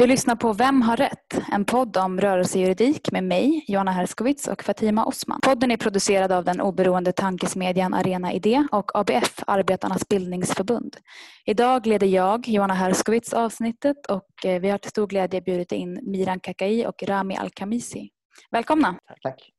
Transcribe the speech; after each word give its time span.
Du 0.00 0.06
lyssnar 0.06 0.36
på 0.36 0.52
Vem 0.52 0.82
har 0.82 0.96
rätt? 0.96 1.40
En 1.52 1.64
podd 1.64 1.96
om 1.96 2.20
rörelsejuridik 2.20 3.12
med 3.12 3.24
mig, 3.24 3.64
Johanna 3.68 3.90
Herskowitz 3.90 4.48
och 4.48 4.62
Fatima 4.62 5.04
Osman. 5.04 5.40
Podden 5.40 5.70
är 5.70 5.76
producerad 5.76 6.32
av 6.32 6.44
den 6.44 6.60
oberoende 6.60 7.12
tankesmedjan 7.12 7.94
Arena 7.94 8.32
Idé 8.32 8.66
och 8.72 8.98
ABF, 8.98 9.42
Arbetarnas 9.46 10.08
bildningsförbund. 10.08 10.96
Idag 11.44 11.86
leder 11.86 12.06
jag, 12.06 12.48
Johanna 12.48 12.74
Herskowitz, 12.74 13.32
avsnittet 13.32 14.06
och 14.06 14.44
eh, 14.44 14.60
vi 14.60 14.70
har 14.70 14.78
till 14.78 14.90
stor 14.90 15.06
glädje 15.06 15.40
bjudit 15.40 15.72
in 15.72 16.00
Miran 16.02 16.40
Kakai 16.40 16.86
och 16.86 17.02
Rami 17.02 17.36
Al-Khamisi. 17.36 18.10
Välkomna! 18.50 18.98
Tack. 19.22 19.52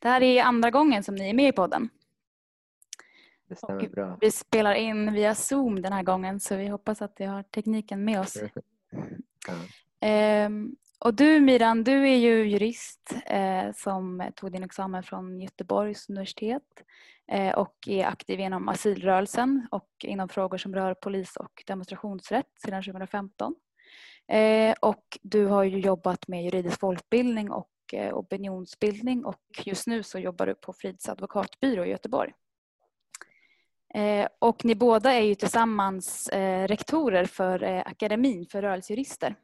Det 0.00 0.08
här 0.08 0.22
är 0.22 0.42
andra 0.42 0.70
gången 0.70 1.02
som 1.02 1.14
ni 1.14 1.30
är 1.30 1.34
med 1.34 1.48
i 1.48 1.52
podden. 1.52 1.88
Det 3.48 3.56
stämmer 3.56 3.88
bra. 3.88 4.18
Vi 4.20 4.30
spelar 4.30 4.74
in 4.74 5.12
via 5.12 5.34
Zoom 5.34 5.82
den 5.82 5.92
här 5.92 6.02
gången 6.02 6.40
så 6.40 6.56
vi 6.56 6.68
hoppas 6.68 7.02
att 7.02 7.14
vi 7.18 7.24
har 7.24 7.42
tekniken 7.42 8.04
med 8.04 8.20
oss. 8.20 8.38
Ehm, 10.02 10.76
och 10.98 11.14
du 11.14 11.40
Miran, 11.40 11.84
du 11.84 12.08
är 12.08 12.16
ju 12.16 12.44
jurist 12.44 13.14
eh, 13.26 13.72
som 13.74 14.30
tog 14.36 14.52
din 14.52 14.64
examen 14.64 15.02
från 15.02 15.40
Göteborgs 15.40 16.08
universitet 16.08 16.62
eh, 17.32 17.54
och 17.54 17.74
är 17.86 18.06
aktiv 18.06 18.40
inom 18.40 18.68
asylrörelsen 18.68 19.68
och 19.70 19.88
inom 20.02 20.28
frågor 20.28 20.58
som 20.58 20.74
rör 20.74 20.94
polis 20.94 21.36
och 21.36 21.62
demonstrationsrätt 21.66 22.46
sedan 22.64 22.82
2015. 22.82 23.54
Eh, 24.28 24.74
och 24.80 25.18
du 25.22 25.46
har 25.46 25.64
ju 25.64 25.78
jobbat 25.78 26.28
med 26.28 26.44
juridisk 26.44 26.80
folkbildning 26.80 27.50
och 27.50 27.68
opinionsbildning 28.12 29.24
och 29.24 29.40
just 29.64 29.86
nu 29.86 30.02
så 30.02 30.18
jobbar 30.18 30.46
du 30.46 30.54
på 30.54 30.72
Frids 30.72 31.08
advokatbyrå 31.08 31.84
i 31.84 31.90
Göteborg. 31.90 32.32
Och 34.38 34.64
ni 34.64 34.74
båda 34.74 35.12
är 35.12 35.20
ju 35.20 35.34
tillsammans 35.34 36.30
rektorer 36.66 37.24
för 37.24 37.62
Akademin 37.86 38.46
för 38.46 38.62
rörelsejurister. 38.62 39.36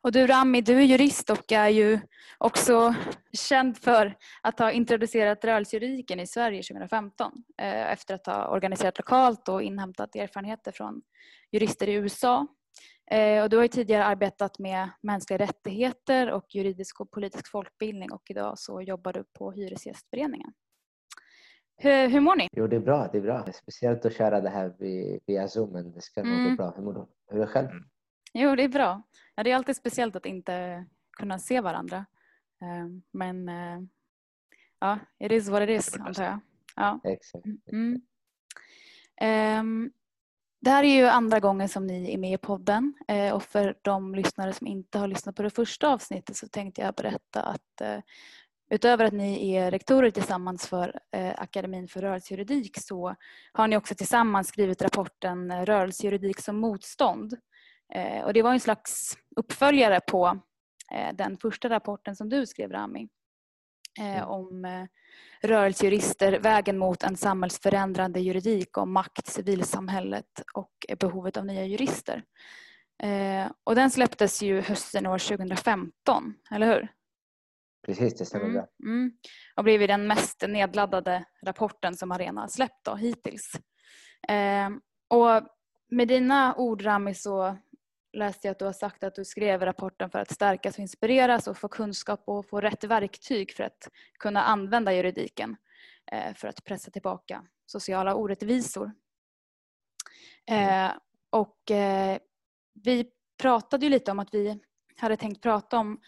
Och 0.00 0.12
du 0.12 0.26
Rami, 0.26 0.60
du 0.60 0.76
är 0.76 0.82
jurist 0.82 1.30
och 1.30 1.52
är 1.52 1.68
ju 1.68 2.00
också 2.38 2.94
känd 3.32 3.78
för 3.78 4.16
att 4.42 4.58
ha 4.58 4.72
introducerat 4.72 5.44
rörelsejuridiken 5.44 6.20
i 6.20 6.26
Sverige 6.26 6.62
2015 6.62 7.32
eh, 7.62 7.92
efter 7.92 8.14
att 8.14 8.26
ha 8.26 8.48
organiserat 8.48 8.98
lokalt 8.98 9.48
och 9.48 9.62
inhämtat 9.62 10.16
erfarenheter 10.16 10.72
från 10.72 11.02
jurister 11.52 11.88
i 11.88 11.92
USA. 11.92 12.46
Eh, 13.10 13.42
och 13.42 13.50
du 13.50 13.56
har 13.56 13.64
ju 13.64 13.68
tidigare 13.68 14.04
arbetat 14.04 14.58
med 14.58 14.88
mänskliga 15.02 15.38
rättigheter 15.38 16.30
och 16.30 16.54
juridisk 16.54 17.00
och 17.00 17.10
politisk 17.10 17.50
folkbildning 17.50 18.12
och 18.12 18.22
idag 18.30 18.58
så 18.58 18.80
jobbar 18.80 19.12
du 19.12 19.24
på 19.38 19.52
Hyresgästföreningen. 19.52 20.52
Hur, 21.82 22.08
hur 22.08 22.20
mår 22.20 22.36
ni? 22.36 22.48
Jo, 22.52 22.66
det 22.66 22.76
är 22.76 22.80
bra. 22.80 23.08
Det 23.12 23.18
är 23.18 23.22
bra. 23.22 23.46
Speciellt 23.52 24.04
att 24.06 24.16
köra 24.16 24.40
det 24.40 24.48
här 24.48 24.74
via, 25.26 25.48
Zoom, 25.48 25.72
men 25.72 25.92
det 25.92 26.00
ska 26.00 26.22
nog 26.22 26.32
Mm. 26.38 26.50
gå 26.50 26.56
bra. 26.56 26.72
Hur 26.76 26.82
mår 26.82 26.92
du? 26.92 27.06
Hur 27.28 27.36
är 27.36 27.40
det 27.40 27.52
själv? 27.52 27.68
Jo, 28.32 28.56
det 28.56 28.62
är 28.64 28.68
bra. 28.68 29.02
Ja, 29.34 29.42
det 29.42 29.50
är 29.50 29.56
alltid 29.56 29.76
speciellt 29.76 30.16
att 30.16 30.26
inte 30.26 30.84
kunna 31.18 31.38
se 31.38 31.60
varandra. 31.60 32.06
Eh, 32.62 32.86
Men 33.12 33.48
eh, 33.48 33.80
ja, 34.80 34.98
it 35.18 35.32
is 35.32 35.48
what 35.48 35.62
it 35.62 35.68
is, 35.70 35.90
Det 35.92 35.96
är 35.96 35.98
väl 35.98 36.08
antar 36.08 36.24
jag. 36.24 36.40
Ja. 36.76 37.00
Exakt. 37.04 37.46
Mm. 37.72 38.00
Ehm, 39.20 39.90
Det 40.60 40.70
här 40.70 40.84
är 40.84 40.96
ju 40.96 41.06
andra 41.06 41.40
gången 41.40 41.68
som 41.68 41.86
ni 41.86 42.14
är 42.14 42.18
med 42.18 42.32
i 42.32 42.38
podden 42.38 42.94
eh, 43.08 43.34
och 43.34 43.42
för 43.42 43.78
de 43.82 44.14
lyssnare 44.14 44.52
som 44.52 44.66
inte 44.66 44.98
har 44.98 45.08
lyssnat 45.08 45.36
på 45.36 45.42
det 45.42 45.50
första 45.50 45.88
avsnittet 45.88 46.36
så 46.36 46.48
tänkte 46.48 46.80
jag 46.82 46.94
berätta 46.94 47.42
att 47.42 47.80
eh, 47.80 47.98
utöver 48.70 49.04
att 49.04 49.12
ni 49.12 49.54
är 49.54 49.70
rektorer 49.70 50.10
tillsammans 50.10 50.66
för 50.66 51.00
eh, 51.12 51.34
Akademin 51.42 51.88
för 51.88 52.00
rörelsejuridik 52.00 52.78
så 52.80 53.16
har 53.52 53.68
ni 53.68 53.76
också 53.76 53.94
tillsammans 53.94 54.48
skrivit 54.48 54.82
rapporten 54.82 55.66
Rörelsejuridik 55.66 56.40
som 56.40 56.56
motstånd. 56.60 57.34
Eh, 57.94 58.22
Och 58.24 58.32
det 58.32 58.42
var 58.42 58.52
en 58.52 58.60
slags 58.60 59.18
uppföljare 59.36 60.00
på 60.08 60.40
eh, 60.92 61.14
den 61.14 61.36
första 61.38 61.68
rapporten 61.68 62.16
som 62.16 62.28
du 62.28 62.46
skrev 62.46 62.70
Rami 62.72 63.08
eh, 64.00 64.16
Mm. 64.16 64.28
om 64.28 64.86
rörelsejurister, 65.42 66.38
vägen 66.38 66.78
mot 66.78 67.02
en 67.02 67.16
samhällsförändrande 67.16 68.20
juridik 68.20 68.78
om 68.78 68.92
makt, 68.92 69.26
civilsamhället 69.26 70.42
och 70.54 70.72
behovet 70.98 71.36
av 71.36 71.46
nya 71.46 71.64
jurister. 71.64 72.24
Och 73.64 73.74
den 73.74 73.90
släpptes 73.90 74.42
ju 74.42 74.60
hösten 74.60 75.06
år 75.06 75.18
2015, 75.18 76.34
eller 76.50 76.66
hur? 76.66 76.88
Precis, 77.86 78.18
det 78.18 78.24
stämmer 78.24 78.44
Mm, 78.44 78.54
bra. 78.54 78.66
mm. 78.82 79.12
Och 79.56 79.64
blivit 79.64 79.88
den 79.88 80.06
mest 80.06 80.44
nedladdade 80.48 81.24
rapporten 81.46 81.94
som 81.96 82.12
Arena 82.12 82.48
släppt 82.48 82.84
då, 82.84 82.94
hittills. 82.94 83.52
Och 85.08 85.42
med 85.90 86.08
dina 86.08 86.54
ord 86.54 86.82
Rami 86.84 87.14
så 87.14 87.58
läste 88.12 88.46
jag 88.46 88.52
att 88.52 88.58
du 88.58 88.64
har 88.64 88.72
sagt 88.72 89.04
att 89.04 89.14
du 89.14 89.24
skrev 89.24 89.64
rapporten 89.64 90.10
för 90.10 90.18
att 90.18 90.30
stärkas 90.30 90.74
och 90.74 90.80
inspireras 90.80 91.46
och 91.46 91.58
få 91.58 91.68
kunskap 91.68 92.22
och 92.24 92.48
få 92.48 92.60
rätt 92.60 92.84
verktyg 92.84 93.52
för 93.52 93.64
att 93.64 93.88
kunna 94.18 94.42
använda 94.42 94.92
juridiken 94.92 95.56
eh, 96.12 96.34
för 96.34 96.48
att 96.48 96.64
pressa 96.64 96.90
tillbaka 96.90 97.44
sociala 97.66 98.14
orättvisor. 98.14 98.92
Eh, 100.50 100.90
och 101.30 101.70
eh, 101.70 102.18
vi 102.74 103.10
pratade 103.38 103.86
ju 103.86 103.90
lite 103.90 104.10
om 104.10 104.18
att 104.18 104.34
vi 104.34 104.60
hade 104.96 105.16
tänkt 105.16 105.42
prata 105.42 105.78
om 105.78 106.00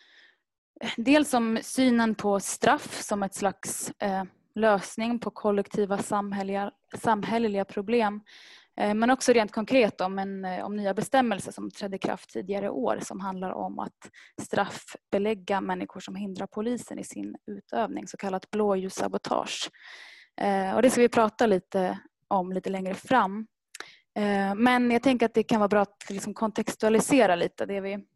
dels 0.97 1.35
om 1.35 1.59
synen 1.63 2.15
på 2.15 2.41
straff 2.41 3.03
som 3.03 3.23
ett 3.23 3.35
slags 3.35 3.93
lösning 4.55 5.19
på 5.19 5.31
kollektiva 5.31 5.99
samhälleliga, 5.99 6.73
samhälleliga 6.95 7.65
problem. 7.65 8.21
Eh, 8.81 8.95
men 8.95 9.11
också 9.11 9.33
rent 9.33 9.53
konkret 9.53 10.01
om, 10.01 10.19
en, 10.19 10.45
eh, 10.45 10.65
om 10.65 10.77
nya 10.77 10.95
bestämmelser 10.95 11.53
som 11.53 11.71
trädde 11.71 11.97
i 11.97 11.99
kraft 11.99 12.31
tidigare 12.31 12.67
i 12.67 12.69
år 12.69 12.99
som 13.03 13.21
handlar 13.21 13.51
om 13.51 13.79
att 13.79 14.11
straffbelägga 14.43 15.61
människor 15.61 16.01
som 16.01 16.15
hindrar 16.15 16.47
polisen 16.47 16.99
i 16.99 17.05
sin 17.05 17.37
utövning, 17.47 18.09
så 18.09 18.17
kallat 18.17 18.51
blåljussabotage. 18.51 19.71
Eh, 20.41 20.75
och 20.75 20.83
det 20.83 20.91
ska 20.91 21.01
vi 21.01 21.09
prata 21.09 21.47
lite 21.47 21.99
om 22.29 22.53
lite 22.53 22.71
längre 22.71 22.95
fram. 22.95 23.47
Men 24.57 24.91
jag 24.91 25.03
tänker 25.03 25.27
att 25.27 25.35
det 25.35 25.43
kan 25.43 25.61
vara 25.61 25.69
bra 25.69 25.81
att 25.81 26.11
liksom 26.11 26.35
kontextualisera 26.35 27.35
lite 27.35 27.67
det 27.67 27.81
vi, 27.81 28.07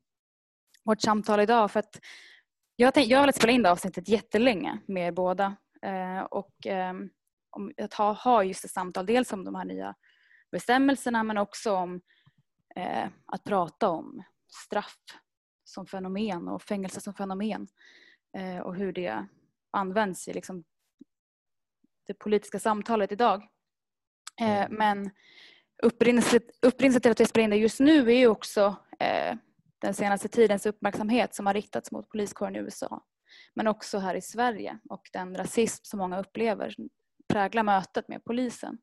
vårt 0.84 1.00
samtal 1.00 1.40
idag. 1.40 1.70
För 1.70 1.80
att 1.80 2.00
jag, 2.76 2.94
tänk, 2.94 3.06
jag 3.06 3.18
har 3.18 3.22
velat 3.22 3.36
spela 3.36 3.52
in 3.52 3.62
det 3.62 3.70
avsnittet 3.70 4.08
jättelänge 4.08 4.78
med 4.88 5.08
er 5.08 5.12
båda. 5.12 5.56
Och 6.30 6.54
att 7.82 7.94
ha, 7.94 8.12
ha 8.12 8.44
just 8.44 8.64
ett 8.64 8.70
samtal, 8.70 9.06
dels 9.06 9.32
om 9.32 9.44
de 9.44 9.54
här 9.54 9.64
nya 9.64 9.94
bestämmelserna 10.50 11.22
men 11.22 11.38
också 11.38 11.72
om 11.72 12.00
eh, 12.76 13.08
att 13.26 13.44
prata 13.44 13.88
om 13.88 14.22
straff 14.64 14.98
som 15.64 15.86
fenomen 15.86 16.48
och 16.48 16.62
fängelse 16.62 17.00
som 17.00 17.14
fenomen. 17.14 17.68
Eh, 18.36 18.58
och 18.58 18.76
hur 18.76 18.92
det 18.92 19.26
används 19.70 20.28
i 20.28 20.32
liksom, 20.32 20.64
det 22.06 22.14
politiska 22.14 22.58
samtalet 22.58 23.12
idag. 23.12 23.42
Eh, 24.40 24.64
Mm. 24.64 24.74
men 24.74 25.10
upprinnelsen 25.82 27.00
till 27.00 27.10
att 27.10 27.18
jag 27.18 27.28
spelar 27.28 27.44
in 27.44 27.50
det 27.50 27.56
just 27.56 27.80
nu 27.80 28.10
är 28.10 28.16
ju 28.16 28.26
också 28.26 28.76
eh, 29.00 29.36
den 29.78 29.94
senaste 29.94 30.28
tidens 30.28 30.66
uppmärksamhet 30.66 31.34
som 31.34 31.46
har 31.46 31.54
riktats 31.54 31.92
mot 31.92 32.08
poliskåren 32.08 32.56
i 32.56 32.58
USA. 32.58 33.04
Men 33.54 33.66
också 33.66 33.98
här 33.98 34.14
i 34.14 34.22
Sverige 34.22 34.78
och 34.88 35.10
den 35.12 35.36
rasism 35.36 35.84
som 35.84 35.98
många 35.98 36.20
upplever 36.20 36.74
präglar 37.28 37.62
mötet 37.62 38.08
med 38.08 38.24
polisen. 38.24 38.78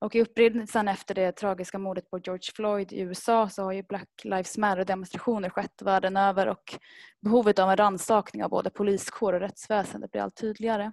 Och 0.00 0.14
i 0.14 0.22
upprinnelsen 0.22 0.88
efter 0.88 1.14
det 1.14 1.32
tragiska 1.32 1.78
mordet 1.78 2.10
på 2.10 2.18
George 2.18 2.52
Floyd 2.54 2.92
i 2.92 3.00
USA 3.00 3.48
så 3.48 3.62
har 3.62 3.72
ju 3.72 3.82
Black 3.82 4.08
Lives 4.24 4.58
Matter 4.58 4.84
demonstrationer 4.84 5.50
skett 5.50 5.82
världen 5.82 6.16
över 6.16 6.46
och 6.46 6.78
behovet 7.20 7.58
av 7.58 7.70
en 7.70 7.76
rannsakning 7.76 8.44
av 8.44 8.50
både 8.50 8.70
poliskår 8.70 9.32
och 9.32 9.40
rättsväsende 9.40 10.08
blir 10.08 10.22
allt 10.22 10.36
tydligare. 10.36 10.92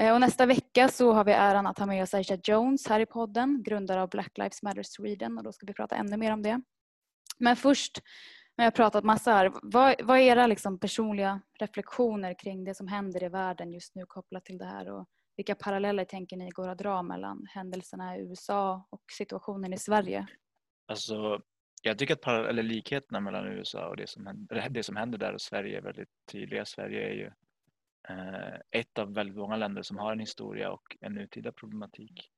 Eh, 0.00 0.14
och 0.14 0.20
nästa 0.20 0.46
vecka 0.46 0.88
så 0.88 1.12
har 1.12 1.24
vi 1.24 1.32
äran 1.32 1.66
att 1.66 1.78
ha 1.78 1.86
med 1.86 2.02
oss 2.02 2.14
Aisha 2.14 2.38
Jones 2.44 2.88
här 2.88 3.00
i 3.00 3.06
podden, 3.06 3.62
grundare 3.62 4.02
av 4.02 4.08
Black 4.08 4.38
Lives 4.38 4.62
Matter 4.62 4.82
Sweden 4.82 5.38
och 5.38 5.44
då 5.44 5.52
ska 5.52 5.66
vi 5.66 5.74
prata 5.74 5.96
ännu 5.96 6.16
mer 6.16 6.32
om 6.32 6.42
det. 6.42 6.62
Men 7.38 7.56
först, 7.56 8.02
när 8.56 8.64
jag 8.64 8.70
har 8.70 8.76
pratat 8.76 9.04
massa 9.04 9.32
här, 9.32 9.52
vad, 9.62 9.94
vad 10.02 10.18
är 10.18 10.22
era 10.22 10.46
liksom 10.46 10.78
personliga 10.78 11.40
reflektioner 11.58 12.38
kring 12.38 12.64
det 12.64 12.74
som 12.74 12.88
händer 12.88 13.24
i 13.24 13.28
världen 13.28 13.72
just 13.72 13.94
nu 13.94 14.04
kopplat 14.06 14.44
till 14.44 14.58
det 14.58 14.64
här 14.64 14.90
och 14.90 15.08
vilka 15.36 15.54
paralleller 15.54 16.04
tänker 16.04 16.36
ni 16.36 16.50
går 16.50 16.68
att 16.68 16.78
dra 16.78 17.02
mellan 17.02 17.46
händelserna 17.50 18.16
i 18.16 18.20
USA 18.20 18.86
och 18.90 19.02
situationen 19.12 19.72
i 19.72 19.78
Sverige? 19.78 20.26
Alltså, 20.86 21.42
jag 21.82 21.98
tycker 21.98 22.14
att 22.14 22.20
parallell- 22.20 22.48
eller 22.48 22.62
likheterna 22.62 23.20
mellan 23.20 23.46
USA 23.46 23.88
och 23.88 23.96
det 23.96 24.06
som, 24.08 24.26
händer, 24.26 24.68
det 24.70 24.82
som 24.82 24.96
händer 24.96 25.18
där 25.18 25.32
och 25.32 25.40
Sverige 25.40 25.78
är 25.78 25.82
väldigt 25.82 26.08
tydliga. 26.32 26.64
Sverige 26.64 27.08
är 27.08 27.14
ju 27.14 27.30
eh, 28.08 28.60
ett 28.70 28.98
av 28.98 29.14
väldigt 29.14 29.36
många 29.36 29.56
länder 29.56 29.82
som 29.82 29.98
har 29.98 30.12
en 30.12 30.20
historia 30.20 30.72
och 30.72 30.96
en 31.00 31.14
nutida 31.14 31.52
problematik 31.52 32.30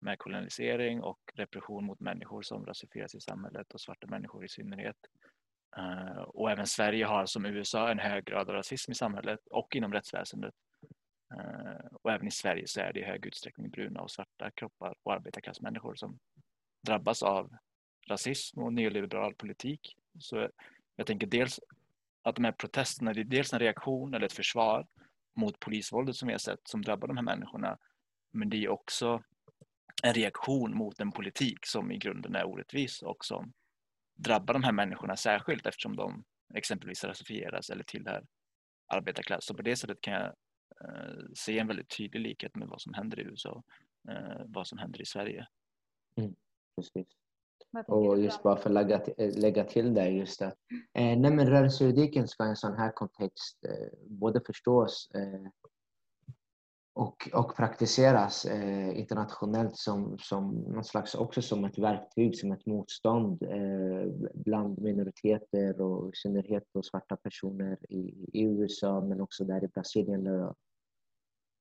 med 0.00 0.18
kolonisering 0.18 1.02
och 1.02 1.20
repression 1.34 1.84
mot 1.84 2.00
människor 2.00 2.42
som 2.42 2.66
rasifieras 2.66 3.14
i 3.14 3.20
samhället 3.20 3.72
och 3.72 3.80
svarta 3.80 4.06
människor 4.06 4.44
i 4.44 4.48
synnerhet. 4.48 4.96
Eh, 5.76 6.22
och 6.22 6.50
även 6.50 6.66
Sverige 6.66 7.04
har 7.04 7.26
som 7.26 7.46
USA 7.46 7.90
en 7.90 7.98
hög 7.98 8.24
grad 8.24 8.48
av 8.48 8.54
rasism 8.54 8.92
i 8.92 8.94
samhället 8.94 9.40
och 9.50 9.76
inom 9.76 9.92
rättsväsendet. 9.92 10.54
Eh, 11.34 11.86
och 12.02 12.12
även 12.12 12.28
i 12.28 12.30
Sverige 12.30 12.66
så 12.66 12.80
är 12.80 12.92
det 12.92 13.00
i 13.00 13.04
hög 13.04 13.26
utsträckning 13.26 13.70
bruna 13.70 14.00
och 14.00 14.10
svarta 14.10 14.50
kroppar 14.50 14.94
och 15.02 15.12
arbetarklassmänniskor 15.12 15.94
som 15.94 16.18
drabbas 16.86 17.22
av 17.22 17.56
rasism 18.08 18.62
och 18.62 18.72
neoliberal 18.72 19.34
politik 19.34 19.96
Så 20.18 20.48
jag 20.96 21.06
tänker 21.06 21.26
dels 21.26 21.60
att 22.22 22.36
de 22.36 22.44
här 22.44 22.52
protesterna, 22.52 23.12
det 23.12 23.20
är 23.20 23.24
dels 23.24 23.52
en 23.52 23.58
reaktion 23.58 24.14
eller 24.14 24.26
ett 24.26 24.32
försvar 24.32 24.86
mot 25.36 25.60
polisvåldet 25.60 26.16
som 26.16 26.26
vi 26.26 26.34
har 26.34 26.38
sett 26.38 26.68
som 26.68 26.82
drabbar 26.82 27.08
de 27.08 27.16
här 27.16 27.24
människorna. 27.24 27.78
Men 28.32 28.50
det 28.50 28.56
är 28.56 28.68
också 28.68 29.22
en 30.02 30.14
reaktion 30.14 30.76
mot 30.76 31.00
en 31.00 31.12
politik 31.12 31.66
som 31.66 31.92
i 31.92 31.98
grunden 31.98 32.34
är 32.34 32.46
orättvis 32.46 33.02
och 33.02 33.24
som 33.24 33.52
drabbar 34.14 34.54
de 34.54 34.64
här 34.64 34.72
människorna 34.72 35.16
särskilt 35.16 35.66
eftersom 35.66 35.96
de 35.96 36.24
exempelvis 36.54 37.04
rasifieras 37.04 37.70
eller 37.70 37.84
tillhör 37.84 38.24
arbetarklass. 38.86 39.44
Så 39.44 39.54
på 39.54 39.62
det 39.62 39.76
sättet 39.76 40.00
kan 40.00 40.14
jag 40.14 40.34
se 41.34 41.58
en 41.58 41.66
väldigt 41.66 41.96
tydlig 41.96 42.20
likhet 42.20 42.56
med 42.56 42.68
vad 42.68 42.80
som 42.80 42.94
händer 42.94 43.20
i 43.20 43.22
USA 43.22 43.62
eh, 44.08 44.42
vad 44.46 44.66
som 44.66 44.78
händer 44.78 45.02
i 45.02 45.06
Sverige. 45.06 45.46
Mm, 46.16 46.34
precis. 46.76 47.06
Och 47.86 48.18
just 48.18 48.42
bara 48.42 48.56
för 48.56 48.70
att 48.70 48.74
lägga, 48.74 49.00
lägga 49.18 49.64
till 49.64 49.94
det 49.94 50.08
just 50.08 50.42
att 50.42 50.56
eh, 50.70 51.18
nej 51.18 51.30
men 51.30 51.50
rörelsejuridiken 51.50 52.28
ska 52.28 52.46
i 52.46 52.48
en 52.48 52.56
sån 52.56 52.76
här 52.76 52.92
kontext 52.92 53.64
eh, 53.64 53.98
både 54.06 54.40
förstås 54.40 55.10
eh, 55.14 55.50
och, 56.98 57.28
och 57.32 57.56
praktiseras 57.56 58.44
eh, 58.44 58.98
internationellt 58.98 59.76
som, 59.76 60.18
som 60.18 60.54
någon 60.54 60.84
slags, 60.84 61.14
också 61.14 61.42
som 61.42 61.64
ett 61.64 61.78
verktyg, 61.78 62.38
som 62.38 62.52
ett 62.52 62.66
motstånd 62.66 63.42
eh, 63.42 64.30
bland 64.34 64.78
minoriteter 64.78 65.80
och 65.80 66.08
i 66.08 66.16
synnerhet 66.16 66.64
då 66.72 66.82
svarta 66.82 67.16
personer 67.16 67.78
i, 67.88 68.26
i 68.32 68.42
USA 68.42 69.00
men 69.00 69.20
också 69.20 69.44
där 69.44 69.64
i 69.64 69.68
Brasilien 69.68 70.24
där 70.24 70.32
jag 70.32 70.54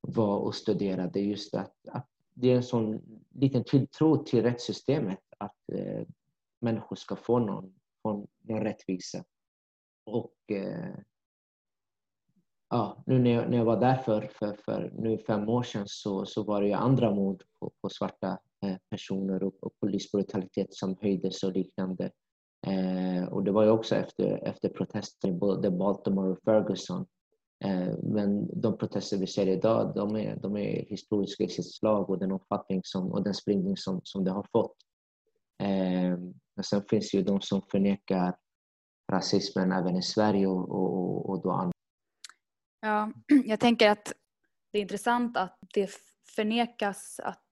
var 0.01 0.37
och 0.37 0.55
studerade. 0.55 1.19
Just 1.19 1.55
att, 1.55 1.75
att 1.87 2.07
det 2.33 2.51
är 2.51 2.55
en 2.55 2.63
sån 2.63 3.01
liten 3.29 3.63
tilltro 3.63 4.23
till 4.23 4.43
rättssystemet 4.43 5.23
att 5.37 5.69
eh, 5.73 6.07
människor 6.61 6.95
ska 6.95 7.15
få 7.15 7.39
någon, 7.39 7.73
få 8.01 8.27
någon 8.41 8.63
rättvisa. 8.63 9.23
Och 10.05 10.51
eh, 10.51 10.95
ja, 12.69 13.03
nu 13.05 13.19
när 13.19 13.31
jag, 13.31 13.49
när 13.49 13.57
jag 13.57 13.65
var 13.65 13.79
där 13.79 13.95
för, 13.95 14.21
för, 14.21 14.57
för 14.65 14.91
nu 14.97 15.17
fem 15.17 15.49
år 15.49 15.63
sedan 15.63 15.83
så, 15.87 16.25
så 16.25 16.43
var 16.43 16.61
det 16.61 16.67
ju 16.67 16.73
andra 16.73 17.11
mord 17.11 17.43
på, 17.59 17.71
på 17.81 17.89
svarta 17.89 18.37
eh, 18.65 18.75
personer 18.89 19.43
och, 19.43 19.53
och 19.61 19.71
polisbrutalitet 19.79 20.73
som 20.73 20.97
höjdes 21.01 21.43
och 21.43 21.51
liknande. 21.51 22.11
Eh, 22.67 23.27
och 23.27 23.43
det 23.43 23.51
var 23.51 23.63
ju 23.63 23.69
också 23.69 23.95
efter, 23.95 24.47
efter 24.47 24.69
protester 24.69 25.27
i 25.27 25.31
både 25.31 25.71
Baltimore 25.71 26.31
och 26.31 26.39
Ferguson. 26.45 27.05
Eh, 27.65 27.97
men 28.03 28.61
de 28.61 28.77
protester 28.77 29.17
vi 29.17 29.27
ser 29.27 29.47
idag, 29.47 29.91
de 29.95 30.15
är, 30.15 30.35
de 30.35 30.57
är 30.57 30.85
historiska 30.85 31.43
i 31.43 31.49
sitt 31.49 31.75
slag 31.75 32.09
och 32.09 32.19
den 32.19 32.31
omfattning 32.31 32.81
som, 32.83 33.11
och 33.11 33.23
den 33.23 33.33
spridning 33.33 33.77
som, 33.77 34.01
som 34.03 34.23
det 34.23 34.31
har 34.31 34.47
fått. 34.51 34.75
Eh, 35.63 36.17
men 36.55 36.63
sen 36.63 36.81
finns 36.89 37.11
det 37.11 37.17
ju 37.17 37.23
de 37.23 37.41
som 37.41 37.61
förnekar 37.71 38.35
rasismen 39.11 39.71
även 39.71 39.95
i 39.95 40.01
Sverige 40.01 40.47
och, 40.47 40.71
och, 40.71 41.29
och 41.29 41.41
då 41.41 41.51
Ja, 42.81 43.12
jag 43.45 43.59
tänker 43.59 43.89
att 43.89 44.13
det 44.71 44.77
är 44.77 44.81
intressant 44.81 45.38
att 45.38 45.57
det 45.74 45.91
förnekas 46.35 47.19
att, 47.24 47.44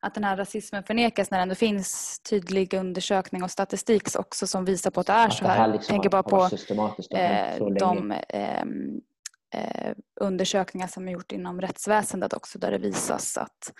att 0.00 0.14
den 0.14 0.24
här 0.24 0.36
rasismen 0.36 0.82
förnekas 0.84 1.30
när 1.30 1.38
det 1.38 1.42
ändå 1.42 1.54
finns 1.54 2.20
tydlig 2.20 2.74
undersökning 2.74 3.42
och 3.42 3.50
statistik 3.50 4.18
också 4.18 4.46
som 4.46 4.64
visar 4.64 4.90
på 4.90 5.00
att 5.00 5.06
det 5.06 5.12
är 5.12 5.30
så 5.30 5.46
här. 5.46 5.60
Jag 5.60 5.72
liksom 5.72 5.92
tänker 5.92 6.10
bara 6.10 6.22
på 6.22 6.50
eh, 7.16 7.66
de 7.78 8.12
eh, 8.28 8.62
eh, 9.54 9.94
undersökningar 10.20 10.86
som 10.86 11.08
är 11.08 11.12
gjort 11.12 11.32
inom 11.32 11.60
rättsväsendet 11.60 12.32
också 12.32 12.58
där 12.58 12.70
det 12.70 12.78
visas 12.78 13.36
att 13.36 13.72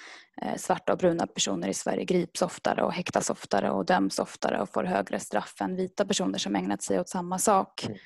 eh, 0.43 0.56
svarta 0.56 0.93
och 0.93 0.98
bruna 0.98 1.26
personer 1.26 1.69
i 1.69 1.75
Sverige 1.75 2.05
grips 2.05 2.43
oftare 2.43 2.82
och 2.82 2.93
häktas 2.93 3.31
oftare 3.31 3.70
och 3.70 3.87
döms 3.87 4.19
oftare 4.19 4.60
och 4.60 4.69
får 4.69 4.84
högre 4.84 5.20
straff 5.20 5.60
än 5.60 5.76
vita 5.76 6.05
personer 6.05 6.38
som 6.38 6.56
ägnat 6.56 6.82
sig 6.82 7.00
åt 7.00 7.08
samma 7.08 7.38
sak. 7.38 7.87
Mm. 7.87 7.98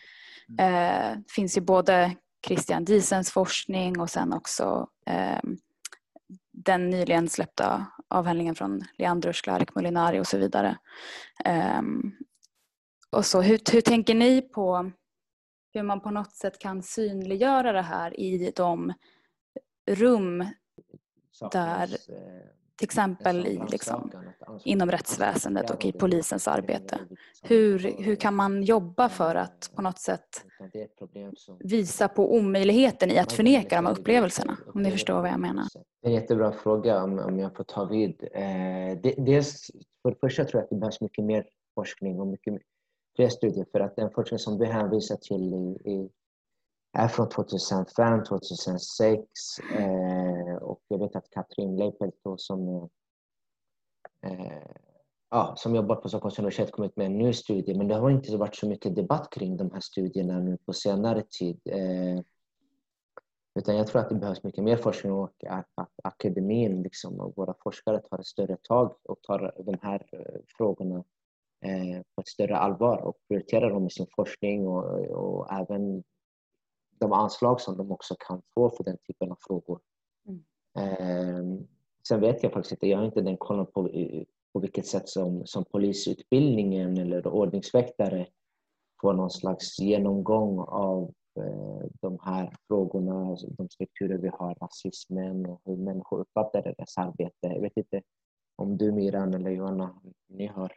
Mm. 0.58 1.22
Det 1.22 1.32
finns 1.32 1.56
ju 1.56 1.60
både 1.60 2.16
Christian 2.46 2.84
Diesens 2.84 3.30
forskning 3.30 4.00
och 4.00 4.10
sen 4.10 4.32
också 4.32 4.88
eh, 5.06 5.40
den 6.52 6.90
nyligen 6.90 7.28
släppta 7.28 7.86
avhandlingen 8.08 8.54
från 8.54 8.82
Leandro 8.98 9.32
Sklarek 9.32 9.74
Molinari 9.74 10.20
och 10.20 10.26
så 10.26 10.38
vidare. 10.38 10.78
Eh, 11.44 11.82
och 13.10 13.26
så, 13.26 13.40
hur, 13.40 13.72
hur 13.72 13.80
tänker 13.80 14.14
ni 14.14 14.42
på 14.42 14.90
hur 15.72 15.82
man 15.82 16.00
på 16.00 16.10
något 16.10 16.32
sätt 16.32 16.58
kan 16.58 16.82
synliggöra 16.82 17.72
det 17.72 17.82
här 17.82 18.20
i 18.20 18.52
de 18.56 18.92
rum 19.90 20.44
där 21.52 21.96
eh, 22.08 22.55
till 22.76 22.84
exempel 22.84 23.46
i, 23.46 23.60
liksom, 23.68 24.10
inom 24.64 24.90
rättsväsendet 24.90 25.70
och 25.70 25.84
i 25.84 25.92
polisens 25.92 26.48
arbete. 26.48 26.98
Hur, 27.42 27.78
hur 27.78 28.16
kan 28.16 28.34
man 28.34 28.62
jobba 28.62 29.08
för 29.08 29.34
att 29.34 29.70
på 29.74 29.82
något 29.82 29.98
sätt 29.98 30.44
visa 31.58 32.08
på 32.08 32.34
omöjligheten 32.34 33.10
i 33.10 33.18
att 33.18 33.32
förneka 33.32 33.76
de 33.76 33.86
här 33.86 33.92
upplevelserna? 33.92 34.56
Om 34.74 34.82
ni 34.82 34.90
förstår 34.90 35.20
vad 35.20 35.30
jag 35.30 35.40
menar. 35.40 35.64
Det 36.02 36.08
är 36.08 36.10
en 36.10 36.14
jättebra 36.14 36.52
fråga 36.52 37.02
om, 37.02 37.18
om 37.18 37.38
jag 37.38 37.56
får 37.56 37.64
ta 37.64 37.84
vid. 37.84 38.28
Eh, 38.32 39.14
dels, 39.24 39.70
för 40.02 40.10
det 40.10 40.16
första 40.20 40.44
tror 40.44 40.60
jag 40.60 40.64
att 40.64 40.70
det 40.70 40.76
behövs 40.76 41.00
mycket 41.00 41.24
mer 41.24 41.46
forskning 41.74 42.20
och 42.20 42.26
mycket 42.26 42.54
fler 43.16 43.28
studier 43.28 43.66
för 43.72 43.80
att 43.80 43.96
den 43.96 44.10
forskning 44.10 44.38
som 44.38 44.58
du 44.58 44.64
hänvisar 44.64 45.16
till 45.16 45.54
i, 45.54 45.90
i 45.90 46.10
är 46.98 47.08
från 47.08 47.28
2005, 47.28 48.24
2006 48.24 49.22
eh, 49.74 50.15
vet 51.06 51.16
att 51.16 51.30
Katrin 51.30 51.76
Leipelt 51.76 52.14
som, 52.36 52.88
eh, 54.22 54.62
ja, 55.30 55.54
som 55.56 55.74
jobbar 55.74 55.96
på 55.96 56.08
Stockholms 56.08 56.38
universitet 56.38 56.72
kommit 56.72 56.96
med 56.96 57.06
en 57.06 57.18
ny 57.18 57.32
studie 57.32 57.74
men 57.74 57.88
det 57.88 57.94
har 57.94 58.10
inte 58.10 58.36
varit 58.36 58.56
så 58.56 58.68
mycket 58.68 58.96
debatt 58.96 59.30
kring 59.30 59.56
de 59.56 59.70
här 59.70 59.80
studierna 59.80 60.38
nu 60.38 60.56
på 60.56 60.72
senare 60.72 61.22
tid. 61.22 61.60
Eh, 61.64 62.20
utan 63.54 63.76
jag 63.76 63.86
tror 63.86 64.00
att 64.00 64.08
det 64.08 64.14
behövs 64.14 64.42
mycket 64.42 64.64
mer 64.64 64.76
forskning 64.76 65.12
och 65.12 65.44
att, 65.48 65.70
att 65.74 65.92
akademin 66.04 66.82
liksom, 66.82 67.20
och 67.20 67.36
våra 67.36 67.54
forskare 67.62 68.00
tar 68.00 68.18
ett 68.18 68.26
större 68.26 68.56
tag 68.56 68.96
och 69.02 69.22
tar 69.22 69.54
de 69.58 69.78
här 69.82 70.06
eh, 70.12 70.40
frågorna 70.56 71.04
eh, 71.60 72.02
på 72.14 72.20
ett 72.20 72.28
större 72.28 72.56
allvar 72.56 72.96
och 72.96 73.16
prioriterar 73.28 73.70
dem 73.70 73.86
i 73.86 73.90
sin 73.90 74.06
forskning 74.16 74.68
och, 74.68 75.00
och 75.10 75.52
även 75.52 76.04
de 76.98 77.12
anslag 77.12 77.60
som 77.60 77.76
de 77.76 77.92
också 77.92 78.14
kan 78.18 78.42
få 78.54 78.70
för 78.70 78.84
den 78.84 78.96
typen 78.98 79.30
av 79.30 79.38
frågor. 79.40 79.80
Eh, 80.76 81.44
sen 82.08 82.20
vet 82.20 82.42
jag 82.42 82.52
faktiskt 82.52 82.72
inte, 82.72 82.86
jag 82.88 82.98
har 82.98 83.04
inte 83.04 83.20
den 83.20 83.36
kollen 83.36 83.66
på, 83.66 83.88
eh, 83.88 84.24
på 84.52 84.60
vilket 84.60 84.86
sätt 84.86 85.08
som, 85.08 85.46
som 85.46 85.64
polisutbildningen 85.64 86.98
eller 86.98 87.26
ordningsväktare 87.26 88.26
får 89.00 89.12
någon 89.12 89.30
slags 89.30 89.78
genomgång 89.78 90.58
av 90.58 91.14
eh, 91.38 91.86
de 92.00 92.18
här 92.22 92.56
frågorna, 92.68 93.30
alltså 93.30 93.46
de 93.46 93.68
strukturer 93.68 94.18
vi 94.18 94.28
har, 94.28 94.54
rasismen 94.54 95.46
och 95.46 95.60
hur 95.64 95.76
människor 95.76 96.20
uppfattar 96.20 96.62
deras 96.62 96.98
arbete. 96.98 97.34
Jag 97.40 97.60
vet 97.60 97.76
inte 97.76 98.02
om 98.56 98.76
du 98.76 98.92
Miran 98.92 99.34
eller 99.34 99.50
Johanna, 99.50 100.00
ni 100.26 100.46
har 100.46 100.72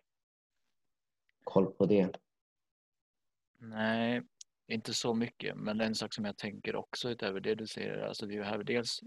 koll 1.44 1.74
på 1.74 1.86
det? 1.86 2.12
Nej, 3.58 4.22
inte 4.68 4.94
så 4.94 5.13
mycket, 5.13 5.58
men 5.58 5.82
en 5.82 5.96
sak 5.96 6.13
som 6.13 6.25
jag 6.25 6.38
tänker 6.38 6.75
också 6.75 7.10
utöver 7.10 7.39
det 7.39 7.56
du 7.56 7.68
säger, 7.68 8.01
alltså 8.01 8.25
vi 8.25 8.38
behöver 8.38 8.63
dels 8.63 9.00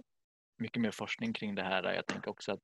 mycket 0.57 0.83
mer 0.83 0.91
forskning 0.91 1.33
kring 1.33 1.55
det 1.55 1.63
här. 1.63 1.95
Jag 1.95 2.07
tänker 2.07 2.31
också 2.31 2.53
att 2.53 2.63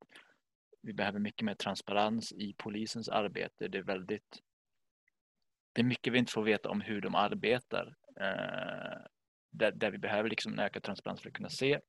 vi 0.82 0.92
behöver 0.92 1.18
mycket 1.18 1.44
mer 1.44 1.54
transparens 1.54 2.32
i 2.32 2.54
polisens 2.58 3.08
arbete. 3.08 3.68
Det 3.68 3.78
är 3.78 3.82
väldigt 3.82 4.42
det 5.72 5.80
är 5.80 5.84
mycket 5.84 6.12
vi 6.12 6.18
inte 6.18 6.32
får 6.32 6.42
veta 6.42 6.68
om 6.68 6.80
hur 6.80 7.00
de 7.00 7.14
arbetar. 7.14 7.96
Eh, 8.20 9.00
där, 9.50 9.72
där, 9.72 9.90
vi 9.90 9.98
behöver 9.98 10.30
liksom 10.30 10.52
en 10.52 10.58
ökad 10.58 10.82
transparens 10.82 11.20
för 11.20 11.28
att 11.28 11.34
kunna 11.34 11.48
se 11.48 11.80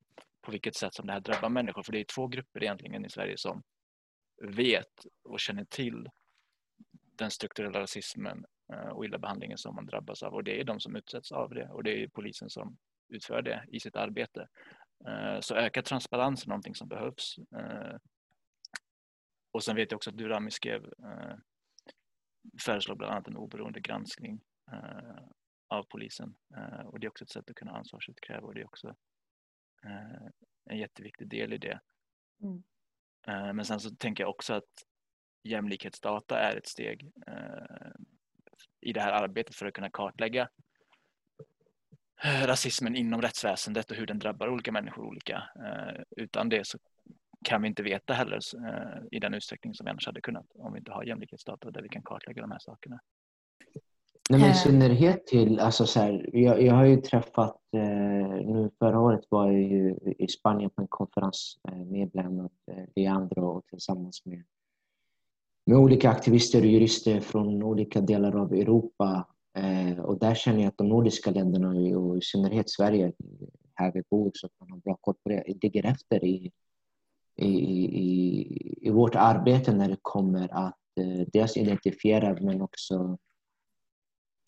på 0.41 0.51
vilket 0.51 0.75
sätt 0.75 0.93
som 0.93 1.07
det 1.07 1.13
här 1.13 1.19
drabbar 1.19 1.49
människor. 1.49 1.83
För 1.83 1.91
det 1.91 1.99
är 1.99 2.03
två 2.03 2.27
grupper 2.27 2.63
egentligen 2.63 3.05
i 3.05 3.09
Sverige 3.09 3.37
som 3.37 3.63
vet 4.41 5.05
och 5.23 5.39
känner 5.39 5.65
till 5.65 6.09
den 6.91 7.31
strukturella 7.31 7.79
rasismen 7.79 8.45
eh, 8.73 8.89
och 8.89 9.05
illa 9.05 9.17
behandlingen 9.17 9.57
som 9.57 9.75
man 9.75 9.85
drabbas 9.85 10.23
av 10.23 10.33
och 10.33 10.43
det 10.43 10.59
är 10.59 10.63
de 10.63 10.79
som 10.79 10.95
utsätts 10.95 11.31
av 11.31 11.49
det 11.49 11.69
och 11.69 11.83
det 11.83 12.03
är 12.03 12.07
polisen 12.07 12.49
som 12.49 12.77
utför 13.09 13.41
det 13.41 13.65
i 13.67 13.79
sitt 13.79 13.95
arbete. 13.95 14.47
Eh, 15.07 15.39
så 15.39 15.55
ökad 15.55 15.85
transparens 15.85 16.43
är 16.43 16.49
någonting 16.49 16.75
som 16.75 16.87
behövs. 16.87 17.37
Eh, 17.37 17.97
och 19.51 19.63
sen 19.63 19.75
vet 19.75 19.91
jag 19.91 19.97
också 19.97 20.09
att 20.09 20.17
Durami 20.17 20.51
skrev 20.51 20.93
föreslår 22.65 22.95
bland 22.95 23.13
annat 23.13 23.27
en 23.27 23.37
oberoende 23.37 23.79
granskning 23.79 24.41
av 25.67 25.83
polisen 25.83 26.35
och 26.85 26.99
det 26.99 27.07
är 27.07 27.09
också 27.09 27.23
ett 27.23 27.29
sätt 27.29 27.49
att 27.49 27.55
kunna 27.55 27.71
ansvarsutkräva 27.71 28.47
och 28.47 28.53
det 28.53 28.61
är 28.61 28.65
också 28.65 28.95
en 30.69 30.77
jätteviktig 30.77 31.29
del 31.29 31.53
i 31.53 31.57
det. 31.57 31.79
Mm. 32.41 33.55
Men 33.55 33.65
sen 33.65 33.79
så 33.79 33.95
tänker 33.95 34.23
jag 34.23 34.29
också 34.29 34.53
att 34.53 34.83
jämlikhetsdata 35.43 36.39
är 36.39 36.55
ett 36.55 36.67
steg 36.67 37.11
i 38.81 38.93
det 38.93 39.01
här 39.01 39.23
arbetet 39.23 39.55
för 39.55 39.65
att 39.65 39.73
kunna 39.73 39.89
kartlägga 39.89 40.41
eh, 40.41 40.68
rasismen 42.23 42.95
inom 42.95 43.21
rättsväsendet 43.21 43.91
och 43.91 43.97
hur 43.97 44.05
den 44.05 44.19
drabbar 44.19 44.49
olika 44.49 44.71
människor 44.71 45.05
olika. 45.05 45.43
Eh, 45.55 46.01
utan 46.17 46.49
det 46.49 46.67
så 46.67 46.77
kan 47.43 47.61
vi 47.61 47.67
inte 47.67 47.83
veta 47.83 48.13
heller 48.13 48.39
eh, 48.67 49.01
i 49.11 49.19
den 49.19 49.33
utsträckning 49.33 49.73
som 49.73 49.85
vi 49.85 49.89
annars 49.89 50.05
hade 50.05 50.21
kunnat 50.21 50.45
om 50.53 50.73
vi 50.73 50.79
inte 50.79 50.91
har 50.91 51.03
jämlikhetsdata 51.03 51.71
där 51.71 51.81
vi 51.81 51.89
kan 51.89 52.03
kartlägga 52.03 52.41
de 52.41 52.51
här 52.51 52.59
sakerna. 52.59 52.99
Nej, 54.29 54.39
men 54.39 54.49
i 54.49 54.51
Eh. 54.51 54.55
synnerhet 54.55 55.27
till, 55.27 55.59
alltså 55.59 55.85
så 55.85 55.99
här, 55.99 56.29
jag, 56.33 56.61
jag 56.61 56.73
har 56.73 56.85
ju 56.85 56.97
träffat, 56.97 57.57
eh, 57.73 58.45
nu 58.45 58.69
förra 58.79 58.99
året 58.99 59.21
var 59.29 59.51
jag 59.51 59.61
ju 59.61 59.95
i 60.17 60.27
Spanien 60.27 60.69
på 60.69 60.81
en 60.81 60.87
konferens 60.87 61.57
eh, 61.67 61.77
med 61.85 62.09
bland 62.09 62.27
annat 62.39 62.51
eh, 62.71 62.83
Leandro 62.95 63.45
och 63.45 63.65
tillsammans 63.65 64.25
med, 64.25 64.43
med 65.65 65.77
olika 65.77 66.09
aktivister 66.09 66.59
och 66.59 66.65
jurister 66.65 67.19
från 67.19 67.63
olika 67.63 68.01
delar 68.01 68.35
av 68.35 68.53
Europa. 68.53 69.27
Eh, 69.57 69.99
och 69.99 70.19
där 70.19 70.35
känner 70.35 70.59
jag 70.59 70.67
att 70.67 70.77
de 70.77 70.89
nordiska 70.89 71.31
länderna 71.31 71.97
och 71.99 72.17
i 72.17 72.21
synnerhet 72.21 72.69
Sverige, 72.69 73.13
här 73.73 73.91
vi 73.93 74.03
bor 74.09 74.31
så 74.33 74.47
att 74.47 74.59
man 74.59 74.71
har 74.71 74.77
bra 74.77 74.97
koll 75.01 75.15
på 75.23 75.29
det, 75.29 75.43
ligger 75.63 75.85
efter 75.85 76.25
i, 76.25 76.51
i, 77.35 77.47
i, 77.47 78.77
i 78.81 78.89
vårt 78.89 79.15
arbete 79.15 79.73
när 79.75 79.89
det 79.89 79.97
kommer 80.01 80.67
att 80.67 80.75
eh, 80.99 81.27
dels 81.33 81.57
identifiera 81.57 82.37
men 82.41 82.61
också 82.61 83.17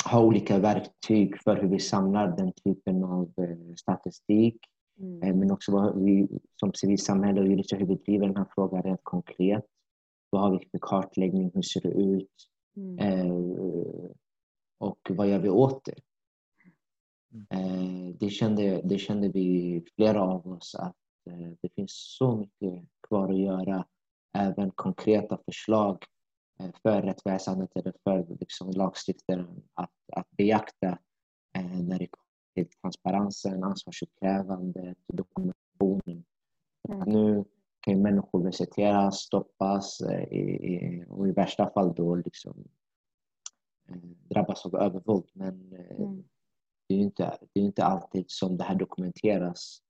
ha 0.06 0.24
olika 0.24 0.60
verktyg 0.60 1.38
för 1.44 1.56
hur 1.56 1.68
vi 1.68 1.80
samlar 1.80 2.38
den 2.38 2.54
typen 2.64 3.04
av 3.04 3.34
eh, 3.38 3.76
statistik. 3.76 4.58
Mm. 5.00 5.24
Eh, 5.24 5.36
men 5.36 5.52
också 5.52 5.72
vad 5.72 6.04
vi 6.04 6.28
som 6.60 6.74
civilsamhälle 6.74 7.42
och 7.42 7.48
jurister, 7.48 7.78
hur 7.78 7.86
vi 7.86 7.96
driver 7.96 8.28
den 8.28 8.38
här 8.38 8.48
frågan 8.56 8.84
rent 8.84 9.04
konkret. 9.04 9.66
Vad 10.30 10.42
har 10.42 10.52
vi 10.52 10.70
för 10.72 10.80
kartläggning? 10.82 11.52
Hur 11.54 11.62
ser 11.62 11.82
det 11.82 11.90
ut? 11.90 12.48
Mm. 12.78 13.00
Och 14.82 15.00
vad 15.10 15.28
gör 15.28 15.40
vi 15.40 15.50
åt 15.50 15.86
det? 15.86 15.96
Mm. 17.34 17.46
Eh, 17.50 18.16
det, 18.20 18.30
kände, 18.30 18.82
det 18.84 18.98
kände 18.98 19.30
vi, 19.30 19.86
flera 19.96 20.22
av 20.22 20.48
oss, 20.48 20.76
att 20.76 20.96
eh, 21.30 21.52
det 21.62 21.70
finns 21.76 22.16
så 22.18 22.36
mycket 22.36 22.90
kvar 23.08 23.30
att 23.30 23.40
göra. 23.40 23.86
Även 24.38 24.72
konkreta 24.72 25.38
förslag 25.46 26.06
eh, 26.60 26.70
för 26.84 27.02
rättsväsendet 27.02 27.70
eller 27.76 27.94
för 28.04 28.38
liksom, 28.40 28.72
lagstiftaren 28.72 29.64
att, 29.74 29.92
att 30.14 30.32
beakta 30.32 30.98
när 31.54 32.00
det 32.00 32.08
kommer 32.08 32.56
till 32.56 32.68
transparensen, 32.82 33.64
ansvarsutkrävandet, 33.64 34.98
dokumentationen. 35.08 36.24
Mm. 36.90 37.10
Nu 37.10 37.46
kan 37.80 38.02
människor 38.02 38.44
visiteras, 38.44 39.20
stoppas 39.20 40.02
i, 40.32 40.38
i, 40.38 41.06
och 41.10 41.28
i 41.28 41.32
värsta 41.32 41.70
fall 41.70 41.94
då 41.96 42.16
liksom, 42.16 42.68
drabbas 44.30 44.66
av 44.66 44.76
övervåld. 44.76 45.30
Men 45.34 45.74
eh, 45.74 45.96
Mm. 46.02 46.24
det 46.88 46.94
är 46.96 46.98
ju 46.98 47.04
inte, 47.04 47.38
det 47.54 47.60
är 47.60 47.64
inte 47.64 47.84
alltid 47.86 48.26
som 48.28 48.58
det 48.58 48.64
här 48.64 48.76
dokumenteras. 48.76 49.82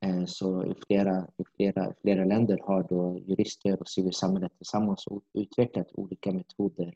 Eh, 0.00 0.24
Så 0.24 0.64
i 0.64 0.74
flera, 0.86 1.26
i 1.36 1.44
flera, 1.56 1.94
flera 2.02 2.24
länder 2.24 2.58
har 2.62 2.82
då 2.82 3.18
jurister 3.26 3.80
och 3.80 3.88
civilsamhället 3.88 4.56
tillsammans 4.56 5.04
utvecklat 5.34 5.88
olika 5.94 6.32
metoder 6.32 6.94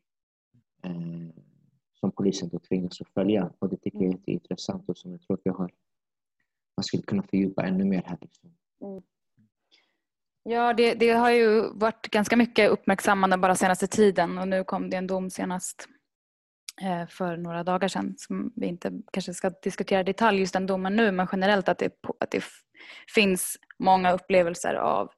eh, 0.82 0.92
som 2.00 2.10
polisen 2.12 2.48
då 2.48 2.58
tvingas 2.58 3.00
att 3.00 3.08
följa. 3.08 3.52
Och 3.58 3.68
det 3.68 3.76
tycker 3.76 3.98
jag 3.98 4.04
är 4.04 4.08
Mm. 4.08 4.18
jätteintressant 4.18 4.88
och 4.88 4.98
som 4.98 5.10
jag 5.12 5.20
tror 5.22 5.34
att 5.36 5.40
vi 5.44 5.50
har, 5.50 5.70
man 6.76 6.84
skulle 6.84 7.02
kunna 7.02 7.22
fördjupa 7.22 7.62
ännu 7.66 7.84
mer 7.84 8.02
här. 8.06 8.18
Liksom. 8.20 8.52
Ja, 10.42 10.72
det, 10.74 10.94
det 10.94 11.10
har 11.10 11.30
ju 11.30 11.72
varit 11.72 12.10
ganska 12.10 12.36
mycket 12.36 12.70
uppmärksammande 12.70 13.36
bara 13.38 13.54
senaste 13.54 13.86
tiden 13.86 14.38
och 14.38 14.48
nu 14.48 14.64
kom 14.64 14.90
det 14.90 14.96
en 14.96 15.06
dom 15.06 15.30
senast 15.30 15.88
Eh, 16.82 17.06
för 17.06 17.36
några 17.36 17.64
dagar 17.64 17.88
sedan 17.88 18.14
som 18.18 18.52
vi 18.56 18.66
inte 18.66 18.92
kanske 19.12 19.34
ska 19.34 19.50
diskutera 19.50 20.00
i 20.00 20.04
detalj 20.04 20.40
just 20.40 20.52
den 20.52 20.66
domen 20.66 20.96
nu 20.96 21.12
men 21.12 21.28
generellt 21.32 21.68
att 21.68 21.78
det, 21.78 21.92
att 22.20 22.30
det 22.30 22.44
finns 23.14 23.56
många 23.78 24.12
upplevelser 24.12 24.74
av 24.74 25.10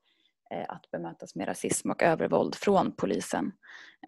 eh, 0.55 0.65
att 0.69 0.91
bemötas 0.91 1.35
med 1.35 1.49
rasism 1.49 1.91
och 1.91 2.03
övervåld 2.03 2.55
från 2.55 2.93
polisen. 2.97 3.53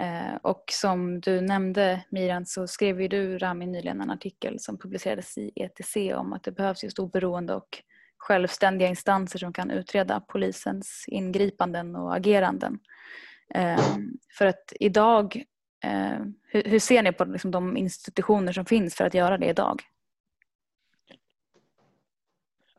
Eh, 0.01 0.37
och 0.43 0.65
som 0.73 1.21
du 1.21 1.41
nämnde 1.41 2.05
Miran 2.11 2.47
så 2.47 2.67
skrev 2.67 3.01
ju 3.01 3.09
du 3.09 3.39
Rami 3.39 3.67
nyligen 3.67 4.01
en 4.01 4.11
artikel 4.11 4.61
som 4.61 4.79
publicerades 4.79 5.39
i 5.39 5.53
ETC 5.55 5.97
om 5.97 6.33
att 6.33 6.45
det 6.45 6.53
behövs 6.53 6.85
just 6.85 6.99
oberoende 6.99 7.55
och 7.55 7.83
självständiga 8.17 8.89
instanser 8.89 9.39
som 9.39 9.53
kan 9.53 9.71
utreda 9.71 10.21
polisens 10.21 11.05
ingripanden 11.07 11.97
och 11.97 12.17
ageranden. 12.17 12.79
För 14.39 14.47
att 14.47 14.73
idag, 14.81 15.45
eh, 15.85 16.19
hur, 16.43 16.63
hur 16.65 16.79
ser 16.79 17.03
ni 17.03 17.13
på 17.13 17.25
liksom 17.25 17.51
de 17.51 17.77
institutioner 17.77 18.53
som 18.53 18.65
finns 18.65 18.95
för 18.95 19.05
att 19.05 19.15
göra 19.15 19.39
det 19.39 19.47
idag? 19.47 19.83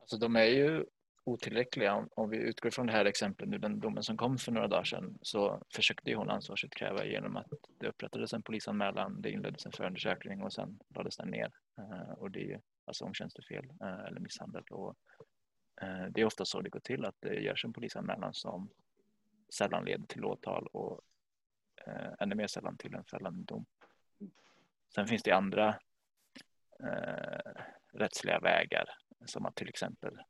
Alltså 0.02 0.18
de 0.18 0.36
är 0.36 0.44
ju 0.44 0.86
otillräckliga. 1.30 1.94
Om, 1.94 2.10
om 2.16 2.30
vi 2.30 2.38
utgår 2.38 2.70
från 2.70 2.88
det 2.88 2.94
här 2.94 3.06
exemplet 3.06 3.50
nu, 3.50 3.58
den 3.58 3.80
domen 3.80 4.04
som 4.04 4.18
kom 4.18 4.38
för 4.38 4.52
några 4.52 4.68
dagar 4.68 4.84
sedan, 4.84 5.18
så 5.22 5.64
försökte 5.76 6.10
ju 6.10 6.16
hon 6.16 6.30
ansvarsutkräva 6.30 7.06
genom 7.06 7.38
att 7.38 7.48
det 7.80 7.88
upprättades 7.88 8.34
en 8.34 8.42
polisanmälan, 8.42 9.22
det 9.22 9.32
inleddes 9.32 9.66
en 9.66 9.72
förundersökning 9.72 10.44
och 10.44 10.54
sen 10.54 10.80
lades 10.96 11.18
den 11.18 11.28
ner. 11.28 11.52
Eh, 11.78 12.12
och 12.12 12.32
det 12.32 12.40
är 12.40 12.46
ju 12.46 12.60
alltså 12.86 13.06
omtjänstefel 13.06 13.66
eh, 13.82 14.06
eller 14.06 14.20
misshandel. 14.20 14.64
Och, 14.70 14.96
eh, 15.82 16.06
det 16.10 16.22
är 16.22 16.26
ofta 16.26 16.46
så 16.46 16.62
det 16.62 16.70
går 16.70 16.80
till, 16.80 17.06
att 17.06 17.16
det 17.20 17.34
görs 17.34 17.66
en 17.66 17.74
polisanmälan 17.74 18.34
som 18.34 18.70
sällan 19.54 19.86
leder 19.86 20.06
till 20.06 20.26
åtal 20.26 20.68
och 20.68 21.02
eh, 21.88 22.14
ännu 22.20 22.36
mer 22.36 22.48
sällan 22.48 22.78
till 22.78 22.94
en 22.94 23.04
fällande 23.04 23.44
dom. 23.44 23.66
Sen 24.96 25.08
finns 25.08 25.24
det 25.24 25.32
andra 25.32 25.80
eh, 26.84 27.52
rättsliga 27.94 28.40
vägar 28.40 28.90
som 29.26 29.46
att 29.46 29.56
till 29.56 29.70
exempel 29.70 30.22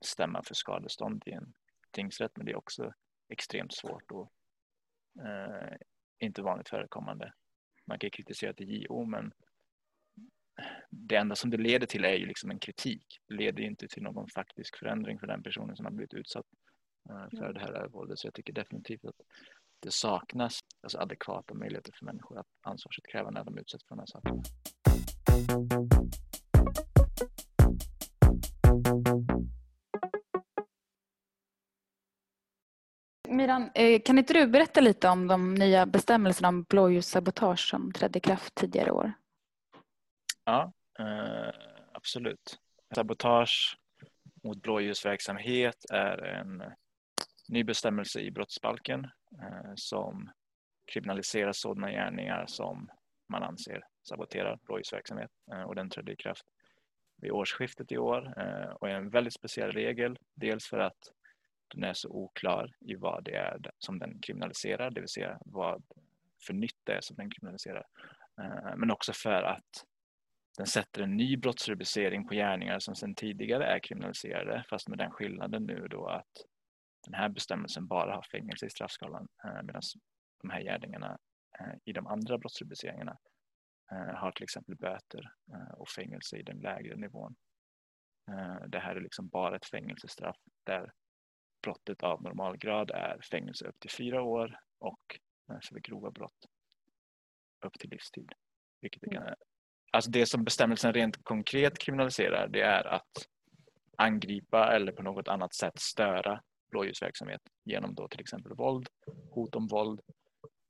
stämma 0.00 0.42
för 0.42 0.54
skadestånd 0.54 1.22
i 1.26 1.32
en 1.32 1.52
tingsrätt, 1.90 2.36
men 2.36 2.46
det 2.46 2.52
är 2.52 2.56
också 2.56 2.92
extremt 3.28 3.74
svårt 3.74 4.10
och 4.10 4.32
eh, 5.24 5.76
inte 6.18 6.42
vanligt 6.42 6.68
förekommande. 6.68 7.32
Man 7.84 7.98
kan 7.98 8.10
kritisera 8.10 8.52
till 8.52 8.82
JO, 8.82 9.04
men 9.04 9.32
det 10.90 11.16
enda 11.16 11.34
som 11.34 11.50
det 11.50 11.56
leder 11.56 11.86
till 11.86 12.04
är 12.04 12.14
ju 12.14 12.26
liksom 12.26 12.50
en 12.50 12.58
kritik. 12.58 13.20
Det 13.26 13.34
leder 13.34 13.60
ju 13.60 13.66
inte 13.66 13.88
till 13.88 14.02
någon 14.02 14.28
faktisk 14.28 14.76
förändring 14.76 15.18
för 15.18 15.26
den 15.26 15.42
personen 15.42 15.76
som 15.76 15.84
har 15.84 15.92
blivit 15.92 16.14
utsatt 16.14 16.46
eh, 17.08 17.38
för 17.38 17.52
det 17.52 17.60
här 17.60 17.72
övervåldet. 17.72 18.18
Så 18.18 18.26
jag 18.26 18.34
tycker 18.34 18.52
definitivt 18.52 19.04
att 19.04 19.20
det 19.82 19.92
saknas 19.92 20.60
alltså 20.82 20.98
adekvata 20.98 21.54
möjligheter 21.54 21.92
för 21.98 22.06
människor 22.06 22.38
att 22.38 22.46
ansvarsutkräva 22.62 23.30
när 23.30 23.44
de 23.44 23.58
utsätts 23.58 23.84
för 23.88 23.94
de 23.94 23.98
här 23.98 24.06
sakerna. 24.06 24.42
Miran, 33.28 33.70
eh, 33.74 34.02
kan 34.02 34.18
inte 34.18 34.32
du 34.32 34.46
berätta 34.46 34.80
lite 34.80 35.08
om 35.08 35.26
de 35.26 35.54
nya 35.54 35.86
bestämmelserna 35.86 36.48
om 36.48 36.62
blåljussabotage 36.62 37.68
som 37.70 37.92
trädde 37.92 38.18
i 38.18 38.20
kraft 38.20 38.54
tidigare 38.54 38.88
i 38.88 38.90
år? 38.90 39.12
Ja, 40.44 40.72
eh, 40.98 41.54
absolut. 41.92 42.58
Sabotage 42.94 43.76
mot 44.44 44.62
blåljusverksamhet 44.62 45.84
är 45.90 46.18
en 46.18 46.62
ny 47.50 47.64
bestämmelse 47.64 48.20
i 48.20 48.30
brottsbalken 48.30 49.04
eh, 49.42 49.72
som 49.74 50.30
kriminaliserar 50.92 51.52
sådana 51.52 51.90
gärningar 51.90 52.46
som 52.46 52.90
man 53.28 53.42
anser 53.42 53.84
saboterar 54.08 54.58
blåljusverksamhet 54.62 55.30
eh, 55.52 55.62
och 55.62 55.74
den 55.74 55.90
trädde 55.90 56.12
i 56.12 56.16
kraft 56.16 56.44
vid 57.16 57.30
årsskiftet 57.30 57.92
i 57.92 57.98
år 57.98 58.34
eh, 58.40 58.70
och 58.70 58.88
är 58.88 58.94
en 58.94 59.10
väldigt 59.10 59.34
speciell 59.34 59.72
regel. 59.72 60.18
Dels 60.34 60.66
för 60.66 60.78
att 60.78 61.12
den 61.74 61.84
är 61.84 61.94
så 61.94 62.08
oklar 62.08 62.72
i 62.80 62.94
vad 62.94 63.24
det 63.24 63.34
är 63.34 63.58
som 63.78 63.98
den 63.98 64.18
kriminaliserar, 64.20 64.90
det 64.90 65.00
vill 65.00 65.08
säga 65.08 65.38
vad 65.44 65.82
för 66.46 66.54
nytt 66.54 66.78
det 66.84 66.92
är 66.92 67.00
som 67.00 67.16
den 67.16 67.30
kriminaliserar. 67.30 67.86
Eh, 68.40 68.76
Men 68.76 68.90
också 68.90 69.12
för 69.12 69.42
att 69.42 69.84
den 70.56 70.66
sätter 70.66 71.02
en 71.02 71.16
ny 71.16 71.36
brottsrubricering 71.36 72.26
på 72.26 72.34
gärningar 72.34 72.78
som 72.78 72.94
sedan 72.94 73.14
tidigare 73.14 73.64
är 73.64 73.78
kriminaliserade 73.78 74.64
fast 74.70 74.88
med 74.88 74.98
den 74.98 75.10
skillnaden 75.10 75.66
nu 75.66 75.86
då 75.90 76.06
att 76.06 76.46
den 77.02 77.14
här 77.14 77.28
bestämmelsen 77.28 77.86
bara 77.86 78.14
har 78.14 78.22
fängelse 78.22 78.66
i 78.66 78.70
straffskalan 78.70 79.28
eh, 79.44 79.62
medan 79.62 79.82
de 80.42 80.50
här 80.50 80.62
gärningarna 80.62 81.18
eh, 81.60 81.74
i 81.84 81.92
de 81.92 82.06
andra 82.06 82.38
brottsrubriceringarna 82.38 83.18
eh, 83.92 84.14
har 84.14 84.32
till 84.32 84.44
exempel 84.44 84.76
böter 84.76 85.32
och 85.76 85.88
fängelse 85.88 86.36
i 86.36 86.42
den 86.42 86.58
lägre 86.58 86.96
nivån. 86.96 87.36
Det 88.68 88.78
här 88.78 88.96
är 88.96 89.00
liksom 89.00 89.28
bara 89.28 89.56
ett 89.56 89.66
fängelsestraff 89.66 90.36
där 90.64 90.92
brottet 91.62 92.02
av 92.02 92.22
normalgrad 92.22 92.90
är 92.90 93.20
fängelse 93.30 93.66
upp 93.66 93.80
till 93.80 93.90
fyra 93.90 94.22
år 94.22 94.58
och 94.78 95.18
för 95.68 95.78
grova 95.78 96.10
brott 96.10 96.46
upp 97.66 97.78
till 97.78 97.90
livstid. 97.90 98.32
Vilket 98.80 99.02
det, 99.02 99.10
kan, 99.10 99.34
alltså 99.90 100.10
det 100.10 100.26
som 100.26 100.44
bestämmelsen 100.44 100.92
rent 100.92 101.24
konkret 101.24 101.78
kriminaliserar 101.78 102.48
det 102.48 102.60
är 102.60 102.84
att 102.84 103.26
angripa 103.96 104.74
eller 104.74 104.92
på 104.92 105.02
något 105.02 105.28
annat 105.28 105.54
sätt 105.54 105.78
störa 105.78 106.42
blåljusverksamhet 106.70 107.40
genom 107.64 107.94
då 107.94 108.08
till 108.08 108.20
exempel 108.20 108.54
våld, 108.54 108.88
hot 109.30 109.56
om 109.56 109.66
våld, 109.66 110.00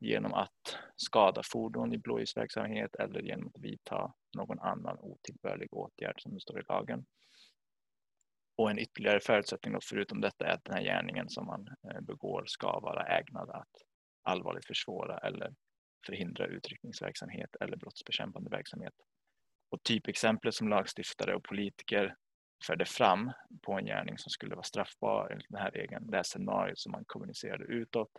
genom 0.00 0.34
att 0.34 0.76
skada 0.96 1.42
fordon 1.44 1.92
i 1.92 1.98
blåljusverksamhet 1.98 2.94
eller 2.94 3.22
genom 3.22 3.46
att 3.46 3.60
vidta 3.60 4.12
någon 4.36 4.58
annan 4.58 4.98
otillbörlig 5.00 5.68
åtgärd 5.72 6.22
som 6.22 6.34
det 6.34 6.40
står 6.40 6.60
i 6.60 6.64
lagen. 6.68 7.06
Och 8.56 8.70
en 8.70 8.78
ytterligare 8.78 9.20
förutsättning 9.20 9.72
då 9.72 9.80
förutom 9.82 10.20
detta 10.20 10.46
är 10.46 10.54
att 10.54 10.64
den 10.64 10.74
här 10.74 10.82
gärningen 10.82 11.28
som 11.28 11.46
man 11.46 11.68
eh, 11.90 12.00
begår 12.00 12.44
ska 12.46 12.80
vara 12.80 13.18
ägnad 13.18 13.50
att 13.50 13.82
allvarligt 14.22 14.66
försvåra 14.66 15.18
eller 15.18 15.54
förhindra 16.06 16.46
utryckningsverksamhet 16.46 17.56
eller 17.60 17.76
brottsbekämpande 17.76 18.50
verksamhet. 18.50 18.94
Och 19.70 19.82
typexemplet 19.82 20.54
som 20.54 20.68
lagstiftare 20.68 21.34
och 21.34 21.44
politiker 21.44 22.16
förde 22.66 22.84
fram 22.84 23.32
på 23.62 23.72
en 23.72 23.84
gärning 23.84 24.18
som 24.18 24.30
skulle 24.30 24.54
vara 24.54 24.64
straffbar 24.64 25.28
enligt 25.30 25.48
den 25.48 25.60
här 25.60 25.70
regeln, 25.70 26.10
det 26.10 26.16
här 26.16 26.22
scenariot 26.22 26.78
som 26.78 26.92
man 26.92 27.04
kommunicerade 27.06 27.64
utåt, 27.64 28.10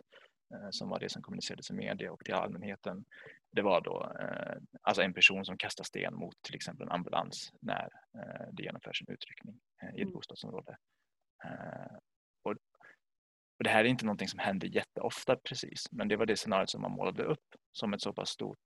eh, 0.54 0.68
som 0.70 0.88
var 0.88 1.00
det 1.00 1.08
som 1.08 1.22
kommunicerades 1.22 1.70
i 1.70 1.74
media 1.74 2.12
och 2.12 2.24
till 2.24 2.34
allmänheten, 2.34 3.04
det 3.52 3.62
var 3.62 3.80
då 3.80 4.12
eh, 4.20 4.56
alltså 4.82 5.02
en 5.02 5.14
person 5.14 5.44
som 5.44 5.58
kastar 5.58 5.84
sten 5.84 6.14
mot 6.14 6.42
till 6.42 6.54
exempel 6.54 6.86
en 6.86 6.92
ambulans 6.92 7.52
när 7.60 7.88
eh, 8.18 8.46
det 8.52 8.62
genomförs 8.62 9.02
en 9.02 9.14
utryckning 9.14 9.60
i 9.82 9.86
ett 9.86 10.02
mm. 10.02 10.12
bostadsområde. 10.12 10.76
Och 12.44 13.64
det 13.64 13.70
här 13.70 13.84
är 13.84 13.88
inte 13.88 14.04
någonting 14.04 14.28
som 14.28 14.38
händer 14.38 14.68
jätteofta 14.68 15.36
precis, 15.36 15.92
men 15.92 16.08
det 16.08 16.16
var 16.16 16.26
det 16.26 16.36
scenariot 16.36 16.70
som 16.70 16.82
man 16.82 16.92
målade 16.92 17.24
upp 17.24 17.44
som 17.72 17.94
ett 17.94 18.02
så 18.02 18.12
pass 18.12 18.30
stort 18.30 18.58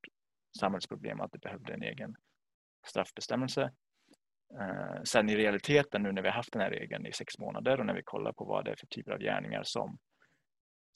samhällsproblem 0.60 1.20
att 1.20 1.32
det 1.32 1.38
behövde 1.38 1.74
en 1.74 1.82
egen 1.82 2.16
straffbestämmelse. 2.86 3.72
Eh, 4.60 5.02
sen 5.04 5.30
i 5.30 5.36
realiteten 5.36 6.02
nu 6.02 6.12
när 6.12 6.22
vi 6.22 6.28
har 6.28 6.34
haft 6.34 6.52
den 6.52 6.62
här 6.62 6.70
regeln 6.70 7.06
i 7.06 7.12
sex 7.12 7.38
månader 7.38 7.80
och 7.80 7.86
när 7.86 7.94
vi 7.94 8.02
kollar 8.02 8.32
på 8.32 8.44
vad 8.44 8.64
det 8.64 8.70
är 8.70 8.76
för 8.76 8.86
typer 8.86 9.12
av 9.12 9.18
gärningar 9.18 9.62
som 9.62 9.98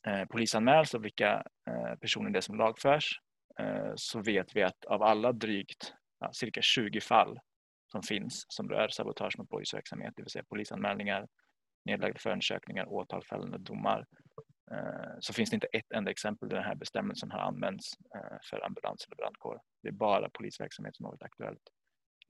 eh, 0.06 0.24
polisanmäls 0.24 0.94
och 0.94 1.04
vilka 1.04 1.44
eh, 1.70 1.94
personer 2.00 2.30
det 2.30 2.38
är 2.38 2.40
som 2.40 2.56
lagförs 2.56 3.20
eh, 3.60 3.92
så 3.96 4.20
vet 4.22 4.56
vi 4.56 4.62
att 4.62 4.84
av 4.84 5.02
alla 5.02 5.32
drygt 5.32 5.94
ja, 6.20 6.32
cirka 6.32 6.60
20 6.62 7.00
fall 7.00 7.38
som 7.92 8.02
finns 8.02 8.44
som 8.48 8.68
rör 8.68 8.88
sabotage 8.88 9.38
mot 9.38 9.48
blåljusverksamhet, 9.48 10.12
det 10.16 10.22
vill 10.22 10.30
säga 10.30 10.44
polisanmälningar, 10.48 11.26
nedlagda 11.84 12.18
förundersökningar, 12.18 12.92
åtal, 12.92 13.24
fällande 13.24 13.58
domar, 13.58 14.06
eh, 14.72 15.16
så 15.20 15.32
finns 15.32 15.50
det 15.50 15.54
inte 15.54 15.66
ett 15.66 15.92
enda 15.94 16.10
exempel 16.10 16.48
där 16.48 16.56
den 16.56 16.64
här 16.64 16.74
bestämmelsen 16.74 17.30
har 17.30 17.38
använts 17.38 17.92
eh, 18.14 18.38
för 18.50 18.66
ambulans 18.66 19.06
eller 19.06 19.16
brandkår. 19.16 19.60
Det 19.82 19.88
är 19.88 19.92
bara 19.92 20.30
polisverksamhet 20.30 20.96
som 20.96 21.04
har 21.04 21.12
varit 21.12 21.22
aktuellt 21.22 21.62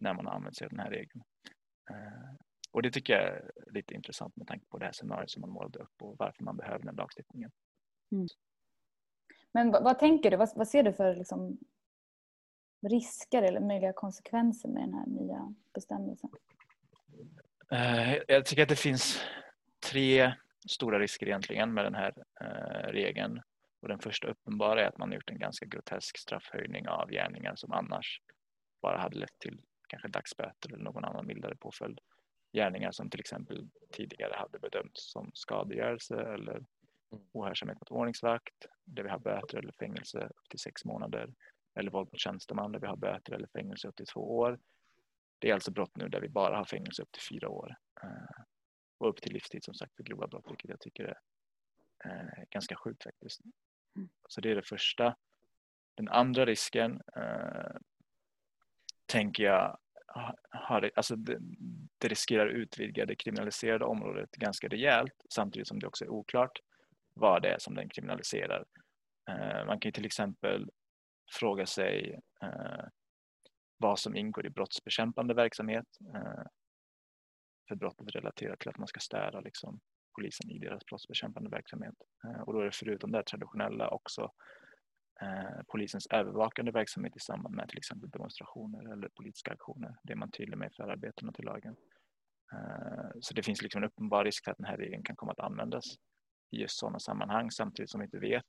när 0.00 0.14
man 0.14 0.26
har 0.26 0.33
använt 0.33 0.57
sig 0.57 0.64
av 0.64 0.71
den 0.71 0.80
här 0.80 0.90
regeln. 0.90 1.23
Eh, 1.90 2.35
och 2.73 2.83
det 2.83 2.90
tycker 2.90 3.12
jag 3.12 3.23
är 3.23 3.50
lite 3.66 3.95
intressant 3.95 4.37
med 4.37 4.47
tanke 4.47 4.66
på 4.66 4.78
det 4.78 4.85
här 4.85 4.92
scenariot 4.92 5.30
som 5.30 5.40
man 5.40 5.50
målade 5.50 5.78
upp 5.78 6.02
och 6.02 6.16
varför 6.19 6.45
man 6.45 6.57
behöver 6.57 6.85
den 6.85 6.95
lagstiftningen. 6.95 7.50
Mm. 8.12 8.26
Men 9.52 9.71
vad, 9.71 9.85
vad, 9.85 9.99
tänker 9.99 10.30
du, 10.30 10.37
vad, 10.37 10.50
vad 10.54 10.69
ser 10.69 10.83
du 10.83 10.92
för 10.92 11.14
liksom, 11.14 11.59
risker 12.88 13.42
eller 13.42 13.61
möjliga 13.61 13.92
konsekvenser 13.92 14.69
med 14.69 14.83
den 14.83 14.95
här 14.95 15.07
nya 15.07 15.54
bestämmelsen? 15.75 16.30
Eh, 17.71 18.14
jag 18.28 18.47
tycker 18.47 18.62
att 18.62 18.69
det 18.69 18.76
finns 18.76 19.21
tre 19.92 20.33
stora 20.69 20.99
risker 20.99 21.26
egentligen 21.26 21.75
med 21.75 21.85
den 21.85 21.95
här 21.95 22.14
eh, 22.40 22.92
regeln. 22.92 23.40
Och 23.83 23.88
den 23.88 23.99
första 23.99 24.28
uppenbara 24.28 24.83
är 24.83 24.88
att 24.88 24.99
man 24.99 25.12
gjort 25.12 25.30
en 25.30 25.38
ganska 25.38 25.66
grotesk 25.66 26.19
straffhöjning 26.19 26.88
av 26.88 27.11
gärningar 27.11 27.54
som 27.57 27.73
annars 27.73 28.23
bara 28.83 28.99
hade 28.99 29.19
lett 29.19 29.38
till 29.38 29.61
kanske 29.90 30.09
dagsböter 30.09 30.73
eller 30.73 30.85
någon 30.85 31.04
annan 31.04 31.26
mildare 31.26 31.56
påföljd. 31.56 32.00
Gärningar 32.52 32.92
som 32.92 33.11
till 33.11 33.20
exempel 33.20 33.68
tidigare 33.92 34.35
hade 34.37 34.59
bedömts 34.59 35.12
som 35.12 35.30
skadegörelse 35.35 36.20
eller 36.20 36.56
mm. 36.56 37.25
ohörsamhet 37.32 37.80
mot 37.80 37.90
ordningsvakt 37.90 38.66
där 38.85 39.02
vi 39.02 39.09
har 39.09 39.18
böter 39.18 39.59
eller 39.59 39.73
fängelse 39.73 40.18
upp 40.18 40.49
till 40.50 40.59
sex 40.59 40.85
månader 40.85 41.35
eller 41.75 41.90
våld 41.90 42.09
mot 42.12 42.20
tjänsteman 42.20 42.73
där 42.73 42.80
vi 42.80 42.87
har 42.87 42.97
böter 42.97 43.32
eller 43.32 43.49
fängelse 43.49 43.88
upp 43.88 43.97
till 43.97 44.06
två 44.06 44.38
år. 44.38 44.59
Det 45.38 45.50
är 45.50 45.54
alltså 45.54 45.70
brott 45.70 45.97
nu 45.97 46.09
där 46.09 46.20
vi 46.20 46.28
bara 46.28 46.57
har 46.57 46.64
fängelse 46.64 47.03
upp 47.03 47.12
till 47.12 47.22
fyra 47.22 47.48
år 47.48 47.76
eh, 48.03 48.44
och 48.98 49.09
upp 49.09 49.22
till 49.22 49.33
livstid 49.33 49.64
som 49.64 49.74
sagt 49.74 49.96
för 49.96 50.03
grova 50.03 50.26
brott, 50.26 50.46
vilket 50.50 50.70
jag 50.70 50.81
tycker 50.81 51.05
är 51.05 51.18
eh, 52.05 52.44
ganska 52.50 52.76
sjukt 52.76 53.03
faktiskt. 53.03 53.40
Mm. 53.96 54.09
Så 54.29 54.40
det 54.40 54.50
är 54.50 54.55
det 54.55 54.68
första. 54.68 55.16
Den 55.94 56.09
andra 56.09 56.46
risken 56.46 57.03
eh, 57.16 57.76
tänker 59.11 59.42
jag 59.42 59.79
har, 60.51 60.90
alltså 60.94 61.16
det, 61.16 61.38
det 61.99 62.09
riskerar 62.09 62.46
att 62.46 62.53
utvidga 62.55 63.07
det 63.07 63.14
kriminaliserade 63.14 63.85
området 63.85 64.31
ganska 64.31 64.68
rejält 64.68 65.27
samtidigt 65.31 65.68
som 65.68 65.79
det 65.79 65.87
också 65.87 66.05
är 66.05 66.09
oklart 66.09 66.59
vad 67.14 67.42
det 67.42 67.49
är 67.49 67.59
som 67.59 67.75
den 67.75 67.88
kriminaliserar. 67.88 68.64
Eh, 69.29 69.66
man 69.66 69.81
kan 69.81 69.92
till 69.92 70.07
exempel 70.07 70.70
fråga 71.33 71.66
sig 71.66 72.20
eh, 72.42 72.85
vad 73.77 73.99
som 73.99 74.16
ingår 74.16 74.46
i 74.46 74.51
brottsbekämpande 74.51 75.35
verksamhet 75.35 75.87
eh, 76.14 76.42
för 77.68 77.75
brottet 77.75 78.14
relaterat 78.14 78.59
till 78.59 78.68
att 78.68 78.79
man 78.79 78.88
ska 78.88 79.01
störa 79.01 79.40
liksom, 79.40 79.81
polisen 80.16 80.51
i 80.51 80.59
deras 80.59 80.85
brottsbekämpande 80.85 81.51
verksamhet. 81.51 81.94
Eh, 82.25 82.40
och 82.40 82.53
då 82.53 82.61
är 82.61 82.64
det 82.64 82.77
förutom 82.77 83.12
det 83.12 83.23
traditionella 83.23 83.88
också 83.88 84.23
Eh, 84.23 84.60
Eh, 85.22 85.62
polisens 85.68 86.06
övervakande 86.06 86.72
verksamhet 86.72 87.16
i 87.16 87.20
samband 87.20 87.54
med 87.54 87.68
till 87.68 87.78
exempel 87.78 88.11
demonstrationer 88.11 88.92
eller 88.92 89.09
politiska 89.09 89.52
aktioner. 89.52 89.96
Det 90.02 90.12
är 90.12 90.16
man 90.16 90.30
tydlig 90.30 90.59
med 90.59 90.70
i 90.70 90.74
förarbetena 90.74 91.33
till 91.33 91.44
lagen. 91.44 91.76
Eh, 92.52 93.11
så 93.20 93.35
det 93.35 93.42
finns 93.42 93.62
liksom 93.62 93.83
en 93.83 93.88
uppenbar 93.88 94.24
risk 94.24 94.44
för 94.44 94.50
att 94.50 94.56
den 94.56 94.66
här 94.66 94.76
regeln 94.76 95.02
kan 95.02 95.16
komma 95.16 95.33
att 95.33 95.40
användas 95.40 95.85
i 96.50 96.61
just 96.61 96.78
sådana 96.78 96.98
sammanhang 96.98 97.50
samtidigt 97.50 97.90
som 97.90 98.00
vi 98.00 98.04
inte 98.04 98.18
vet 98.18 98.46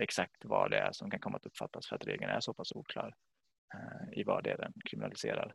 exakt 0.00 0.44
vad 0.44 0.70
det 0.70 0.78
är 0.78 0.92
som 0.92 1.10
kan 1.10 1.20
komma 1.20 1.36
att 1.36 1.46
uppfattas 1.46 1.88
för 1.88 1.96
att 1.96 2.06
regeln 2.06 2.30
är 2.30 2.40
så 2.40 2.54
pass 2.54 2.72
oklar 2.72 3.14
eh, 3.74 4.18
i 4.18 4.24
vad 4.24 4.44
det 4.44 4.50
är 4.50 4.58
den 4.58 4.72
kriminaliserar. 4.90 5.54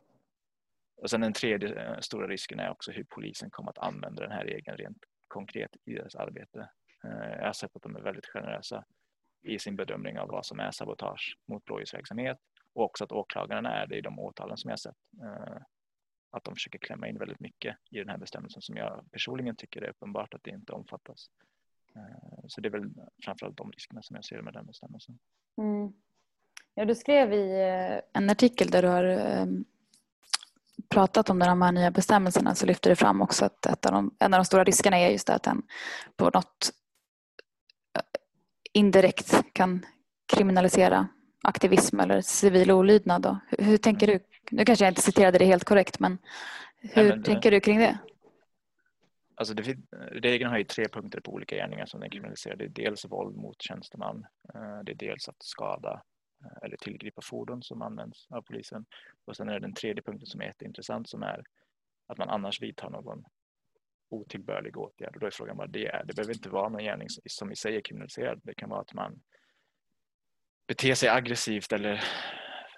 Och 1.02 1.10
sen 1.10 1.20
den 1.20 1.32
tredje 1.32 2.02
stora 2.02 2.28
risken 2.28 2.60
är 2.60 2.70
också 2.70 2.92
hur 2.92 3.04
polisen 3.04 3.50
kommer 3.50 3.70
att 3.70 3.78
använda 3.78 4.22
den 4.22 4.32
här 4.32 4.44
regeln 4.44 4.76
rent 4.76 4.98
konkret 5.28 5.70
i 5.84 5.94
deras 5.94 6.14
arbete. 6.14 6.70
Jag 7.02 7.46
har 7.46 7.52
sett 7.52 7.76
att 7.76 7.82
de 7.82 7.96
är 7.96 8.00
väldigt 8.00 8.26
generösa 8.26 8.84
i 9.46 9.58
sin 9.58 9.76
bedömning 9.76 10.18
av 10.18 10.28
vad 10.28 10.46
som 10.46 10.60
är 10.60 10.70
sabotage 10.70 11.38
mot 11.46 11.64
blåljusverksamhet 11.64 12.38
och 12.72 12.84
också 12.84 13.04
att 13.04 13.12
åklagarna 13.12 13.82
är 13.82 13.86
det 13.86 13.96
i 13.96 14.00
de 14.00 14.18
åtalen 14.18 14.56
som 14.56 14.70
jag 14.70 14.80
sett. 14.80 14.96
Eh, 15.22 15.56
att 16.30 16.44
de 16.44 16.54
försöker 16.54 16.78
klämma 16.78 17.08
in 17.08 17.18
väldigt 17.18 17.40
mycket 17.40 17.76
i 17.90 17.98
den 17.98 18.08
här 18.08 18.18
bestämmelsen 18.18 18.62
som 18.62 18.76
jag 18.76 19.04
personligen 19.12 19.56
tycker 19.56 19.82
är 19.82 19.90
uppenbart 19.90 20.34
att 20.34 20.42
det 20.44 20.50
inte 20.50 20.72
omfattas. 20.72 21.30
Eh, 21.96 22.44
så 22.46 22.60
det 22.60 22.68
är 22.68 22.70
väl 22.70 22.90
framförallt 23.24 23.56
de 23.56 23.72
riskerna 23.72 24.02
som 24.02 24.16
jag 24.16 24.24
ser 24.24 24.42
med 24.42 24.52
den 24.52 24.66
bestämmelsen. 24.66 25.18
Mm. 25.58 25.92
Ja, 26.74 26.84
du 26.84 26.94
skrev 26.94 27.32
i 27.32 27.60
eh, 27.60 28.20
en 28.20 28.30
artikel 28.30 28.70
där 28.70 28.82
du 28.82 28.88
har 28.88 29.04
ehm, 29.04 29.64
pratat 30.88 31.30
om 31.30 31.38
de 31.38 31.62
här 31.62 31.72
nya 31.72 31.90
bestämmelserna 31.90 32.54
så 32.54 32.66
lyfter 32.66 32.90
du 32.90 32.96
fram 32.96 33.22
också 33.22 33.44
att 33.44 33.66
ett 33.66 33.86
av 33.86 33.92
de, 33.92 34.14
en 34.18 34.34
av 34.34 34.38
de 34.38 34.44
stora 34.44 34.64
riskerna 34.64 34.98
är 34.98 35.10
just 35.10 35.30
att 35.30 35.42
den 35.42 35.62
på 36.16 36.24
något 36.24 36.72
indirekt 38.76 39.44
kan 39.52 39.86
kriminalisera 40.26 41.08
aktivism 41.42 42.00
eller 42.00 42.20
civil 42.20 42.70
olydnad. 42.70 43.22
Då. 43.22 43.38
Hur, 43.48 43.64
hur, 43.64 43.76
tänker 43.76 44.06
du? 44.06 44.20
Nu 44.50 44.64
kanske 44.64 44.84
jag 44.84 44.90
inte 44.90 45.02
citerade 45.02 45.38
det 45.38 45.44
helt 45.44 45.64
korrekt 45.64 45.98
men 46.00 46.18
hur 46.78 47.02
Nej, 47.02 47.12
men, 47.12 47.22
tänker 47.22 47.50
du 47.50 47.60
kring 47.60 47.78
det? 47.78 47.98
Alltså 49.34 49.54
det, 49.54 49.76
regeln 50.12 50.50
har 50.50 50.58
ju 50.58 50.64
tre 50.64 50.88
punkter 50.88 51.20
på 51.20 51.32
olika 51.32 51.56
gärningar 51.56 51.86
som 51.86 52.00
den 52.00 52.10
kriminaliserar. 52.10 52.56
Det 52.56 52.64
är 52.64 52.68
dels 52.68 53.04
våld 53.04 53.36
mot 53.36 53.62
tjänsteman, 53.62 54.26
eh, 54.54 54.78
det 54.84 54.92
är 54.92 54.96
dels 54.96 55.28
att 55.28 55.42
skada 55.42 56.02
eh, 56.44 56.66
eller 56.66 56.76
tillgripa 56.76 57.22
fordon 57.22 57.62
som 57.62 57.82
används 57.82 58.26
av 58.30 58.42
polisen 58.42 58.84
och 59.24 59.36
sen 59.36 59.48
är 59.48 59.52
det 59.52 59.60
den 59.60 59.74
tredje 59.74 60.02
punkten 60.02 60.26
som 60.26 60.40
är 60.40 60.44
jätteintressant 60.44 61.08
som 61.08 61.22
är 61.22 61.44
att 62.06 62.18
man 62.18 62.28
annars 62.28 62.62
vidtar 62.62 62.90
någon 62.90 63.24
otillbörlig 64.08 64.76
åtgärd. 64.76 65.14
Och 65.14 65.20
då 65.20 65.26
är 65.26 65.30
frågan 65.30 65.56
vad 65.56 65.70
det 65.70 65.86
är. 65.86 66.04
Det 66.04 66.14
behöver 66.14 66.34
inte 66.34 66.48
vara 66.48 66.68
någon 66.68 66.82
gärning 66.82 67.08
som 67.28 67.52
i 67.52 67.56
sig 67.56 67.76
är 67.76 67.80
kriminaliserad. 67.80 68.40
Det 68.42 68.54
kan 68.54 68.68
vara 68.68 68.80
att 68.80 68.94
man 68.94 69.22
beter 70.66 70.94
sig 70.94 71.08
aggressivt 71.08 71.72
eller 71.72 72.04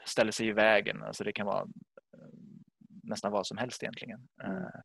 ställer 0.07 0.33
sig 0.33 0.47
i 0.47 0.53
vägen. 0.53 1.03
Alltså 1.03 1.25
det 1.25 1.33
kan 1.33 1.47
vara 1.47 1.63
eh, 2.13 2.29
nästan 3.03 3.33
vad 3.33 3.47
som 3.47 3.59
helst 3.59 3.83
egentligen. 3.83 4.29
Mm. 4.45 4.57
Eh, 4.57 4.81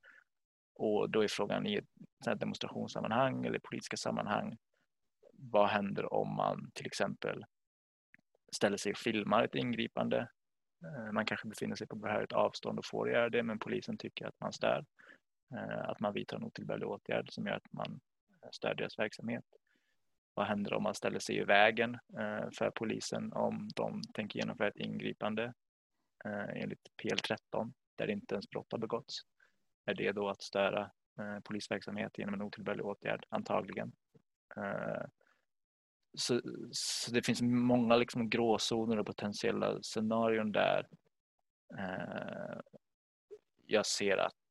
och 0.75 1.09
då 1.09 1.23
är 1.23 1.27
frågan 1.27 1.67
i 1.67 1.75
ett 1.75 2.39
demonstrationssammanhang 2.39 3.45
eller 3.45 3.59
politiska 3.59 3.97
sammanhang. 3.97 4.57
Vad 5.33 5.69
händer 5.69 6.13
om 6.13 6.35
man 6.35 6.71
till 6.73 6.85
exempel 6.85 7.45
ställer 8.51 8.77
sig 8.77 8.91
och 8.91 8.97
filmar 8.97 9.43
ett 9.43 9.55
ingripande? 9.55 10.29
Eh, 10.85 11.11
man 11.11 11.25
kanske 11.25 11.47
befinner 11.47 11.75
sig 11.75 11.87
på 11.87 11.95
behörigt 11.95 12.33
avstånd 12.33 12.79
och 12.79 12.85
får 12.85 13.09
göra 13.09 13.29
det 13.29 13.43
men 13.43 13.59
polisen 13.59 13.97
tycker 13.97 14.27
att 14.27 14.39
man 14.39 14.53
stör. 14.53 14.85
Eh, 15.53 15.89
att 15.89 15.99
man 15.99 16.13
vidtar 16.13 16.37
en 16.37 16.43
otillbörlig 16.43 16.87
åtgärd 16.87 17.33
som 17.33 17.47
gör 17.47 17.55
att 17.55 17.73
man 17.73 17.99
eh, 18.43 18.49
stör 18.51 18.73
deras 18.75 18.99
verksamhet. 18.99 19.45
Vad 20.33 20.47
händer 20.47 20.73
om 20.73 20.83
man 20.83 20.95
ställer 20.95 21.19
sig 21.19 21.37
i 21.37 21.43
vägen 21.43 21.93
eh, 21.93 22.49
för 22.57 22.71
polisen 22.75 23.33
om 23.33 23.69
de 23.75 24.01
tänker 24.13 24.39
genomföra 24.39 24.67
ett 24.67 24.77
ingripande 24.77 25.53
enligt 26.55 26.91
PL13 27.03 27.73
där 27.95 28.09
inte 28.09 28.35
ens 28.35 28.49
brott 28.49 28.71
har 28.71 28.79
begåtts? 28.79 29.21
Är 29.85 29.93
det 29.93 30.11
då 30.11 30.29
att 30.29 30.41
störa 30.41 30.91
polisverksamhet 31.43 32.17
genom 32.17 32.33
en 32.33 32.41
otillbörlig 32.41 32.85
åtgärd? 32.85 33.25
Antagligen. 33.29 33.91
Så, 36.13 36.41
så, 36.71 37.11
det 37.11 37.25
finns 37.25 37.41
många 37.41 37.95
liksom 37.95 38.29
gråzoner 38.29 38.99
och 38.99 39.05
potentiella 39.05 39.81
scenarion 39.81 40.51
där 40.51 40.87
jag 43.65 43.85
ser 43.85 44.17
att 44.17 44.43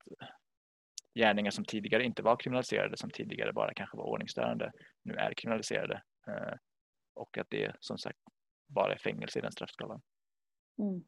gärningar 1.14 1.50
som 1.50 1.64
tidigare 1.64 2.04
inte 2.04 2.22
var 2.22 2.36
kriminaliserade, 2.36 2.96
som 2.96 3.10
tidigare 3.10 3.52
bara 3.52 3.74
kanske 3.74 3.96
var 3.96 4.04
ordningsstörande, 4.04 4.72
nu 5.02 5.14
är 5.14 5.34
kriminaliserade. 5.34 6.02
Eh, 6.26 6.54
och 7.14 7.38
att 7.38 7.50
det 7.50 7.76
som 7.80 7.98
sagt 7.98 8.18
bara 8.66 8.92
är 8.92 8.98
fängelse 8.98 9.38
i 9.38 9.42
den 9.42 9.52
straffskalan. 9.52 10.02
Mm. 10.78 11.04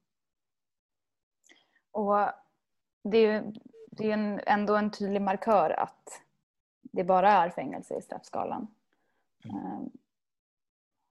Och 1.90 2.32
det 3.02 3.18
är 3.18 3.32
ju 3.32 3.52
det 3.96 4.10
är 4.10 4.12
en, 4.12 4.40
ändå 4.46 4.76
en 4.76 4.90
tydlig 4.90 5.22
markör 5.22 5.70
att 5.70 6.22
det 6.82 7.04
bara 7.04 7.32
är 7.32 7.50
fängelse 7.50 7.98
i 7.98 8.02
straffskalan. 8.02 8.74
Mm. 9.44 9.56
Um, 9.56 9.90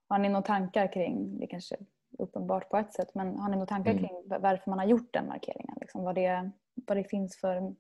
har 0.08 0.19
ni 0.19 0.29
några 0.29 0.41
tankar 0.41 0.93
kring, 0.93 1.39
det 1.39 1.47
kanske 1.47 1.75
är 1.75 1.86
uppenbart 2.19 2.69
på 2.69 2.77
ett 2.77 2.93
sätt, 2.93 3.15
men 3.15 3.39
har 3.39 3.49
ni 3.49 3.56
några 3.56 3.67
tankar 3.67 3.91
mm. 3.91 4.03
kring 4.03 4.41
varför 4.41 4.69
man 4.69 4.79
har 4.79 4.86
gjort 4.86 5.13
den 5.13 5.27
markeringen? 5.27 5.77
Liksom, 5.82 6.03
vad, 6.03 6.15
det, 6.15 6.51
vad 6.73 6.97
det 6.97 7.03
finns 7.03 7.38
för... 7.38 7.75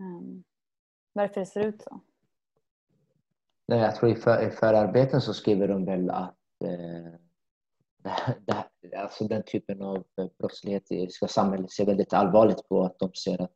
Um, 0.00 0.44
varför 1.12 1.40
det 1.40 1.46
ser 1.46 1.66
ut 1.66 1.82
så? 1.82 2.00
Nej, 3.66 3.78
jag 3.78 3.96
tror 3.96 4.10
i, 4.10 4.14
för, 4.14 4.48
i 4.48 4.50
förarbeten 4.50 5.20
så 5.20 5.34
skriver 5.34 5.68
de 5.68 5.84
väl 5.84 6.10
att 6.10 6.36
eh, 6.64 7.12
det, 8.46 8.64
det, 8.80 8.96
alltså 8.96 9.24
den 9.24 9.42
typen 9.42 9.82
av 9.82 10.04
brottslighet 10.38 11.12
ska 11.12 11.28
samhället 11.28 11.70
se 11.70 11.84
väldigt 11.84 12.12
allvarligt 12.12 12.68
på. 12.68 12.82
Att 12.82 12.98
de 12.98 13.14
ser 13.14 13.42
ett 13.42 13.50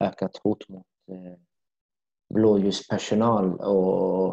ökat 0.00 0.36
hot 0.36 0.68
mot 0.68 0.86
eh, 1.10 1.38
blåljuspersonal. 2.34 3.60
Och, 3.60 4.28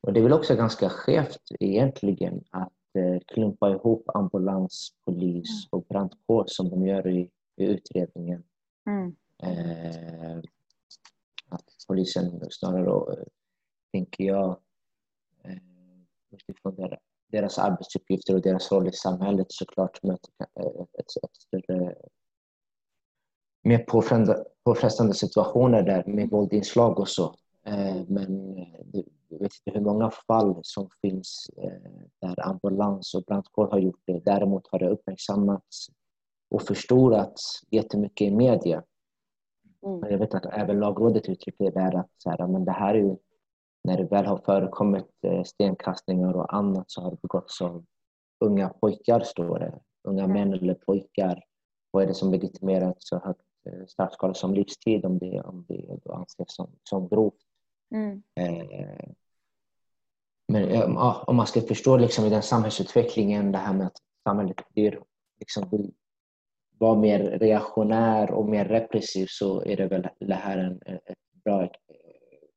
och 0.00 0.12
det 0.12 0.20
är 0.20 0.22
väl 0.22 0.32
också 0.32 0.56
ganska 0.56 0.88
skevt 0.88 1.42
egentligen 1.60 2.44
att 2.50 2.72
eh, 2.98 3.20
klumpa 3.26 3.70
ihop 3.70 4.10
ambulans, 4.14 4.92
polis 5.04 5.50
mm. 5.50 5.68
och 5.70 5.86
brandkår 5.88 6.44
som 6.46 6.70
de 6.70 6.86
gör 6.86 7.08
i, 7.08 7.30
i 7.56 7.64
utredningen. 7.64 8.44
Mm. 8.86 9.16
Eh, 9.42 10.42
att 11.48 11.64
polisen 11.88 12.40
snarare, 12.50 13.12
eh, 13.12 13.26
tänker 13.92 14.24
jag, 14.24 14.60
eh, 15.44 15.56
utifrån 16.30 16.74
deras, 16.74 17.00
deras 17.28 17.58
arbetsuppgifter 17.58 18.34
och 18.34 18.42
deras 18.42 18.72
roll 18.72 18.88
i 18.88 18.92
samhället 18.92 19.46
såklart 19.48 20.02
möter 20.02 20.30
ett, 20.40 20.66
ett, 20.98 21.24
ett 21.24 21.36
större 21.36 21.94
mer 23.62 23.84
påfrestande 24.64 25.14
situationer 25.14 25.82
där 25.82 26.04
med 26.06 26.30
våldinslag 26.30 26.98
och 26.98 27.08
så. 27.08 27.34
Eh, 27.66 28.02
men 28.08 28.56
jag 29.28 29.38
vet 29.38 29.52
inte 29.66 29.78
hur 29.78 29.80
många 29.80 30.10
fall 30.10 30.60
som 30.62 30.88
finns 31.02 31.50
där 32.20 32.48
ambulans 32.48 33.14
och 33.14 33.22
brandkår 33.22 33.68
har 33.70 33.78
gjort 33.78 34.02
det. 34.04 34.20
Däremot 34.24 34.66
har 34.66 34.78
det 34.78 34.88
uppmärksammats 34.88 35.88
och 36.50 36.62
förstorats 36.62 37.60
jättemycket 37.70 38.26
i 38.26 38.30
media. 38.30 38.82
Mm. 39.86 40.10
Jag 40.10 40.18
vet 40.18 40.34
att 40.34 40.46
även 40.46 40.80
lagrådet 40.80 41.28
uttrycker 41.28 41.64
det 41.64 41.80
där 41.80 41.96
att 41.96 42.10
så 42.16 42.30
här, 42.30 42.46
men 42.46 42.64
det 42.64 42.72
här 42.72 42.94
är 42.94 42.98
ju, 42.98 43.16
när 43.84 43.96
det 43.96 44.04
väl 44.04 44.26
har 44.26 44.38
förekommit 44.38 45.08
eh, 45.22 45.42
stenkastningar 45.42 46.32
och 46.32 46.54
annat 46.54 46.90
så 46.90 47.00
har 47.00 47.10
det 47.10 47.22
begåtts 47.22 47.60
av 47.60 47.84
unga 48.40 48.68
pojkar, 48.68 49.20
står 49.20 49.58
det. 49.58 49.80
Unga 50.08 50.24
mm. 50.24 50.32
män 50.32 50.52
eller 50.52 50.74
pojkar. 50.74 51.44
Vad 51.90 52.02
är 52.02 52.06
det 52.06 52.14
som 52.14 52.30
legitimerar 52.30 52.90
ett 52.90 53.02
så 53.02 53.18
högt 53.18 53.40
eh, 53.66 53.86
straffskala 53.86 54.34
som 54.34 54.54
livstid 54.54 55.04
om 55.04 55.18
det, 55.18 55.40
om 55.40 55.64
det 55.68 55.98
då 56.04 56.12
anses 56.12 56.54
som, 56.54 56.70
som 56.82 57.08
grovt? 57.08 57.34
Mm. 57.94 58.22
Eh, 58.34 59.10
men 60.52 60.70
ja, 60.70 61.24
om 61.26 61.36
man 61.36 61.46
ska 61.46 61.60
förstå 61.60 61.96
liksom 61.96 62.24
i 62.24 62.30
den 62.30 62.42
samhällsutvecklingen 62.42 63.52
det 63.52 63.58
här 63.58 63.74
med 63.74 63.86
att 63.86 63.96
samhället 64.24 64.56
blir, 64.74 65.02
liksom, 65.40 65.68
vill 65.70 65.92
vara 66.78 66.94
mer 66.94 67.18
reaktionär 67.18 68.30
och 68.30 68.48
mer 68.48 68.64
repressiv 68.64 69.26
så 69.28 69.62
är 69.62 69.76
det 69.76 69.86
väl 69.86 70.08
det 70.20 70.34
här 70.34 70.58
en, 70.58 70.80
ett 70.86 71.18
bra 71.44 71.62
eh, 71.62 71.68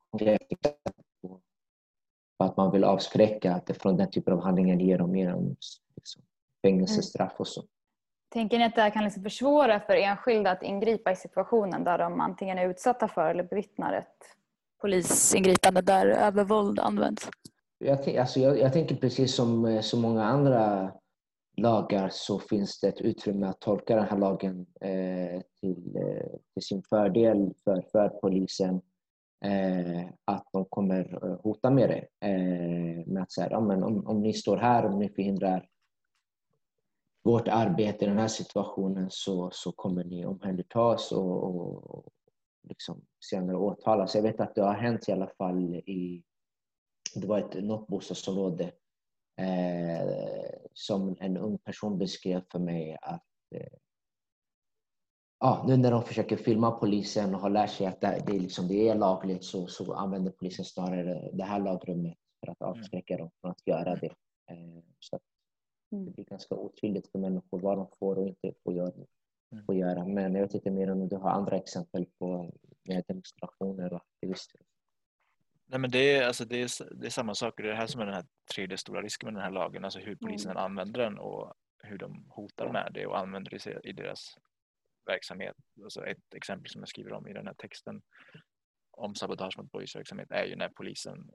konkret 0.10 0.41
på 2.38 2.43
att 2.43 2.57
man 2.57 2.71
vill 2.71 2.84
avskräcka 2.84 3.62
från 3.79 3.97
den 3.97 4.12
typen 4.12 4.34
av 4.34 4.43
handlingar 4.43 4.75
ger 4.75 4.97
dem 4.97 5.12
mer 5.12 5.34
om 5.34 5.55
liksom, 5.95 6.23
fängelsestraff 6.62 7.34
och 7.38 7.47
så. 7.47 7.63
Tänker 8.34 8.60
ni 8.60 8.65
att 8.65 8.75
det 8.75 8.81
här 8.81 8.89
kan 8.89 9.03
liksom 9.03 9.23
försvåra 9.23 9.79
för 9.79 9.95
enskilda 9.95 10.51
att 10.51 10.63
ingripa 10.63 11.12
i 11.12 11.15
situationen 11.15 11.84
där 11.84 11.97
de 11.97 12.21
antingen 12.21 12.57
är 12.57 12.69
utsatta 12.69 13.07
för 13.07 13.29
eller 13.29 13.43
bevittnar 13.43 13.93
ett 13.93 14.36
polisingripande 14.81 15.81
där 15.81 16.07
övervåld 16.07 16.79
används? 16.79 17.29
Jag, 17.77 18.17
alltså 18.17 18.39
jag, 18.39 18.60
jag 18.60 18.73
tänker 18.73 18.95
precis 18.95 19.36
som 19.36 19.65
eh, 19.65 19.81
så 19.81 19.97
många 19.97 20.23
andra 20.23 20.91
lagar 21.62 22.10
så 22.12 22.39
finns 22.39 22.80
det 22.80 22.88
ett 22.88 23.02
utrymme 23.02 23.47
att 23.47 23.60
tolka 23.60 23.95
den 23.95 24.08
här 24.08 24.17
lagen 24.17 24.65
eh, 24.82 25.41
till, 25.60 25.95
eh, 25.95 26.39
till, 26.54 26.63
sin 26.63 26.84
fördel 26.84 27.54
för, 27.63 27.82
för 27.91 28.10
polisen. 28.10 28.82
Eh, 29.45 30.06
att 30.26 30.47
de 30.54 30.65
kommer 30.65 31.26
eh, 31.26 31.39
hota 31.43 31.69
med 31.69 31.89
det. 31.89 32.28
Eh, 32.28 33.08
med 33.08 33.24
att 33.24 33.32
säga, 33.32 33.47
ja, 33.52 33.62
men 33.62 33.84
om, 33.84 34.08
om 34.08 34.21
ni 34.21 34.34
står 34.34 34.58
här, 34.58 34.86
om 34.86 35.00
ni 35.00 35.10
förhindrar 35.10 35.67
vårt 37.24 37.47
arbete 37.47 38.06
i 38.06 38.08
den 38.08 38.17
här 38.17 38.28
situationen 38.28 39.08
så, 39.10 39.50
så 39.54 39.71
kommer 39.71 40.04
ni 40.04 40.26
omhändertas 40.26 41.12
och, 41.12 41.43
och, 41.43 41.95
och 41.95 42.13
liksom 42.69 43.02
senare 43.30 43.58
åtalas. 43.58 44.15
Jag 44.15 44.21
vet 44.21 44.39
att 44.39 44.56
det 44.56 44.62
har 44.62 44.74
hänt 44.74 45.10
i 45.10 45.12
alla 45.12 45.28
fall 45.28 45.76
i 45.76 46.24
det 47.15 47.28
var 47.28 47.39
ett, 47.39 47.63
något 47.63 47.88
bostadsområde 47.88 48.71
eh, 49.39 50.40
som 50.82 51.15
en 51.20 51.38
ung 51.38 51.58
person 51.58 51.98
beskrev 51.98 52.41
för 52.52 52.60
mig 52.60 52.98
att 53.02 53.26
eh, 53.56 53.78
ja, 55.39 55.63
nu 55.67 55.78
när 55.78 55.91
de 55.91 56.04
försöker 56.04 56.38
filma 56.38 56.72
polisen 56.72 57.36
och 57.36 57.41
har 57.41 57.50
lärt 57.50 57.70
sig 57.70 57.88
att 57.88 58.02
det, 58.02 58.24
det, 58.28 58.39
liksom, 58.39 58.67
det 58.67 58.89
är 58.89 58.96
lagligt 58.96 59.44
så, 59.44 59.67
så 59.67 59.94
använder 59.94 60.32
polisen 60.32 60.65
snarare 60.65 61.30
det 61.34 61.44
här 61.44 61.60
lagrummet 61.60 62.17
för 62.39 62.52
att 62.52 62.62
avskräcka 62.62 63.17
dem 63.17 63.32
från 63.41 63.52
att 63.52 63.67
göra 63.67 63.96
det. 63.96 64.15
Eh, 64.52 64.84
så 65.00 65.20
mm. 65.91 66.06
det 66.06 66.12
blir 66.12 66.26
ganska 66.26 66.56
otydligt 66.56 67.12
för 67.12 67.20
människor 67.20 67.60
vad 67.60 67.78
de 67.78 67.88
får 68.00 68.17
och 68.17 68.28
inte 68.28 68.54
får 68.63 68.74
göra. 68.74 69.06
Mm. 69.52 69.65
Får 69.65 69.76
göra. 69.76 70.06
Men 70.06 70.36
jag 70.36 70.41
vet 70.41 70.54
inte 70.54 70.72
mer 70.72 70.91
om 70.91 71.08
du 71.08 71.15
har 71.15 71.30
andra 71.30 71.58
exempel 71.58 72.06
på 72.20 72.52
med 72.88 73.04
demonstrationer 73.08 73.94
och 73.94 74.02
aktivister. 74.02 74.62
Nej, 75.71 75.79
men 75.79 75.91
det, 75.91 76.15
är, 76.15 76.27
alltså, 76.27 76.45
det, 76.45 76.62
är, 76.62 76.95
det 76.95 77.05
är 77.05 77.10
samma 77.10 77.36
sak. 77.36 77.53
Det 77.57 77.63
är 77.63 77.67
det 77.67 77.75
här 77.75 77.88
som 77.88 78.01
är 78.01 78.05
den 78.05 78.15
här 78.15 78.25
tredje 78.55 78.77
stora 78.77 79.01
risken 79.01 79.27
med 79.27 79.34
den 79.34 79.43
här 79.43 79.51
lagen. 79.51 79.86
Alltså 79.86 79.99
hur 79.99 80.15
polisen 80.15 80.51
mm. 80.51 80.63
använder 80.63 81.03
den 81.03 81.17
och 81.17 81.53
hur 81.84 81.97
de 81.97 82.25
hotar 82.29 82.71
med 82.71 82.91
det 82.93 83.05
och 83.05 83.19
använder 83.19 83.51
det 83.51 83.89
i 83.89 83.91
deras 83.91 84.38
verksamhet. 85.05 85.55
Alltså 85.84 86.05
ett 86.05 86.34
exempel 86.36 86.69
som 86.69 86.81
jag 86.81 86.89
skriver 86.89 87.13
om 87.13 87.27
i 87.27 87.34
den 87.34 87.47
här 87.47 87.53
texten 87.53 88.01
om 88.91 89.15
sabotage 89.15 89.57
mot 89.57 89.71
polisverksamhet 89.71 90.31
är 90.31 90.45
ju 90.45 90.55
när 90.55 90.69
polisen 90.69 91.31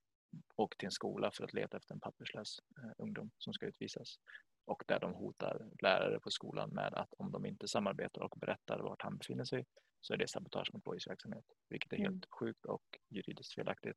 åker 0.57 0.79
till 0.79 0.87
en 0.87 0.93
skola 0.93 1.31
för 1.31 1.45
att 1.45 1.55
leta 1.55 1.77
efter 1.77 1.95
en 1.95 2.01
papperslös 2.01 2.59
eh, 2.79 2.91
ungdom 2.99 3.31
som 3.39 3.53
ska 3.53 3.67
utvisas. 3.67 4.19
Och 4.65 4.83
där 4.87 5.01
de 5.01 5.15
hotar 5.15 5.67
lärare 5.83 6.21
på 6.21 6.31
skolan 6.31 6.71
med 6.71 6.95
att 6.95 7.15
om 7.19 7.33
de 7.33 7.47
inte 7.47 7.69
samarbetar 7.69 8.21
och 8.21 8.39
berättar 8.39 8.79
vart 8.79 9.03
han 9.03 9.17
befinner 9.17 9.45
sig 9.45 9.67
så 10.01 10.15
är 10.15 10.17
det 10.17 10.29
sabotage 10.29 10.75
mot 10.75 10.85
polisverksamhet. 10.85 11.45
Vilket 11.69 11.93
är 11.93 11.97
helt 11.97 12.09
mm. 12.09 12.29
sjukt 12.31 12.65
och 12.65 12.85
juridiskt 13.11 13.55
felaktigt. 13.55 13.97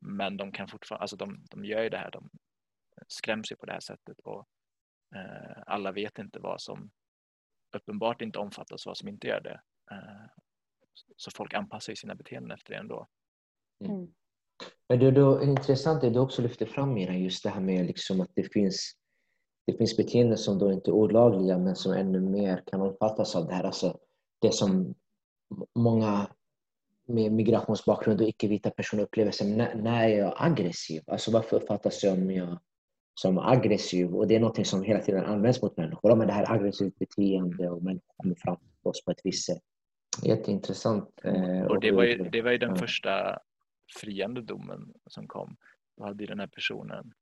Men 0.00 0.36
de 0.36 0.52
kan 0.52 0.68
fortfarande, 0.68 1.02
alltså 1.02 1.16
de, 1.16 1.44
de 1.50 1.64
gör 1.64 1.82
ju 1.82 1.88
det 1.88 1.98
här, 1.98 2.10
de 2.10 2.30
skräms 3.08 3.52
ju 3.52 3.56
på 3.56 3.66
det 3.66 3.72
här 3.72 3.80
sättet 3.80 4.20
och 4.20 4.48
eh, 5.14 5.62
alla 5.66 5.92
vet 5.92 6.18
inte 6.18 6.38
vad 6.38 6.60
som 6.60 6.90
uppenbart 7.76 8.22
inte 8.22 8.38
omfattas 8.38 8.86
och 8.86 8.90
vad 8.90 8.96
som 8.96 9.08
inte 9.08 9.26
gör 9.26 9.40
det. 9.40 9.60
Eh, 9.90 10.30
så 11.16 11.30
folk 11.30 11.54
anpassar 11.54 11.92
ju 11.92 11.96
sina 11.96 12.14
beteenden 12.14 12.50
efter 12.50 12.72
det 12.72 12.78
ändå. 12.78 13.06
Mm. 13.84 13.96
mm. 13.96 14.14
Men 14.88 14.98
det, 14.98 15.10
då, 15.10 15.42
intressant 15.42 16.04
är 16.04 16.10
du 16.10 16.18
också 16.18 16.42
lyfter 16.42 16.66
fram 16.66 16.94
Mira, 16.94 17.14
just 17.14 17.42
det 17.42 17.50
här 17.50 17.60
med 17.60 17.86
liksom 17.86 18.20
att 18.20 18.30
det 18.34 18.52
finns, 18.52 18.92
det 19.66 19.76
finns 19.76 19.96
beteenden 19.96 20.38
som 20.38 20.58
då 20.58 20.72
inte 20.72 20.90
är 20.90 20.92
olagliga 20.92 21.58
men 21.58 21.76
som 21.76 21.92
ännu 21.92 22.20
mer 22.20 22.62
kan 22.66 22.80
omfattas 22.80 23.36
av 23.36 23.46
det 23.46 23.54
här. 23.54 23.64
Alltså 23.64 23.98
det 24.40 24.54
som 24.54 24.94
många 25.78 26.30
med 27.08 27.32
migrationsbakgrund 27.32 28.20
och 28.20 28.28
icke-vita 28.28 28.70
personer 28.70 29.02
upplever 29.02 29.30
sig, 29.30 29.56
när, 29.56 29.74
när 29.74 30.08
är 30.08 30.18
jag 30.18 30.34
aggressiv? 30.36 31.02
Alltså 31.06 31.30
varför 31.30 31.56
uppfattas 31.56 32.04
jag 32.04 32.14
som, 32.14 32.30
jag 32.30 32.58
som 33.14 33.38
aggressiv? 33.38 34.16
Och 34.16 34.28
det 34.28 34.36
är 34.36 34.40
något 34.40 34.66
som 34.66 34.82
hela 34.82 35.00
tiden 35.00 35.24
används 35.24 35.62
mot 35.62 35.76
människor. 35.76 36.16
Men 36.16 36.26
det 36.26 36.32
här 36.32 36.52
aggressivt 36.52 36.98
beteende 36.98 37.70
och 37.70 37.82
människor 37.82 38.12
kommer 38.16 38.34
fram 38.34 38.56
till 38.56 38.90
oss 38.90 39.04
på 39.04 39.10
ett 39.10 39.20
visst 39.24 39.46
sätt. 39.46 39.62
Jätteintressant. 40.22 41.20
Eh, 41.24 41.62
och 41.62 41.80
det 41.80 41.90
var 41.90 42.04
ju, 42.04 42.28
det 42.28 42.42
var 42.42 42.50
ju 42.50 42.58
den 42.58 42.76
första 42.76 43.38
friande 44.00 44.42
domen 44.42 44.92
som 45.06 45.28
kom. 45.28 45.56
Då 45.96 46.04
hade 46.04 46.26
den 46.26 46.40
här 46.40 46.46
personen 46.46 47.12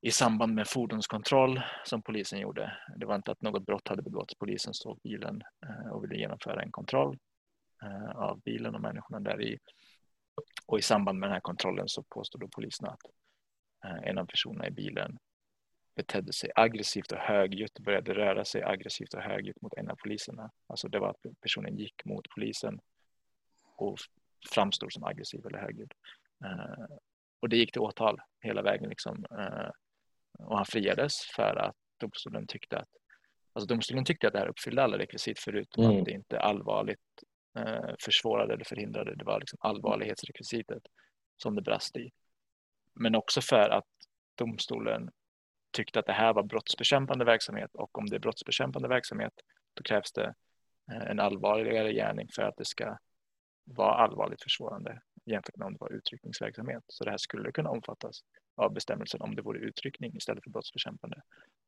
i 0.00 0.10
samband 0.10 0.54
med 0.54 0.68
fordonskontroll 0.68 1.60
som 1.84 2.02
polisen 2.02 2.40
gjorde. 2.40 2.72
Det 2.96 3.06
var 3.06 3.14
inte 3.14 3.30
att 3.30 3.42
något 3.42 3.66
brott 3.66 3.88
hade 3.88 4.02
begåtts. 4.02 4.34
Polisen 4.34 4.74
såg 4.74 5.00
bilen 5.02 5.42
eh, 5.66 5.92
och 5.92 6.04
ville 6.04 6.16
genomföra 6.16 6.62
en 6.62 6.72
kontroll 6.72 7.18
av 8.14 8.40
bilen 8.40 8.74
och 8.74 8.80
människorna 8.80 9.20
där 9.20 9.42
i. 9.42 9.58
Och 10.66 10.78
i 10.78 10.82
samband 10.82 11.18
med 11.18 11.28
den 11.28 11.34
här 11.34 11.40
kontrollen 11.40 11.88
så 11.88 12.02
påstod 12.02 12.40
då 12.40 12.48
polisen 12.48 12.88
att 12.88 13.00
eh, 13.84 14.08
en 14.08 14.18
av 14.18 14.26
personerna 14.26 14.66
i 14.66 14.70
bilen 14.70 15.18
betedde 15.94 16.32
sig 16.32 16.50
aggressivt 16.54 17.12
och 17.12 17.18
högljutt, 17.18 17.78
började 17.78 18.14
röra 18.14 18.44
sig 18.44 18.62
aggressivt 18.62 19.14
och 19.14 19.22
högljutt 19.22 19.62
mot 19.62 19.74
en 19.74 19.90
av 19.90 19.96
poliserna. 19.96 20.50
Alltså 20.66 20.88
det 20.88 20.98
var 20.98 21.10
att 21.10 21.40
personen 21.40 21.76
gick 21.76 22.04
mot 22.04 22.28
polisen 22.34 22.80
och 23.76 23.98
framstod 24.54 24.92
som 24.92 25.04
aggressiv 25.04 25.46
eller 25.46 25.58
högljudd. 25.58 25.92
Eh, 26.44 26.96
och 27.40 27.48
det 27.48 27.56
gick 27.56 27.72
till 27.72 27.80
åtal 27.80 28.20
hela 28.40 28.62
vägen. 28.62 28.88
Liksom. 28.88 29.24
och 30.38 30.56
han 30.56 30.66
friades 30.66 31.20
för 31.36 31.56
att 31.56 31.76
domstolen 32.00 32.46
tyckte 32.46 32.78
att 32.78 32.88
alltså 33.52 33.66
domstolen 33.66 34.04
tyckte 34.04 34.26
att 34.26 34.32
det 34.32 34.38
här 34.38 34.48
uppfyllde 34.48 34.82
alla 34.82 34.98
rekvisit 34.98 35.38
förutom 35.38 35.84
mm. 35.84 35.98
att 35.98 36.04
det 36.04 36.10
inte 36.10 36.40
allvarligt 36.40 37.24
eh, 37.66 37.94
försvårade 38.00 38.54
eller 38.54 38.64
förhindrade. 38.64 39.14
Det 39.14 39.24
var 39.24 39.40
liksom 39.40 39.58
allvarlighetsrekvisitet 39.62 40.82
som 41.36 41.54
det 41.54 41.62
brast 41.62 41.96
i. 41.96 42.10
Men 42.94 43.14
också 43.14 43.40
för 43.40 43.70
att 43.70 43.86
domstolen 44.34 45.10
tyckte 45.70 45.98
att 45.98 46.06
det 46.06 46.12
här 46.12 46.34
var 46.34 46.42
brottsbekämpande 46.42 47.24
verksamhet 47.24 47.70
och 47.74 47.98
om 47.98 48.06
det 48.06 48.16
är 48.16 48.20
brottsbekämpande 48.20 48.88
verksamhet 48.88 49.32
då 49.74 49.82
krävs 49.82 50.12
det 50.12 50.34
eh, 50.92 51.10
en 51.10 51.20
allvarligare 51.20 51.92
gärning 51.92 52.28
för 52.34 52.42
att 52.42 52.56
det 52.56 52.64
ska 52.64 52.98
vara 53.64 53.94
allvarligt 53.94 54.42
försvårande 54.42 55.00
jämfört 55.24 55.56
med 55.56 55.66
om 55.66 55.72
det 55.72 55.80
var 55.80 55.92
utryckningsverksamhet. 55.92 56.84
Så 56.86 57.04
det 57.04 57.10
här 57.10 57.18
skulle 57.18 57.52
kunna 57.52 57.70
omfattas 57.70 58.20
av 58.56 58.72
bestämmelsen 58.72 59.20
om 59.20 59.34
det 59.34 59.42
vore 59.42 59.58
utryckning 59.58 60.16
istället 60.16 60.44
för 60.44 60.50
brottsbekämpande. 60.50 61.22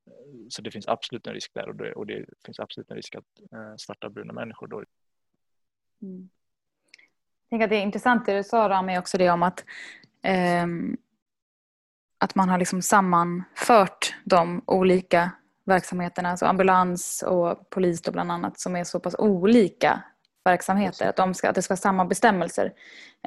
Eh, 0.07 0.47
så 0.49 0.63
det 0.63 0.71
finns 0.71 0.89
absolut 0.89 1.27
en 1.27 1.35
risk 1.35 1.55
där 1.55 1.69
och 1.69 1.77
det, 1.77 1.93
och 1.93 2.07
det 2.07 2.25
finns 2.47 2.61
absolut 2.61 2.91
en 2.91 2.97
risk 2.97 3.15
att 3.15 3.41
eh, 3.53 3.75
svarta 3.77 4.07
och 4.07 4.13
bruna 4.13 4.33
människor 4.33 4.67
då. 4.67 4.85
Mm. 6.03 6.29
Jag 7.43 7.51
tänker 7.51 7.65
att 7.65 7.71
det 7.71 7.77
är 7.77 7.83
intressant 7.83 8.27
det 8.27 8.37
du 8.37 8.45
sa 8.45 8.69
Rami 8.69 8.99
också 8.99 9.19
det 9.19 9.31
om 9.31 9.43
att 9.43 9.65
um 10.63 10.97
att 12.21 12.35
man 12.35 12.49
har 12.49 12.59
liksom 12.59 12.83
sammanfört 12.83 14.15
de 14.25 14.63
olika 14.67 15.31
verksamheterna, 15.65 16.31
alltså 16.31 16.47
ambulans 16.47 17.25
och 17.27 17.71
polis 17.71 18.03
då 18.03 18.13
bland 18.13 18.33
annat, 18.33 18.61
som 18.61 18.77
är 18.77 18.85
så 18.85 19.01
pass 19.01 19.15
olika 19.19 20.03
verksamheter. 20.45 21.09
Att, 21.09 21.17
de 21.17 21.35
ska, 21.35 21.49
att 21.49 21.55
det 21.55 21.63
ska 21.63 21.73
vara 21.73 21.81
samma 21.81 22.05
bestämmelser. 22.05 22.73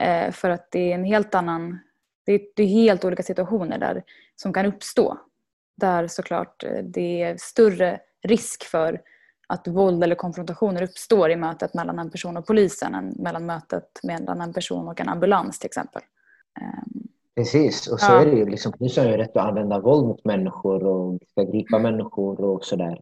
Eh, 0.02 0.32
för 0.32 0.50
att 0.50 0.72
det 0.72 0.92
är 0.92 0.96
en 0.96 1.04
helt 1.04 1.36
annan, 1.36 1.80
det 2.26 2.32
är, 2.32 2.42
det 2.56 2.64
är, 2.64 2.68
helt 2.68 3.06
olika 3.06 3.24
situationer 3.24 3.78
där 3.78 4.04
som 4.36 4.54
kan 4.54 4.66
uppstå. 4.66 5.18
Där 5.78 6.08
såklart 6.08 6.64
eh, 6.64 6.84
det 6.84 7.22
är 7.22 7.38
större 7.38 8.00
risk 8.24 8.64
för 8.64 9.02
att 9.54 9.68
våld 9.68 10.04
eller 10.04 10.16
konfrontationer 10.16 10.84
uppstår 10.84 11.32
i 11.32 11.36
mötet 11.36 11.74
mellan 11.74 12.00
en 12.00 12.12
person 12.12 12.38
och 12.38 12.48
polisen 12.48 12.96
än 12.96 13.14
mellan 13.18 13.46
mötet 13.46 14.00
mellan 14.04 14.42
en 14.42 14.54
person 14.54 14.88
och 14.88 15.02
en 15.02 15.10
ambulans 15.10 15.60
till 15.60 15.68
exempel. 15.68 16.02
Um, 16.62 17.08
Precis, 17.36 17.88
och 17.88 18.00
så 18.00 18.12
ja. 18.12 18.22
är 18.22 18.26
det 18.26 18.38
ju. 18.38 18.46
Liksom, 18.46 18.72
polisen 18.72 19.06
har 19.06 19.12
ju 19.12 19.18
rätt 19.18 19.38
att 19.38 19.48
använda 19.48 19.80
våld 19.80 20.08
mot 20.08 20.26
människor 20.26 20.84
och 20.84 21.20
ska 21.32 21.44
gripa 21.44 21.78
mm. 21.78 21.92
människor 21.92 22.42
och 22.42 22.66
sådär. 22.66 23.00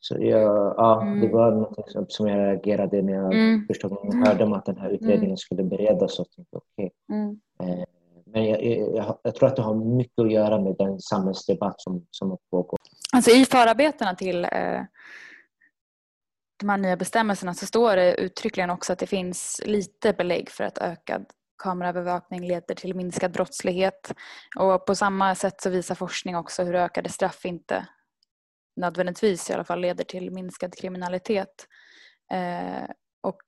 Så 0.00 0.16
jag, 0.20 0.74
ja, 0.76 1.02
mm. 1.02 1.20
det 1.20 1.28
var 1.28 1.52
något 1.52 1.90
som, 1.90 2.06
som 2.08 2.28
jag 2.28 2.38
reagerade 2.38 3.02
när 3.02 3.12
jag 3.12 3.34
mm. 3.34 3.66
första 3.66 3.88
gången 3.88 4.26
hörde 4.26 4.44
om 4.44 4.52
att 4.52 4.66
den 4.66 4.78
här 4.78 4.90
utredningen 4.90 5.24
mm. 5.24 5.36
skulle 5.36 5.62
beredas. 5.62 6.18
Och 6.18 6.26
tänkte, 6.30 6.56
okay. 6.56 6.90
Mm. 7.12 7.40
Eh, 7.62 7.84
men 8.32 8.44
jag, 8.44 8.64
jag, 8.64 9.18
jag, 9.22 9.34
tror 9.34 9.48
att 9.48 9.56
det 9.56 9.62
har 9.62 9.74
mycket 9.74 10.18
att 10.18 10.32
göra 10.32 10.60
med 10.60 10.74
den 10.78 11.00
samhällsdebatt 11.00 11.80
som, 11.80 12.06
som 12.10 12.36
pågår. 12.50 12.78
Alltså 13.12 13.30
I 13.30 13.44
förarbetena 13.44 14.14
till 14.14 14.44
eh, 14.44 14.80
de 16.58 16.68
här 16.68 16.78
nya 16.78 16.96
bestämmelserna 16.96 17.54
så 17.54 17.66
står 17.66 17.96
det 17.96 18.14
uttryckligen 18.14 18.70
också 18.70 18.92
att 18.92 18.98
det 18.98 19.06
finns 19.06 19.60
lite 19.64 20.12
belägg 20.12 20.50
för 20.50 20.64
att 20.64 20.78
ökad 20.78 21.26
kameraövervakning 21.62 22.48
leder 22.48 22.74
till 22.74 22.94
minskad 22.94 23.32
brottslighet. 23.32 24.14
Och 24.56 24.86
på 24.86 24.94
samma 24.94 25.34
sätt 25.34 25.60
så 25.60 25.70
visar 25.70 25.94
forskning 25.94 26.36
också 26.36 26.62
hur 26.62 26.74
ökade 26.74 27.08
straff 27.08 27.44
inte 27.44 27.86
nödvändigtvis 28.76 29.50
i 29.50 29.52
alla 29.52 29.64
fall 29.64 29.80
leder 29.80 30.04
till 30.04 30.30
minskad 30.30 30.74
kriminalitet. 30.74 31.66
Eh, 32.32 32.90
och 33.22 33.42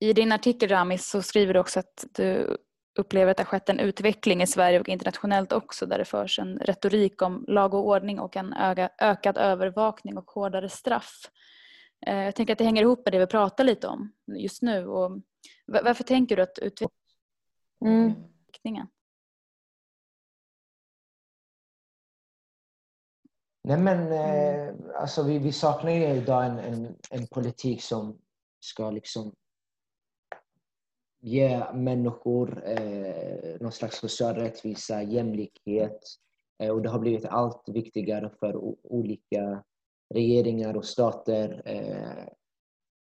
i 0.00 0.12
din 0.12 0.32
artikel 0.32 0.68
Ramis 0.68 1.10
så 1.10 1.22
skriver 1.22 1.54
du 1.54 1.60
också 1.60 1.80
att 1.80 2.04
du 2.10 2.56
upplever 2.98 3.30
att 3.30 3.36
det 3.36 3.42
har 3.42 3.48
skett 3.48 3.68
en 3.68 3.80
utveckling 3.80 4.42
i 4.42 4.46
Sverige 4.46 4.80
och 4.80 4.88
internationellt 4.88 5.52
också 5.52 5.86
där 5.86 5.98
det 5.98 6.04
förs 6.04 6.38
en 6.38 6.58
retorik 6.58 7.22
om 7.22 7.44
lag 7.48 7.74
och 7.74 7.86
ordning 7.86 8.20
och 8.20 8.36
en 8.36 8.54
ökad 9.00 9.38
övervakning 9.38 10.18
och 10.18 10.30
hårdare 10.30 10.68
straff. 10.68 11.30
Eh, 12.06 12.24
jag 12.24 12.36
tänker 12.36 12.52
att 12.52 12.58
det 12.58 12.64
hänger 12.64 12.82
ihop 12.82 13.04
med 13.04 13.12
det 13.12 13.18
vi 13.18 13.26
pratar 13.26 13.64
lite 13.64 13.88
om 13.88 14.12
just 14.26 14.62
nu. 14.62 14.86
Och 14.86 15.20
varför 15.66 16.04
tänker 16.04 16.36
du 16.36 16.42
att 16.42 16.58
utvecklingen 16.58 17.00
Mm. 17.84 18.14
Nej 23.64 23.78
men 23.78 24.12
eh, 24.12 24.74
alltså 25.00 25.22
vi, 25.22 25.38
vi 25.38 25.52
saknar 25.52 25.90
ju 25.90 26.04
idag 26.04 26.46
en, 26.46 26.58
en, 26.58 26.96
en 27.10 27.26
politik 27.26 27.82
som 27.82 28.18
ska 28.60 28.90
liksom 28.90 29.34
ge 31.20 31.72
människor 31.72 32.62
eh, 32.64 33.60
någon 33.60 33.72
slags 33.72 33.98
social 33.98 34.34
rättvisa, 34.34 35.02
jämlikhet. 35.02 36.00
Eh, 36.58 36.70
och 36.70 36.82
det 36.82 36.88
har 36.88 36.98
blivit 36.98 37.24
allt 37.24 37.68
viktigare 37.68 38.30
för 38.30 38.56
olika 38.86 39.64
regeringar 40.14 40.76
och 40.76 40.84
stater 40.84 41.62
eh, 41.64 42.24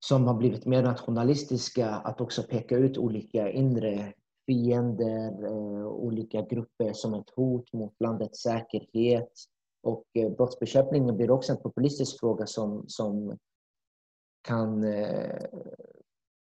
som 0.05 0.27
har 0.27 0.35
blivit 0.35 0.67
mer 0.67 0.83
nationalistiska 0.83 1.89
att 1.91 2.21
också 2.21 2.43
peka 2.43 2.77
ut 2.77 2.99
olika 2.99 3.51
inre 3.51 4.13
fiender, 4.47 5.45
eh, 5.45 5.87
olika 5.87 6.43
grupper 6.43 6.93
som 6.93 7.15
ett 7.15 7.31
hot 7.31 7.73
mot 7.73 8.01
landets 8.01 8.43
säkerhet. 8.43 9.33
Och 9.83 10.05
eh, 10.15 10.31
brottsbekämpningen 10.31 11.17
blir 11.17 11.31
också 11.31 11.53
en 11.53 11.63
populistisk 11.63 12.21
fråga 12.21 12.47
som, 12.47 12.85
som 12.89 13.39
kan 14.43 14.85
eh, 14.85 15.45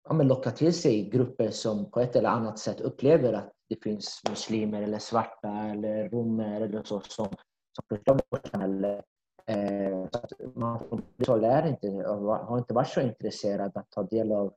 ja, 0.10 0.24
locka 0.24 0.52
till 0.52 0.74
sig 0.74 1.10
grupper 1.10 1.50
som 1.50 1.92
på 1.92 2.00
ett 2.00 2.16
eller 2.16 2.30
annat 2.30 2.60
sätt 2.60 2.82
upplever 2.82 3.34
att 3.34 3.52
det 3.70 3.84
finns 3.84 4.22
muslimer 4.30 4.82
eller 4.82 5.00
svarta 5.00 5.50
eller 5.50 6.10
romer 6.10 6.62
eller 6.62 6.84
så 6.84 7.02
som, 7.02 7.28
som 7.72 7.86
förstör 7.90 8.20
vårt 8.30 8.48
samhälle. 8.48 9.02
Eh, 9.46 10.08
man 10.56 10.80
från 11.26 11.44
inte, 11.68 11.88
har 11.88 12.58
inte 12.58 12.74
varit 12.74 12.88
så 12.88 13.02
intresserad 13.02 13.78
att 13.78 13.92
ta 13.92 14.04
del 14.04 14.32
av 14.32 14.54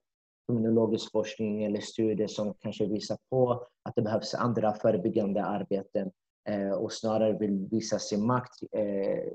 kriminologisk 0.46 1.12
forskning 1.12 1.64
eller 1.64 1.80
studier 1.80 2.28
som 2.28 2.54
kanske 2.54 2.86
visar 2.86 3.18
på 3.30 3.66
att 3.82 3.94
det 3.94 4.02
behövs 4.02 4.34
andra 4.34 4.74
förebyggande 4.74 5.44
arbeten 5.44 6.10
eh, 6.48 6.70
och 6.70 6.92
snarare 6.92 7.38
vill 7.38 7.68
visa 7.70 7.98
sin 7.98 8.26
makt 8.26 8.62
eh, 8.72 9.32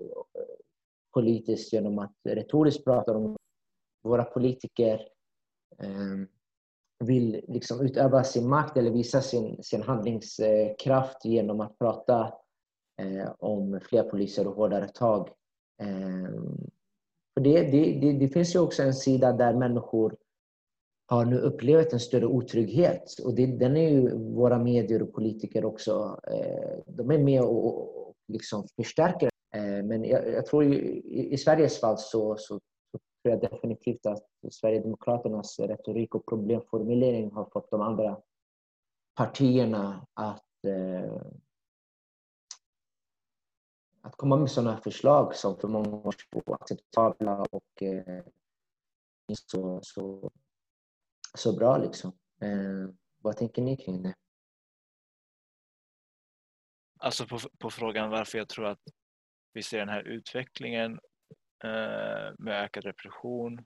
politiskt 1.13 1.73
genom 1.73 1.99
att 1.99 2.15
retoriskt 2.23 2.85
prata 2.85 3.17
om 3.17 3.37
våra 4.03 4.23
politiker 4.23 5.07
eh, 5.77 6.27
vill 6.99 7.45
liksom 7.47 7.81
utöva 7.81 8.23
sin 8.23 8.49
makt 8.49 8.77
eller 8.77 8.91
visa 8.91 9.21
sin, 9.21 9.63
sin 9.63 9.81
handlingskraft 9.83 11.25
genom 11.25 11.61
att 11.61 11.77
prata 11.79 12.33
eh, 13.01 13.31
om 13.39 13.79
fler 13.83 14.03
poliser 14.03 14.47
och 14.47 14.55
hårdare 14.55 14.87
tag. 14.87 15.29
Ehm, 15.81 16.69
för 17.33 17.41
det, 17.41 17.61
det, 17.61 17.99
det, 17.99 18.13
det 18.13 18.27
finns 18.27 18.55
ju 18.55 18.59
också 18.59 18.83
en 18.83 18.93
sida 18.93 19.33
där 19.33 19.53
människor 19.53 20.15
har 21.11 21.25
nu 21.25 21.37
upplevt 21.37 21.93
en 21.93 21.99
större 21.99 22.25
otrygghet. 22.25 23.19
Och 23.23 23.35
det, 23.35 23.45
den 23.45 23.77
är 23.77 23.89
ju 23.89 24.15
våra 24.15 24.59
medier 24.59 25.01
och 25.01 25.13
politiker 25.13 25.65
också. 25.65 26.19
Eh, 26.27 26.79
de 26.87 27.11
är 27.11 27.17
med 27.17 27.41
och, 27.41 28.07
och 28.07 28.13
liksom 28.27 28.67
förstärker. 28.75 29.29
Eh, 29.55 29.83
men 29.83 30.03
jag, 30.03 30.27
jag 30.27 30.45
tror 30.45 30.63
i, 30.63 31.33
i, 31.33 31.37
Sveriges 31.37 31.79
fall 31.79 31.97
så, 31.97 32.35
så, 32.37 32.59
så, 32.91 32.99
tror 33.23 33.39
jag 33.39 33.41
definitivt 33.41 34.05
att 34.05 34.23
Sverigedemokraternas 34.51 35.59
retorik 35.59 36.15
och 36.15 36.25
problemformulering 36.25 37.31
har 37.31 37.49
fått 37.53 37.71
de 37.71 37.81
andra 37.81 38.17
partierna 39.17 40.07
att 40.13 40.65
eh, 40.67 41.21
att 44.01 44.15
komma 44.15 44.37
med 44.37 44.51
sådana 44.51 44.77
förslag 44.77 45.35
som 45.35 45.57
för 45.57 45.67
många 45.67 45.95
år 45.95 46.11
sedan 46.11 46.41
var 46.45 46.55
acceptabla 46.55 47.45
och 47.51 47.83
eh, 47.83 48.23
så, 49.33 49.79
så 49.83 50.31
så 51.33 51.55
bra. 51.55 51.77
Liksom. 51.77 52.11
Eh, 52.41 52.93
vad 53.17 53.37
tänker 53.37 53.61
ni 53.61 53.77
kring 53.77 54.03
det? 54.03 54.15
Alltså 56.99 57.27
på, 57.27 57.39
på 57.57 57.69
frågan 57.69 58.09
varför 58.09 58.37
jag 58.37 58.49
tror 58.49 58.65
att 58.65 58.81
vi 59.53 59.63
ser 59.63 59.79
den 59.79 59.89
här 59.89 60.03
utvecklingen 60.03 60.99
eh, 61.63 62.33
med 62.37 62.63
ökad 62.63 62.83
repression 62.83 63.65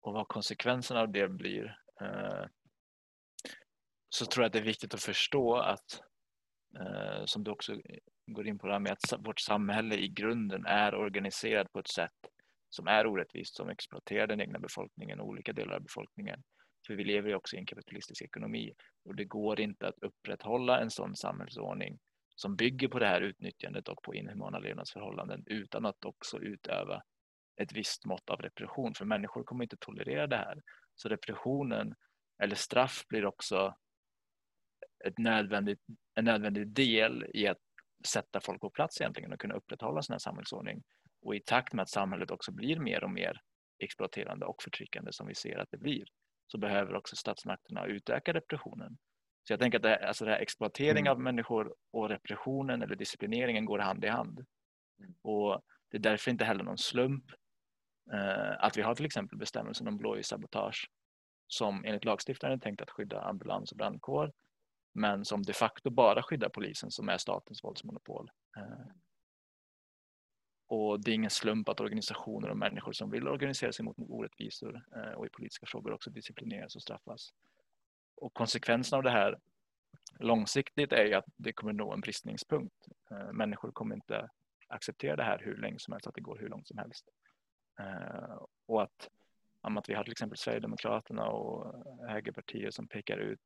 och 0.00 0.12
vad 0.12 0.28
konsekvenserna 0.28 1.00
av 1.00 1.12
det 1.12 1.28
blir 1.28 1.80
eh, 2.00 2.46
så 4.08 4.26
tror 4.26 4.42
jag 4.42 4.46
att 4.46 4.52
det 4.52 4.58
är 4.58 4.62
viktigt 4.62 4.94
att 4.94 5.02
förstå 5.02 5.56
att 5.56 6.02
eh, 6.80 7.24
som 7.24 7.44
du 7.44 7.50
också 7.50 7.80
går 8.32 8.46
in 8.46 8.58
på 8.58 8.66
det 8.66 8.72
här 8.72 8.80
med 8.80 8.92
att 8.92 9.26
vårt 9.26 9.40
samhälle 9.40 9.94
i 9.94 10.08
grunden 10.08 10.66
är 10.66 10.94
organiserat 10.94 11.72
på 11.72 11.78
ett 11.78 11.88
sätt 11.88 12.12
som 12.70 12.86
är 12.86 13.06
orättvist, 13.06 13.56
som 13.56 13.68
exploaterar 13.68 14.26
den 14.26 14.40
egna 14.40 14.58
befolkningen 14.58 15.20
och 15.20 15.26
olika 15.26 15.52
delar 15.52 15.74
av 15.74 15.82
befolkningen. 15.82 16.42
För 16.86 16.94
vi 16.94 17.04
lever 17.04 17.28
ju 17.28 17.34
också 17.34 17.56
i 17.56 17.58
en 17.58 17.66
kapitalistisk 17.66 18.22
ekonomi 18.22 18.72
och 19.04 19.14
det 19.14 19.24
går 19.24 19.60
inte 19.60 19.88
att 19.88 19.98
upprätthålla 20.02 20.80
en 20.80 20.90
sån 20.90 21.16
samhällsordning 21.16 21.98
som 22.34 22.56
bygger 22.56 22.88
på 22.88 22.98
det 22.98 23.06
här 23.06 23.20
utnyttjandet 23.20 23.88
och 23.88 24.02
på 24.02 24.14
inhumana 24.14 24.58
levnadsförhållanden 24.58 25.42
utan 25.46 25.86
att 25.86 26.04
också 26.04 26.38
utöva 26.38 27.02
ett 27.60 27.72
visst 27.72 28.04
mått 28.04 28.30
av 28.30 28.40
repression. 28.40 28.94
För 28.94 29.04
människor 29.04 29.44
kommer 29.44 29.64
inte 29.64 29.76
tolerera 29.80 30.26
det 30.26 30.36
här. 30.36 30.62
Så 30.94 31.08
repressionen 31.08 31.94
eller 32.42 32.54
straff 32.54 33.04
blir 33.08 33.26
också 33.26 33.76
ett 35.04 35.18
nödvändigt, 35.18 35.80
en 36.14 36.24
nödvändig 36.24 36.68
del 36.68 37.26
i 37.34 37.46
att 37.46 37.58
sätta 38.06 38.40
folk 38.40 38.60
på 38.60 38.70
plats 38.70 39.00
egentligen 39.00 39.32
och 39.32 39.40
kunna 39.40 39.54
upprätthålla 39.54 40.02
sin 40.02 40.20
samhällsordning. 40.20 40.82
Och 41.22 41.34
i 41.34 41.40
takt 41.40 41.72
med 41.72 41.82
att 41.82 41.90
samhället 41.90 42.30
också 42.30 42.52
blir 42.52 42.78
mer 42.78 43.04
och 43.04 43.10
mer 43.10 43.40
exploaterande 43.78 44.46
och 44.46 44.62
förtryckande 44.62 45.12
som 45.12 45.26
vi 45.26 45.34
ser 45.34 45.58
att 45.58 45.70
det 45.70 45.78
blir 45.78 46.04
så 46.46 46.58
behöver 46.58 46.94
också 46.94 47.16
statsmakterna 47.16 47.86
utöka 47.86 48.32
repressionen. 48.32 48.98
Så 49.42 49.52
jag 49.52 49.60
tänker 49.60 49.78
att 49.78 49.82
det, 49.82 49.88
här, 49.88 49.98
alltså 49.98 50.24
det 50.24 50.30
här 50.30 50.38
exploatering 50.38 51.06
mm. 51.06 51.10
av 51.10 51.20
människor 51.20 51.74
och 51.92 52.08
repressionen 52.08 52.82
eller 52.82 52.96
disciplineringen 52.96 53.64
går 53.64 53.78
hand 53.78 54.04
i 54.04 54.08
hand. 54.08 54.46
Mm. 54.98 55.14
Och 55.22 55.62
det 55.90 55.96
är 55.96 56.00
därför 56.00 56.30
inte 56.30 56.44
heller 56.44 56.64
någon 56.64 56.78
slump 56.78 57.24
eh, 58.12 58.64
att 58.64 58.76
vi 58.76 58.82
har 58.82 58.94
till 58.94 59.06
exempel 59.06 59.38
bestämmelsen 59.38 59.88
om 59.88 59.98
blåljussabotage 59.98 60.90
som 61.46 61.84
enligt 61.84 62.04
lagstiftaren 62.04 62.54
är 62.54 62.58
tänkt 62.58 62.82
att 62.82 62.90
skydda 62.90 63.20
ambulans 63.20 63.72
och 63.72 63.78
brandkår 63.78 64.32
men 64.92 65.24
som 65.24 65.42
de 65.42 65.52
facto 65.52 65.90
bara 65.90 66.22
skyddar 66.22 66.48
polisen 66.48 66.90
som 66.90 67.08
är 67.08 67.18
statens 67.18 67.64
våldsmonopol. 67.64 68.30
Eh, 68.56 68.86
och 70.66 71.00
det 71.00 71.10
är 71.10 71.14
ingen 71.14 71.30
slump 71.30 71.68
att 71.68 71.80
organisationer 71.80 72.48
och 72.48 72.56
människor 72.56 72.92
som 72.92 73.10
vill 73.10 73.28
organisera 73.28 73.72
sig 73.72 73.84
mot 73.84 73.98
orättvisor 73.98 74.82
eh, 74.96 75.12
och 75.12 75.26
i 75.26 75.28
politiska 75.28 75.66
frågor 75.66 75.92
också 75.92 76.10
disciplineras 76.10 76.76
och 76.76 76.82
straffas. 76.82 77.34
Och 78.16 78.34
konsekvensen 78.34 78.96
av 78.96 79.02
det 79.02 79.10
här 79.10 79.38
långsiktigt 80.18 80.92
är 80.92 81.04
ju 81.04 81.14
att 81.14 81.26
det 81.36 81.52
kommer 81.52 81.72
nå 81.72 81.92
en 81.92 82.00
bristningspunkt. 82.00 82.88
Eh, 83.10 83.32
människor 83.32 83.72
kommer 83.72 83.94
inte 83.94 84.30
acceptera 84.68 85.16
det 85.16 85.22
här 85.22 85.38
hur 85.38 85.56
länge 85.56 85.78
som 85.78 85.92
helst, 85.92 86.06
att 86.06 86.14
det 86.14 86.20
går 86.20 86.38
hur 86.38 86.48
långt 86.48 86.68
som 86.68 86.78
helst. 86.78 87.08
Och 88.66 88.82
att 88.82 89.08
att 89.60 89.88
vi 89.88 89.94
har 89.94 90.04
till 90.04 90.12
exempel 90.12 90.38
Sverigedemokraterna 90.38 91.26
och 91.26 91.84
högerpartier 92.08 92.70
som 92.70 92.88
pekar 92.88 93.18
ut 93.18 93.40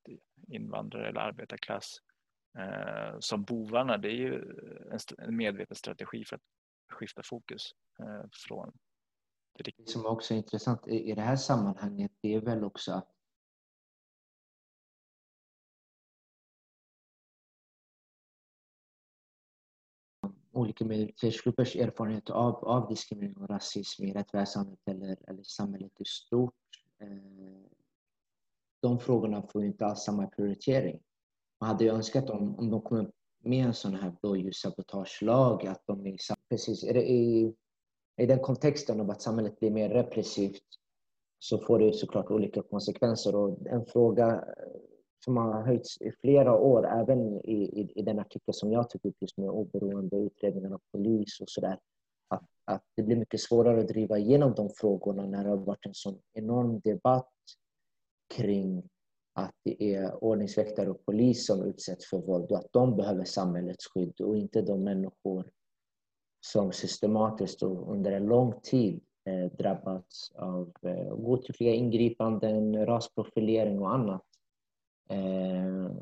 invandrare 0.52 1.08
eller 1.08 1.20
arbetarklass 1.20 1.98
eh, 2.58 3.18
som 3.18 3.42
bovarna. 3.42 3.98
Det 3.98 4.08
är 4.08 4.16
ju 4.16 4.34
en, 5.18 5.36
medveten 5.36 5.76
strategi 5.76 6.24
för 6.24 6.36
att 6.36 6.42
skifta 6.92 7.22
fokus 7.24 7.74
eh, 8.00 8.28
från 8.46 8.72
det 9.58 9.72
Det 9.76 9.88
som 9.88 10.06
också 10.06 10.34
är 10.34 10.38
intressant 10.38 10.88
i 10.88 11.14
det 11.14 11.22
här 11.22 11.36
sammanhanget 11.36 12.12
det 12.20 12.34
är 12.34 12.40
väl 12.40 12.64
också 12.64 12.92
att 12.92 13.08
olika 20.52 20.84
minoritetsgruppers 20.84 21.76
erfarenhet 21.76 22.30
av, 22.30 22.64
av 22.64 22.88
diskriminering 22.88 23.36
och 23.36 23.50
rasism 23.50 24.04
i 24.04 24.12
rättsväsendet 24.12 24.78
eller, 24.86 25.16
eller 25.28 25.42
samhället 25.42 26.00
i 26.00 26.04
stort. 26.04 26.54
Eh, 26.98 27.71
de 28.82 28.98
frågorna 28.98 29.42
får 29.52 29.64
inte 29.64 29.86
alls 29.86 30.00
samma 30.00 30.26
prioritering. 30.26 31.00
Man 31.60 31.70
hade 31.70 31.84
ju 31.84 31.90
önskat 31.90 32.30
om, 32.30 32.58
om 32.58 32.70
de 32.70 32.80
kommer 32.80 33.10
med 33.44 33.66
en 33.66 33.74
sån 33.74 33.94
här 33.94 34.12
blåljussabotagelag, 34.20 35.66
att 35.66 35.82
de 35.86 36.06
är 36.06 36.16
precis, 36.48 36.84
i, 36.84 37.54
i 38.16 38.26
den 38.26 38.38
kontexten 38.38 39.00
av 39.00 39.10
att 39.10 39.22
samhället 39.22 39.58
blir 39.60 39.70
mer 39.70 39.88
repressivt 39.88 40.62
så 41.38 41.58
får 41.58 41.78
det 41.78 41.92
såklart 41.92 42.30
olika 42.30 42.62
konsekvenser. 42.62 43.34
Och 43.34 43.66
en 43.66 43.86
fråga 43.86 44.26
eh, 44.34 44.80
som 45.24 45.36
har 45.36 45.62
höjts 45.62 46.00
i 46.00 46.12
flera 46.20 46.58
år, 46.58 46.86
även 46.86 47.36
i, 47.36 47.80
i, 47.80 47.92
i 47.94 48.02
den 48.02 48.18
artikel 48.18 48.54
som 48.54 48.72
jag 48.72 48.90
tog 48.90 49.06
upp 49.06 49.16
just 49.20 49.38
med 49.38 49.50
oberoende 49.50 50.16
utredningar 50.16 50.74
av 50.74 50.80
polis 50.92 51.40
och 51.40 51.48
sådär. 51.50 51.78
Att, 52.28 52.44
att 52.64 52.82
det 52.96 53.02
blir 53.02 53.16
mycket 53.16 53.40
svårare 53.40 53.80
att 53.80 53.88
driva 53.88 54.18
igenom 54.18 54.54
de 54.54 54.70
frågorna 54.70 55.26
när 55.26 55.44
det 55.44 55.50
har 55.50 55.56
varit 55.56 55.86
en 55.86 55.94
sån 55.94 56.18
enorm 56.32 56.80
debatt 56.80 57.28
kring 58.32 58.88
att 59.34 59.54
det 59.64 59.94
är 59.94 60.24
ordningsväktare 60.24 60.90
och 60.90 61.04
polis 61.04 61.46
som 61.46 61.62
utsätts 61.62 62.10
för 62.10 62.18
våld 62.18 62.50
och 62.50 62.58
att 62.58 62.72
de 62.72 62.96
behöver 62.96 63.24
samhällets 63.24 63.86
skydd 63.86 64.20
och 64.20 64.36
inte 64.36 64.62
de 64.62 64.84
människor 64.84 65.50
som 66.46 66.72
systematiskt 66.72 67.62
och 67.62 67.92
under 67.92 68.12
en 68.12 68.26
lång 68.26 68.60
tid 68.62 69.00
eh, 69.24 69.52
drabbats 69.58 70.32
av 70.34 70.72
eh, 70.82 71.14
godtyckliga 71.14 71.74
ingripanden, 71.74 72.86
rasprofilering 72.86 73.78
och 73.78 73.94
annat. 73.94 74.24
Eh, 75.10 75.92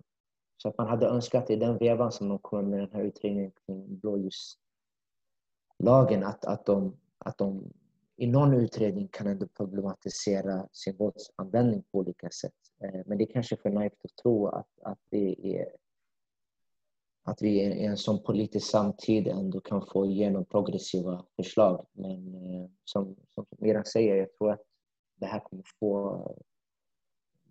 så 0.57 0.69
att 0.69 0.79
man 0.79 0.87
hade 0.87 1.07
önskat 1.07 1.51
i 1.51 1.57
den 1.57 1.79
vevan 1.79 2.13
som 2.13 2.29
de 2.29 2.39
kommer 2.39 2.63
med 2.63 2.79
den 2.79 2.93
här 2.93 3.03
utredningen 3.03 3.53
kring 3.67 3.99
blåljuslagen 3.99 6.25
att, 6.25 6.45
att, 6.45 6.67
de, 6.67 6.97
att 7.19 7.39
de 7.39 7.73
i 8.21 8.27
någon 8.27 8.55
utredning 8.55 9.09
kan 9.09 9.27
ändå 9.27 9.47
problematisera 9.49 10.69
sin 10.73 10.97
våldsanvändning 10.97 11.83
på 11.83 11.99
olika 11.99 12.31
sätt. 12.31 12.55
Eh, 12.85 13.01
men 13.07 13.19
det 13.19 13.25
är 13.25 13.33
kanske 13.33 13.57
för 13.57 13.71
naivt 13.71 14.05
att 14.05 14.17
tro 14.23 14.47
att, 14.47 14.69
att, 14.83 14.99
det 15.11 15.57
är, 15.57 15.69
att 17.23 17.43
vi 17.43 17.63
i 17.63 17.85
en 17.85 17.97
sån 17.97 18.23
politisk 18.23 18.67
samtid 18.71 19.29
ändå 19.29 19.61
kan 19.61 19.87
få 19.87 20.07
igenom 20.07 20.45
progressiva 20.45 21.25
förslag. 21.37 21.87
Men 21.93 22.35
eh, 22.35 22.71
som, 22.85 23.17
som 23.29 23.47
Mira 23.59 23.85
säger, 23.85 24.17
jag 24.17 24.33
tror 24.33 24.53
att 24.53 24.63
det 25.17 25.27
här 25.27 25.41
kommer 25.41 25.65
få 25.81 26.37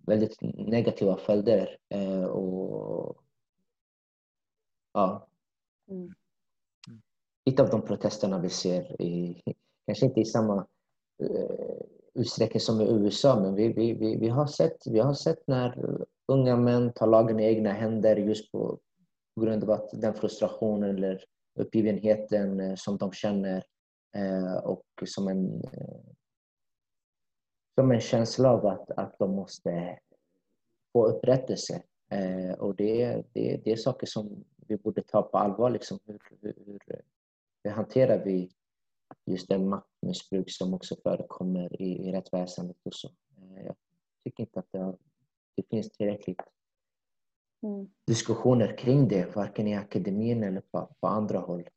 väldigt 0.05 0.41
negativa 0.41 1.17
följder. 1.17 1.77
Eh, 1.89 2.23
och, 2.23 3.23
ja. 4.93 5.27
Mm. 5.88 6.13
Lite 7.45 7.63
av 7.63 7.69
de 7.69 7.82
protesterna 7.82 8.39
vi 8.39 8.49
ser, 8.49 9.01
i, 9.01 9.43
kanske 9.89 10.06
inte 10.06 10.19
i 10.19 10.25
samma 10.25 10.67
eh, 11.23 11.82
utsträckning 12.13 12.60
som 12.60 12.82
i 12.82 12.91
USA, 12.91 13.39
men 13.39 13.56
vi, 13.56 13.73
vi, 13.73 13.93
vi, 13.93 14.17
vi, 14.17 14.28
har 14.28 14.47
sett, 14.47 14.88
vi 14.88 14.99
har 14.99 15.13
sett 15.13 15.47
när 15.47 15.97
unga 16.28 16.56
män 16.56 16.93
tar 16.93 17.08
lagen 17.08 17.39
i 17.39 17.43
egna 17.43 17.71
händer 17.71 18.15
just 18.15 18.52
på, 18.52 18.80
på 19.36 19.41
grund 19.41 19.63
av 19.63 19.71
att 19.71 19.89
den 19.93 20.13
frustrationen 20.13 20.89
eller 20.95 21.23
uppgivenheten 21.60 22.60
eh, 22.60 22.75
som 22.75 22.97
de 22.97 23.12
känner 23.12 23.63
eh, 24.15 24.56
och 24.56 24.86
som 25.06 25.28
en 25.28 25.63
eh, 25.63 25.99
som 27.75 27.91
en 27.91 28.02
känsla 28.02 28.49
av 28.49 28.65
att, 28.65 28.91
att 28.91 29.19
de 29.19 29.36
måste 29.36 29.99
få 30.93 31.08
upprättelse. 31.08 31.82
Eh, 32.12 32.52
och 32.52 32.75
det, 32.75 33.23
det, 33.34 33.62
det 33.63 33.71
är 33.71 33.75
saker 33.75 34.08
som 34.08 34.45
vi 34.67 34.78
borde 34.78 35.02
ta 35.02 35.21
på 35.21 35.38
allvar. 35.38 35.69
Liksom. 35.69 35.99
Hur, 36.06 36.19
hur, 36.41 36.80
hur 37.63 37.71
hanterar 37.71 38.23
vi 38.25 38.49
just 39.29 39.49
den 39.49 39.69
maktmissbruk 39.69 40.51
som 40.51 40.73
också 40.73 40.95
förekommer 41.03 41.81
i, 41.81 42.07
i 42.07 42.11
rättsväsendet 42.11 42.77
och 42.83 42.93
så. 42.93 43.07
Eh, 43.07 43.65
jag 43.65 43.75
tycker 44.23 44.43
inte 44.43 44.59
att 44.59 44.67
det, 44.71 44.79
har, 44.79 44.97
det 45.55 45.63
finns 45.69 45.91
tillräckligt 45.91 46.41
mm. 47.63 47.89
diskussioner 48.07 48.77
kring 48.77 49.07
det, 49.07 49.35
varken 49.35 49.67
i 49.67 49.75
akademin 49.75 50.43
eller 50.43 50.61
på, 50.61 50.95
på 50.99 51.07
andra 51.07 51.39
håll. 51.39 51.69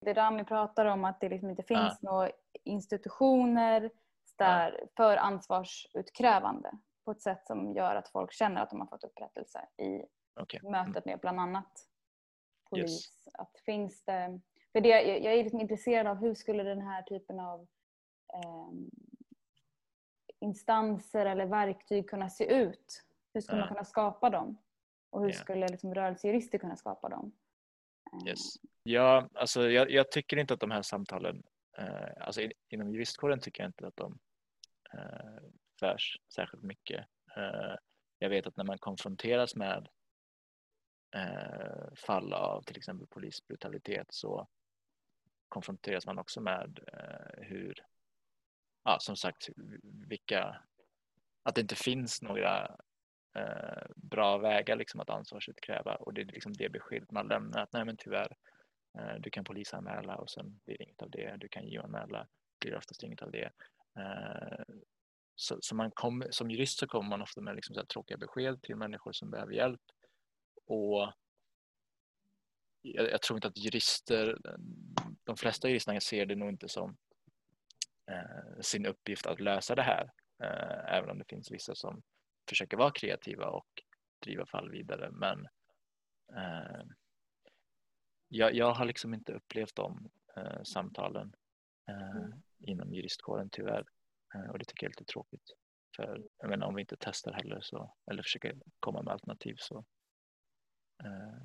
det 0.00 0.14
Rami 0.14 0.44
pratar 0.44 0.86
om 0.86 1.04
att 1.04 1.20
det 1.20 1.28
liksom 1.28 1.50
inte 1.50 1.62
finns 1.62 1.98
ja. 2.00 2.10
några 2.10 2.30
institutioner 2.64 3.90
där 4.36 4.78
ja. 4.80 4.86
för 4.96 5.16
ansvarsutkrävande 5.16 6.70
på 7.06 7.12
ett 7.12 7.22
sätt 7.22 7.46
som 7.46 7.72
gör 7.72 7.96
att 7.96 8.08
folk 8.08 8.32
känner 8.32 8.62
att 8.62 8.70
de 8.70 8.80
har 8.80 8.86
fått 8.86 9.04
upprättelse 9.04 9.68
i 9.76 10.02
okay. 10.40 10.60
Mm. 10.60 10.72
mötet 10.72 11.04
med 11.04 11.18
bland 11.20 11.40
annat 11.40 11.88
polis. 12.70 12.90
Yes. 12.90 13.34
Att 13.34 13.58
finns 13.64 14.04
det, 14.04 14.40
för 14.72 14.80
det, 14.80 14.88
jag 14.88 15.34
är 15.34 15.44
liksom 15.44 15.60
intresserad 15.60 16.06
av 16.06 16.16
hur 16.16 16.34
skulle 16.34 16.62
den 16.62 16.80
här 16.80 17.02
typen 17.02 17.40
av 17.40 17.60
eh, 18.34 18.70
instanser 20.40 21.26
eller 21.26 21.46
verktyg 21.46 22.10
kunna 22.10 22.30
se 22.30 22.44
ut? 22.44 23.02
Hur 23.34 23.40
skulle 23.40 23.58
man 23.58 23.68
kunna 23.68 23.84
skapa 23.84 24.30
dem? 24.30 24.62
Och 25.10 25.20
hur 25.20 25.28
yeah. 25.28 25.40
skulle 25.40 25.68
liksom 25.68 25.94
rörelsejurister 25.94 26.58
kunna 26.58 26.76
skapa 26.76 27.08
dem? 27.08 27.32
Yes. 28.28 28.54
Ja, 28.82 29.28
alltså 29.34 29.70
jag, 29.70 29.90
jag, 29.90 30.10
tycker 30.10 30.36
inte 30.36 30.54
att 30.54 30.60
de 30.60 30.70
här 30.70 30.82
samtalen, 30.82 31.42
eh, 31.78 32.26
alltså 32.26 32.40
in, 32.40 32.52
inom 32.68 32.90
juristkåren 32.92 33.40
tycker 33.40 33.62
jag 33.62 33.68
inte 33.68 33.86
att 33.86 33.96
de 33.96 34.18
eh, 34.94 35.42
förs 35.78 36.18
särskilt 36.34 36.62
mycket. 36.62 37.06
Eh, 37.36 37.74
jag 38.18 38.28
vet 38.28 38.46
att 38.46 38.56
när 38.56 38.64
man 38.64 38.78
konfronteras 38.78 39.56
med 39.56 39.88
eh, 41.14 41.94
fall 41.96 42.32
av 42.32 42.62
till 42.62 42.76
exempel 42.76 43.06
polisbrutalitet 43.06 44.06
så 44.10 44.48
konfronteras 45.48 46.06
man 46.06 46.18
också 46.18 46.40
med 46.40 46.78
eh, 46.92 47.42
hur, 47.44 47.84
ja 48.84 48.98
som 49.00 49.16
sagt, 49.16 49.48
vilka, 50.08 50.62
att 51.42 51.54
det 51.54 51.60
inte 51.60 51.76
finns 51.76 52.22
några 52.22 52.76
bra 53.96 54.38
vägar 54.38 54.76
liksom 54.76 55.00
att 55.00 55.10
ansvarsutkräva 55.10 55.94
och 55.94 56.14
det 56.14 56.20
är 56.20 56.24
liksom 56.24 56.52
det 56.52 56.68
beskedet 56.68 57.10
man 57.10 57.28
lämnar 57.28 57.62
att 57.62 57.72
nej 57.72 57.84
men 57.84 57.96
tyvärr 57.96 58.36
du 59.18 59.30
kan 59.30 59.44
polisanmäla 59.44 60.16
och 60.16 60.30
sen 60.30 60.60
blir 60.64 60.78
det 60.78 60.84
inget 60.84 61.02
av 61.02 61.10
det. 61.10 61.36
Du 61.36 61.48
kan 61.48 61.68
JO-anmäla, 61.68 62.26
blir 62.60 62.76
oftast 62.76 63.02
inget 63.02 63.22
av 63.22 63.30
det. 63.30 63.50
Så, 65.38 65.58
så, 65.60 65.74
man 65.74 65.90
kom, 65.90 66.24
som 66.30 66.50
jurist 66.50 66.78
så 66.78 66.86
kommer 66.86 67.08
man 67.08 67.22
ofta 67.22 67.40
med 67.40 67.56
liksom 67.56 67.74
så 67.74 67.84
tråkiga 67.84 68.18
besked 68.18 68.62
till 68.62 68.76
människor 68.76 69.12
som 69.12 69.30
behöver 69.30 69.52
hjälp 69.52 69.80
och 70.66 71.12
jag, 72.82 73.10
jag 73.10 73.22
tror 73.22 73.36
inte 73.36 73.48
att 73.48 73.58
jurister, 73.58 74.38
de 75.24 75.36
flesta 75.36 75.68
juristerna 75.68 76.00
ser 76.00 76.26
det 76.26 76.36
nog 76.36 76.48
inte 76.48 76.68
som 76.68 76.96
eh, 78.10 78.60
sin 78.60 78.86
uppgift 78.86 79.26
att 79.26 79.40
lösa 79.40 79.74
det 79.74 79.82
här. 79.82 80.12
Eh, 80.42 80.94
även 80.94 81.10
om 81.10 81.18
det 81.18 81.24
finns 81.28 81.50
vissa 81.50 81.74
som 81.74 82.02
försöker 82.48 82.76
vara 82.76 82.90
kreativa 82.90 83.46
och 83.46 83.82
driva 84.18 84.46
fall 84.46 84.70
vidare. 84.70 85.10
Men 85.10 85.46
eh, 86.36 86.84
jag, 88.28 88.54
jag 88.54 88.74
har 88.74 88.84
liksom 88.84 89.14
inte 89.14 89.32
upplevt 89.32 89.74
de 89.74 90.10
eh, 90.36 90.62
samtalen 90.62 91.32
eh, 91.88 92.16
mm. 92.16 92.42
inom 92.58 92.94
juristkåren 92.94 93.50
tyvärr. 93.50 93.86
Eh, 94.36 94.50
och 94.50 94.58
det 94.58 94.64
tycker 94.64 94.86
jag 94.86 94.90
är 94.90 95.00
lite 95.00 95.12
tråkigt. 95.12 95.44
För 95.96 96.22
jag 96.38 96.50
menar, 96.50 96.66
om 96.66 96.74
vi 96.74 96.80
inte 96.80 96.96
testar 97.00 97.32
heller 97.32 97.60
så, 97.62 97.94
eller 98.10 98.22
försöker 98.22 98.54
komma 98.80 99.02
med 99.02 99.12
alternativ 99.12 99.54
så 99.58 99.78
eh, 101.04 101.42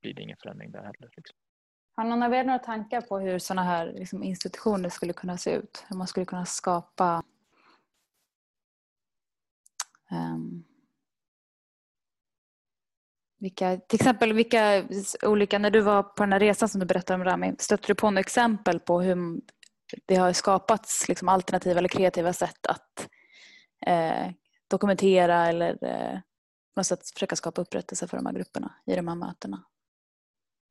blir 0.00 0.14
det 0.14 0.22
ingen 0.22 0.36
förändring 0.42 0.70
där 0.70 0.82
heller. 0.82 1.10
Liksom. 1.16 1.36
Har 1.96 2.04
någon 2.04 2.22
av 2.22 2.34
er 2.34 2.44
några 2.44 2.58
tankar 2.58 3.00
på 3.00 3.18
hur 3.18 3.38
sådana 3.38 3.62
här 3.62 3.92
liksom, 3.92 4.22
institutioner 4.22 4.88
skulle 4.88 5.12
kunna 5.12 5.38
se 5.38 5.50
ut? 5.54 5.84
Hur 5.88 5.96
man 5.96 6.06
skulle 6.06 6.26
kunna 6.26 6.46
skapa 6.46 7.22
um, 10.10 10.64
vilka, 13.38 13.76
till 13.76 13.96
exempel 13.96 14.32
vilka 14.32 14.88
olika, 15.22 15.58
när 15.58 15.70
du 15.70 15.80
var 15.80 16.02
på 16.02 16.22
den 16.22 16.32
här 16.32 16.40
resan 16.40 16.68
som 16.68 16.80
du 16.80 16.86
berättade 16.86 17.14
om 17.14 17.24
Rami, 17.24 17.54
stötte 17.58 17.86
du 17.86 17.94
på 17.94 18.10
några 18.10 18.20
exempel 18.20 18.80
på 18.80 19.00
hur 19.00 19.40
det 20.06 20.16
har 20.16 20.32
skapats 20.32 21.08
liksom 21.08 21.28
alternativa 21.28 21.78
eller 21.78 21.88
kreativa 21.88 22.32
sätt 22.32 22.66
att 22.66 23.08
eh, 23.86 24.32
dokumentera 24.70 25.46
eller 25.46 25.84
eh, 25.84 26.20
på 26.74 26.80
något 26.80 26.86
sätt 26.86 27.10
försöka 27.14 27.36
skapa 27.36 27.60
upprättelse 27.60 28.06
för 28.06 28.16
de 28.16 28.26
här 28.26 28.32
grupperna 28.32 28.74
i 28.86 28.96
de 28.96 29.08
här 29.08 29.14
mötena? 29.14 29.64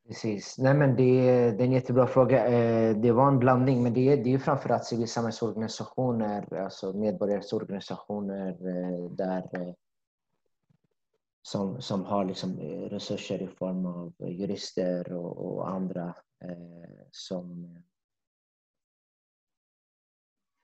Precis. 0.07 0.57
Nej, 0.57 0.73
men 0.73 0.95
det, 0.95 1.21
det 1.51 1.63
är 1.63 1.65
en 1.65 1.71
jättebra 1.71 2.07
fråga. 2.07 2.47
Eh, 2.47 2.97
det 2.97 3.11
var 3.11 3.27
en 3.27 3.39
blandning, 3.39 3.83
men 3.83 3.93
det 3.93 4.09
är, 4.09 4.23
det 4.23 4.33
är 4.33 4.37
framförallt 4.37 4.85
civilsamhällsorganisationer, 4.85 6.47
eh, 6.53 6.63
alltså 6.63 6.93
medborgarorganisationer 6.93 8.49
eh, 8.49 9.11
där, 9.11 9.49
eh, 9.53 9.73
som, 11.41 11.81
som 11.81 12.05
har 12.05 12.25
liksom 12.25 12.59
eh, 12.59 12.89
resurser 12.89 13.41
i 13.41 13.47
form 13.47 13.85
av 13.85 14.13
jurister 14.19 15.13
och, 15.13 15.37
och 15.37 15.69
andra 15.69 16.13
eh, 16.43 16.99
som 17.11 17.77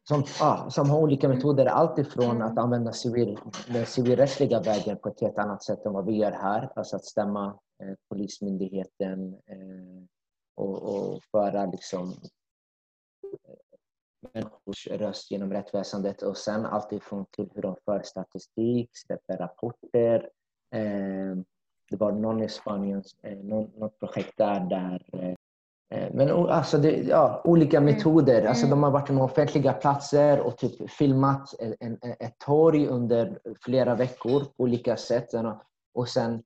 som, 0.03 0.23
ja, 0.39 0.69
som 0.69 0.89
har 0.89 0.99
olika 0.99 1.29
metoder. 1.29 1.65
Allt 1.65 1.97
ifrån 1.97 2.41
att 2.41 2.57
använda 2.57 2.91
civil, 2.91 3.39
den 3.67 3.85
civilrättsliga 3.85 4.61
vägen 4.61 4.97
på 4.97 5.09
ett 5.09 5.21
helt 5.21 5.37
annat 5.37 5.63
sätt 5.63 5.85
än 5.85 5.93
vad 5.93 6.05
vi 6.05 6.17
gör 6.17 6.31
här. 6.31 6.69
Alltså 6.75 6.95
att 6.95 7.05
stämma 7.05 7.59
eh, 7.83 7.93
Polismyndigheten 8.09 9.33
eh, 9.33 10.03
och, 10.55 10.83
och 10.83 11.23
föra 11.23 11.65
liksom, 11.65 12.09
eh, 13.47 13.55
människors 14.33 14.87
röst 14.87 15.31
genom 15.31 15.53
rättsväsendet. 15.53 16.21
Och 16.21 16.37
sen 16.37 16.65
allt 16.65 16.91
ifrån 16.91 17.25
till 17.31 17.49
hur 17.53 17.61
de 17.61 17.75
för 17.85 18.01
statistik, 18.01 18.89
släpper 18.93 19.37
rapporter. 19.37 20.29
Eh, 20.75 21.35
det 21.89 21.97
var 21.97 22.11
någon 22.11 22.43
i 22.43 22.49
Spanien, 22.49 23.03
eh, 23.21 23.37
något 23.37 23.99
projekt 23.99 24.37
där, 24.37 24.59
där 24.59 25.05
Eh, 25.13 25.35
men 26.11 26.29
alltså 26.29 26.77
det, 26.77 26.91
ja, 26.91 27.41
olika 27.43 27.77
mm. 27.77 27.93
metoder. 27.93 28.37
Mm. 28.37 28.49
Alltså 28.49 28.67
de 28.67 28.83
har 28.83 28.91
varit 28.91 29.07
på 29.07 29.13
offentliga 29.13 29.73
platser 29.73 30.39
och 30.39 30.57
typ 30.57 30.91
filmat 30.91 31.53
en, 31.59 31.75
en, 31.79 31.97
ett 32.19 32.39
torg 32.39 32.87
under 32.87 33.39
flera 33.61 33.95
veckor 33.95 34.39
på 34.39 34.63
olika 34.63 34.97
sätt. 34.97 35.29
Och 35.93 36.09
sen 36.09 36.43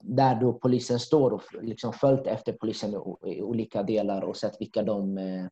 där 0.00 0.40
då 0.40 0.52
polisen 0.52 0.98
står 0.98 1.30
och 1.30 1.42
liksom 1.60 1.92
följt 1.92 2.26
efter 2.26 2.52
polisen 2.52 2.94
i 3.26 3.42
olika 3.42 3.82
delar 3.82 4.22
och 4.22 4.36
sett 4.36 4.60
vilka 4.60 4.82
de, 4.82 5.18
eh, 5.18 5.46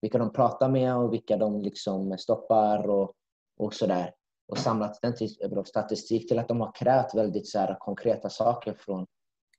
vilka 0.00 0.18
de 0.18 0.32
pratar 0.32 0.68
med 0.68 0.96
och 0.96 1.12
vilka 1.12 1.36
de 1.36 1.60
liksom 1.60 2.18
stoppar 2.18 2.90
och, 2.90 3.12
och 3.56 3.74
sådär. 3.74 4.14
Och 4.48 4.58
samlat 4.58 4.98
den 5.02 5.16
typen 5.16 5.58
av 5.58 5.64
statistik 5.64 6.28
till 6.28 6.38
att 6.38 6.48
de 6.48 6.60
har 6.60 6.72
krävt 6.74 7.14
väldigt 7.14 7.48
så 7.48 7.76
konkreta 7.80 8.30
saker 8.30 8.74
från 8.78 9.06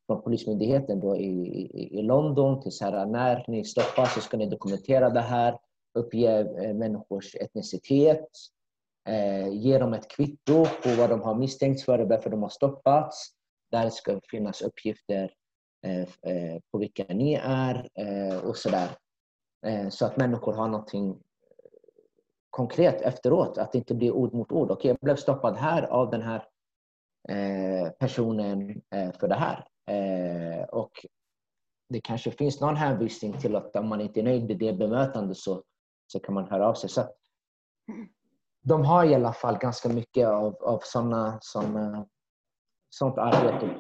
från 0.08 0.22
Polismyndigheten 0.22 1.00
då 1.00 1.16
i, 1.16 1.30
i, 1.74 2.00
i 2.00 2.02
London 2.02 2.62
till 2.62 2.72
så 2.72 2.86
här, 2.86 3.06
när 3.06 3.46
ni 3.48 3.64
stoppas 3.64 4.14
så 4.14 4.22
ska 4.22 4.38
ni 4.38 4.46
dokumentera 4.46 5.10
det 5.10 5.22
här, 5.22 5.58
uppge 5.94 6.40
eh, 6.40 6.74
människors 6.74 7.36
etnicitet, 7.36 8.28
eh, 9.10 9.48
ge 9.48 9.78
dem 9.78 9.94
ett 9.94 10.08
kvitto 10.08 10.66
på 10.66 10.90
vad 10.98 11.10
de 11.10 11.22
har 11.22 11.36
misstänkts 11.36 11.86
för 11.86 12.00
och 12.00 12.10
varför 12.10 12.30
de 12.30 12.42
har 12.42 12.50
stoppats. 12.50 13.32
Där 13.72 13.90
ska 13.90 14.20
finnas 14.32 14.62
uppgifter 14.62 15.34
eh, 15.86 16.02
eh 16.02 16.60
på 16.72 16.78
vilka 16.78 17.06
ni 17.10 17.34
är 17.44 17.90
eh, 17.94 18.38
och 18.38 18.58
sådär. 18.58 18.90
Eh, 19.66 19.90
så 19.90 20.06
att 20.06 20.18
människor 20.18 20.54
har 20.54 20.68
någonting 20.68 21.10
eh, 21.10 21.16
konkret 22.50 23.02
efteråt, 23.02 23.58
att 23.58 23.72
det 23.72 23.78
inte 23.78 23.96
blir 23.96 24.12
ord 24.12 24.34
mot 24.34 24.52
ord. 24.52 24.72
Okej, 24.72 24.90
jag 24.90 24.98
blev 25.02 25.16
stoppad 25.16 25.58
här 25.58 25.84
av 25.84 26.10
den 26.10 26.22
här 26.22 26.48
eh, 27.30 27.90
personen 27.90 28.82
för 29.20 29.28
det 29.28 29.36
här. 29.36 29.66
Eh, 29.88 30.64
och 30.64 30.92
det 31.90 32.02
kanske 32.02 32.32
finns 32.32 32.62
någon 32.62 32.76
hänvisning 32.76 33.40
till 33.40 33.56
att 33.56 33.76
om 33.76 33.88
man 33.88 34.02
inte 34.02 34.20
är 34.20 34.24
nöjd 34.24 34.48
med 34.48 34.58
det 34.58 34.74
bemötandet 34.74 35.38
så, 35.38 35.64
så 36.08 36.20
kan 36.20 36.34
man 36.34 36.48
höra 36.48 36.68
av 36.68 36.74
sig. 36.74 36.90
Så 36.90 37.10
de 38.64 38.86
har 38.86 39.06
i 39.06 39.16
alla 39.16 39.34
fall 39.34 39.58
ganska 39.58 39.90
mycket 39.90 40.28
av, 40.28 40.56
av 40.56 40.80
såna, 40.84 41.38
såna, 41.42 42.08
sånt 42.90 43.18
arbete. 43.18 43.80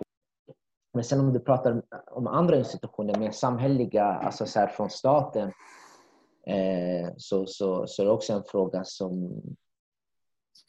Men 0.93 1.03
sen 1.03 1.19
om 1.19 1.33
du 1.33 1.39
pratar 1.39 1.81
om 2.11 2.27
andra 2.27 2.57
institutioner, 2.57 3.19
mer 3.19 3.31
samhälleliga, 3.31 4.05
alltså 4.05 4.45
så 4.45 4.67
från 4.67 4.89
staten, 4.89 5.51
eh, 6.47 7.13
så, 7.17 7.45
så, 7.45 7.87
så 7.87 8.01
är 8.01 8.05
det 8.05 8.11
också 8.11 8.33
en 8.33 8.43
fråga 8.43 8.83
som 8.83 9.41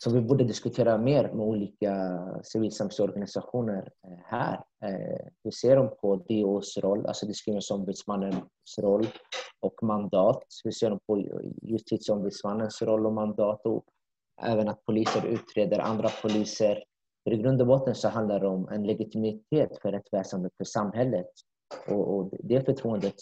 som 0.03 0.13
vi 0.13 0.21
borde 0.21 0.45
diskutera 0.45 0.99
mer 0.99 1.23
med 1.23 1.47
olika 1.47 2.21
civilsamhällsorganisationer 2.43 3.93
eh, 4.07 4.19
här. 4.25 4.65
Eh, 4.85 5.27
hur 5.45 5.51
ser 5.51 5.77
de 5.77 5.97
på 5.97 6.17
DOs 6.17 6.79
roll, 6.79 7.07
alltså 7.07 7.27
diskrimineringsombudsmannens 7.27 8.79
roll 8.79 9.07
och 9.61 9.83
mandat? 9.83 10.45
Hur 10.65 10.71
ser 10.71 10.91
de 10.91 10.99
på 11.07 11.21
justitieombudsmannens 11.63 12.83
roll 12.83 13.07
och 13.07 13.13
mandat? 13.13 13.67
Och 13.67 13.85
även 14.43 14.69
att 14.69 14.85
poliser 14.85 15.27
utreder 15.27 15.79
andra 15.79 16.09
poliser. 16.23 16.85
För 17.25 17.33
I 17.33 17.37
grund 17.37 17.61
och 17.61 17.67
botten 17.67 17.95
så 17.95 18.09
handlar 18.09 18.41
det 18.41 18.47
om 18.47 18.69
en 18.69 18.87
legitimitet 18.87 19.79
för 19.83 19.93
rättsväsendet, 19.93 20.53
för 20.57 20.65
samhället. 20.65 21.31
Och, 21.89 22.17
och 22.17 22.31
det 22.39 22.65
förtroendet 22.65 23.15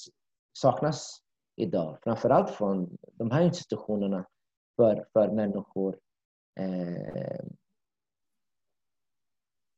saknas 0.59 1.21
idag, 1.57 1.99
framförallt 2.03 2.51
från 2.51 2.97
de 3.13 3.31
här 3.31 3.43
institutionerna 3.43 4.27
för, 4.77 5.07
för 5.13 5.29
människor 5.29 5.99
eh, 6.61 7.45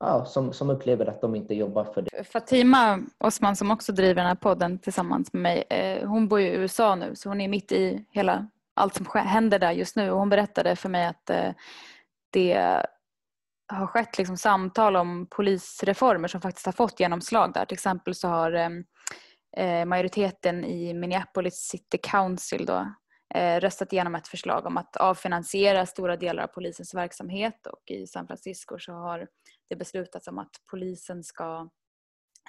ja, 0.03 0.24
som, 0.24 0.53
som 0.53 0.70
upplever 0.70 1.07
att 1.07 1.20
de 1.20 1.34
inte 1.34 1.55
jobbar 1.55 1.84
för 1.84 2.03
det. 2.03 2.24
Fatima 2.24 3.03
Osman 3.18 3.57
som 3.57 3.70
också 3.70 3.92
driver 3.92 4.14
den 4.14 4.26
här 4.26 4.34
podden 4.34 4.78
tillsammans 4.78 5.32
med 5.32 5.42
mig, 5.42 5.64
eh, 5.70 6.09
hon 6.09 6.28
bor 6.28 6.40
i 6.40 6.48
USA 6.48 6.94
nu 6.94 7.16
så 7.16 7.28
hon 7.28 7.40
är 7.40 7.48
mitt 7.48 7.72
i 7.72 8.05
hela 8.11 8.48
allt 8.74 8.94
som 8.94 9.07
händer 9.14 9.59
där 9.59 9.72
just 9.72 9.96
nu 9.96 10.11
och 10.11 10.18
hon 10.18 10.28
berättade 10.28 10.76
för 10.76 10.88
mig 10.88 11.07
att 11.07 11.30
eh, 11.30 11.53
det 12.30 12.82
har 13.72 13.86
skett 13.86 14.18
liksom 14.18 14.36
samtal 14.36 14.96
om 14.96 15.26
polisreformer 15.30 16.28
som 16.28 16.40
faktiskt 16.40 16.66
har 16.66 16.72
fått 16.72 17.00
genomslag 17.00 17.53
där. 17.53 17.64
Till 17.64 17.74
exempel 17.74 18.14
så 18.14 18.28
har 18.28 18.53
eh, 18.53 18.70
eh 19.57 19.84
majoriteten 19.84 20.64
i 20.64 20.94
Minneapolis 20.94 21.55
City 21.55 21.98
Council 21.98 22.66
då, 22.66 22.86
Eh, 23.34 23.61
röstat 23.61 23.92
igenom 23.92 24.14
ett 24.14 24.28
förslag 24.28 24.66
om 24.66 24.76
att 24.76 24.96
avfinansiera 24.96 25.86
stora 25.86 26.16
delar 26.16 26.42
av 26.42 26.46
polisens 26.46 26.94
verksamhet 26.94 27.66
och 27.66 27.90
i 27.90 28.07
San 28.07 28.26
Francisco 28.26 28.78
så 28.78 28.92
har 28.92 29.28
det 29.73 29.77
beslutats 29.77 30.29
om 30.29 30.39
att 30.39 30.51
polisen 30.70 31.25
ska 31.25 31.68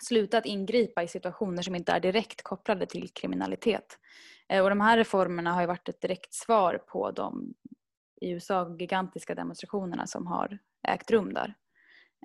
sluta 0.02 0.38
att 0.38 0.46
ingripa 0.46 1.04
i 1.04 1.08
situationer 1.08 1.62
som 1.62 1.76
inte 1.76 1.92
är 1.92 2.00
direkt 2.00 2.44
kopplade 2.44 2.86
till 2.86 3.10
kriminalitet. 3.10 4.00
Eh, 4.50 4.64
och 4.64 4.70
de 4.70 4.82
här 4.82 4.98
reformerna 4.98 5.54
har 5.54 5.62
ju 5.62 5.68
varit 5.68 5.90
ett 5.90 6.02
direkt 6.02 6.34
svar 6.34 6.78
på 6.88 7.12
de 7.12 7.54
i 8.22 8.32
USA 8.32 8.76
gigantiska 8.80 9.36
demonstrationerna 9.36 10.08
som 10.08 10.28
har 10.28 10.60
ägt 10.88 11.12
rum 11.12 11.34
där. 11.34 11.54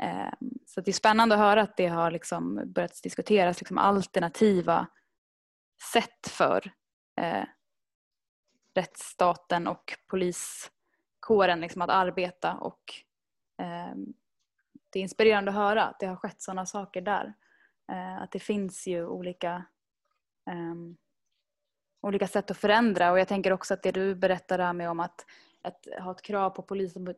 Ehm, 0.00 0.58
så 0.66 0.80
det 0.80 0.90
är 0.90 0.92
spännande 0.92 1.34
att 1.34 1.40
höra 1.40 1.62
att 1.62 1.76
det 1.76 1.86
har 1.86 2.10
liksom 2.10 2.62
börjat 2.66 3.02
diskuteras 3.02 3.60
liksom 3.60 3.78
alternativa 3.78 4.86
sätt 5.92 6.28
för 6.28 6.72
eh, 7.20 7.44
rättsstaten 8.74 9.66
och 9.66 9.98
poliskåren 10.06 11.60
liksom 11.60 11.82
att 11.82 11.90
arbeta 11.90 12.54
och 12.54 12.82
eh, 13.62 13.94
det 14.90 14.98
är 14.98 15.02
inspirerande 15.02 15.50
att 15.50 15.56
höra 15.56 15.84
att 15.84 16.00
det 16.00 16.06
har 16.06 16.16
skett 16.16 16.42
sådana 16.42 16.66
saker 16.66 17.00
där. 17.00 17.34
Eh, 17.92 18.22
att 18.22 18.32
det 18.32 18.38
finns 18.38 18.86
ju 18.86 19.06
olika, 19.06 19.64
um, 20.50 20.96
olika 22.02 22.26
sätt 22.26 22.50
att 22.50 22.56
förändra 22.56 23.12
och 23.12 23.18
jag 23.18 23.28
tänker 23.28 23.52
också 23.52 23.74
att 23.74 23.82
det 23.82 23.92
du 23.92 24.14
berättar 24.14 24.72
med 24.72 24.90
om 24.90 25.00
att, 25.00 25.26
att 25.62 25.86
ha 26.00 26.10
ett 26.12 26.22
krav 26.22 26.50
på 26.50 26.62
polisen 26.62 27.14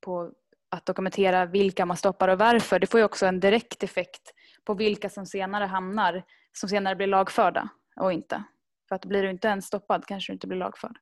på 0.00 0.32
att 0.68 0.86
dokumentera 0.86 1.46
vilka 1.46 1.86
man 1.86 1.96
stoppar 1.96 2.28
och 2.28 2.38
varför. 2.38 2.78
Det 2.78 2.86
får 2.86 3.00
ju 3.00 3.04
också 3.04 3.26
en 3.26 3.40
direkt 3.40 3.82
effekt 3.82 4.34
på 4.64 4.74
vilka 4.74 5.10
som 5.10 5.26
senare 5.26 5.64
hamnar, 5.64 6.22
som 6.52 6.68
senare 6.68 6.96
blir 6.96 7.06
lagförda 7.06 7.68
och 7.96 8.12
inte. 8.12 8.44
För 8.88 8.94
att 8.94 9.04
blir 9.04 9.22
du 9.22 9.30
inte 9.30 9.48
ens 9.48 9.66
stoppad 9.66 10.06
kanske 10.06 10.32
du 10.32 10.34
inte 10.34 10.46
blir 10.46 10.58
lagförd. 10.58 10.98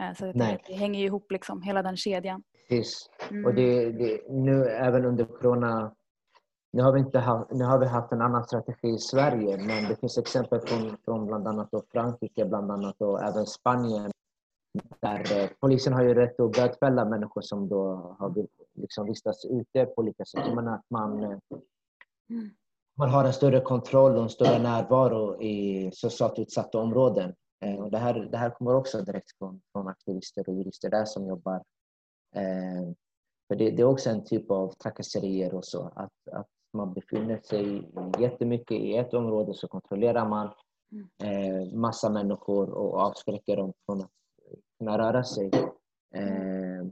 Eh, 0.00 0.14
Så 0.14 0.24
det, 0.24 0.58
det 0.66 0.74
hänger 0.74 1.00
ju 1.00 1.06
ihop 1.06 1.32
liksom, 1.32 1.62
hela 1.62 1.82
den 1.82 1.96
kedjan. 1.96 2.42
Precis. 2.68 3.10
Mm. 3.30 3.44
Och 3.44 3.54
det, 3.54 3.92
det, 3.92 4.20
nu 4.28 4.64
även 4.68 5.04
under 5.04 5.24
corona, 5.24 5.94
nu 6.72 6.82
har, 6.82 6.92
vi 6.92 7.00
inte 7.00 7.18
haft, 7.18 7.50
nu 7.50 7.64
har 7.64 7.78
vi 7.78 7.86
haft 7.86 8.12
en 8.12 8.20
annan 8.22 8.44
strategi 8.44 8.88
i 8.88 8.98
Sverige 8.98 9.56
men 9.56 9.88
det 9.88 9.96
finns 10.00 10.18
exempel 10.18 10.60
från, 10.60 10.96
från 11.04 11.26
bland 11.26 11.48
annat 11.48 11.70
då 11.70 11.82
Frankrike 11.92 12.44
bland 12.44 12.70
annat 12.70 13.00
och 13.00 13.22
även 13.22 13.46
Spanien 13.46 14.10
där 15.00 15.42
eh, 15.42 15.50
polisen 15.60 15.92
har 15.92 16.02
ju 16.02 16.14
rätt 16.14 16.40
att 16.40 16.52
bötfälla 16.52 17.04
människor 17.04 17.40
som 17.40 17.68
då 17.68 18.16
har 18.18 18.34
liksom 18.74 19.06
vistats 19.06 19.44
ute 19.44 19.86
på 19.86 20.00
olika 20.02 20.24
sätt. 20.24 20.42
Jag 20.46 20.56
menar 20.56 20.74
att 20.74 20.90
man, 20.90 21.22
eh, 21.22 21.38
Mm. 22.30 22.50
man 22.98 23.10
har 23.10 23.24
en 23.24 23.32
större 23.32 23.60
kontroll 23.60 24.16
och 24.16 24.22
en 24.22 24.28
större 24.28 24.62
närvaro 24.62 25.42
i 25.42 25.90
socialt 25.92 26.38
utsatta 26.38 26.78
områden. 26.78 27.34
Eh, 27.60 27.74
Och 27.82 27.90
det, 27.90 27.98
här, 27.98 28.14
det 28.14 28.36
här 28.38 28.50
kommer 28.50 28.74
också 28.74 29.02
direkt 29.02 29.38
från, 29.38 29.62
från 29.72 29.88
aktivister 29.88 30.48
och 30.48 30.54
jurister 30.54 30.90
där 30.90 31.04
som 31.04 31.26
jobbar. 31.26 31.62
Eh, 32.36 32.92
För 33.48 33.56
det, 33.56 33.70
det 33.70 33.82
är 33.82 33.86
också 33.86 34.10
en 34.10 34.24
typ 34.24 34.50
av 34.50 34.72
trakasserier 34.72 35.54
och 35.54 35.64
så. 35.64 35.92
Att, 35.96 36.28
att 36.32 36.48
man 36.72 36.92
befinner 36.94 37.40
sig 37.40 37.90
jättemycket 38.18 38.76
i 38.80 38.96
ett 38.96 39.14
område 39.14 39.54
så 39.54 39.68
kontrollerar 39.68 40.28
man 40.28 40.46
eh, 41.22 41.72
massa 41.74 42.10
människor 42.10 42.70
och 42.70 42.94
avskräcker 43.00 43.56
dem 43.56 43.72
från 43.86 44.00
att 44.00 44.10
kunna 44.78 44.98
röra 44.98 45.24
sig. 45.24 45.50
Eh, 46.14 46.86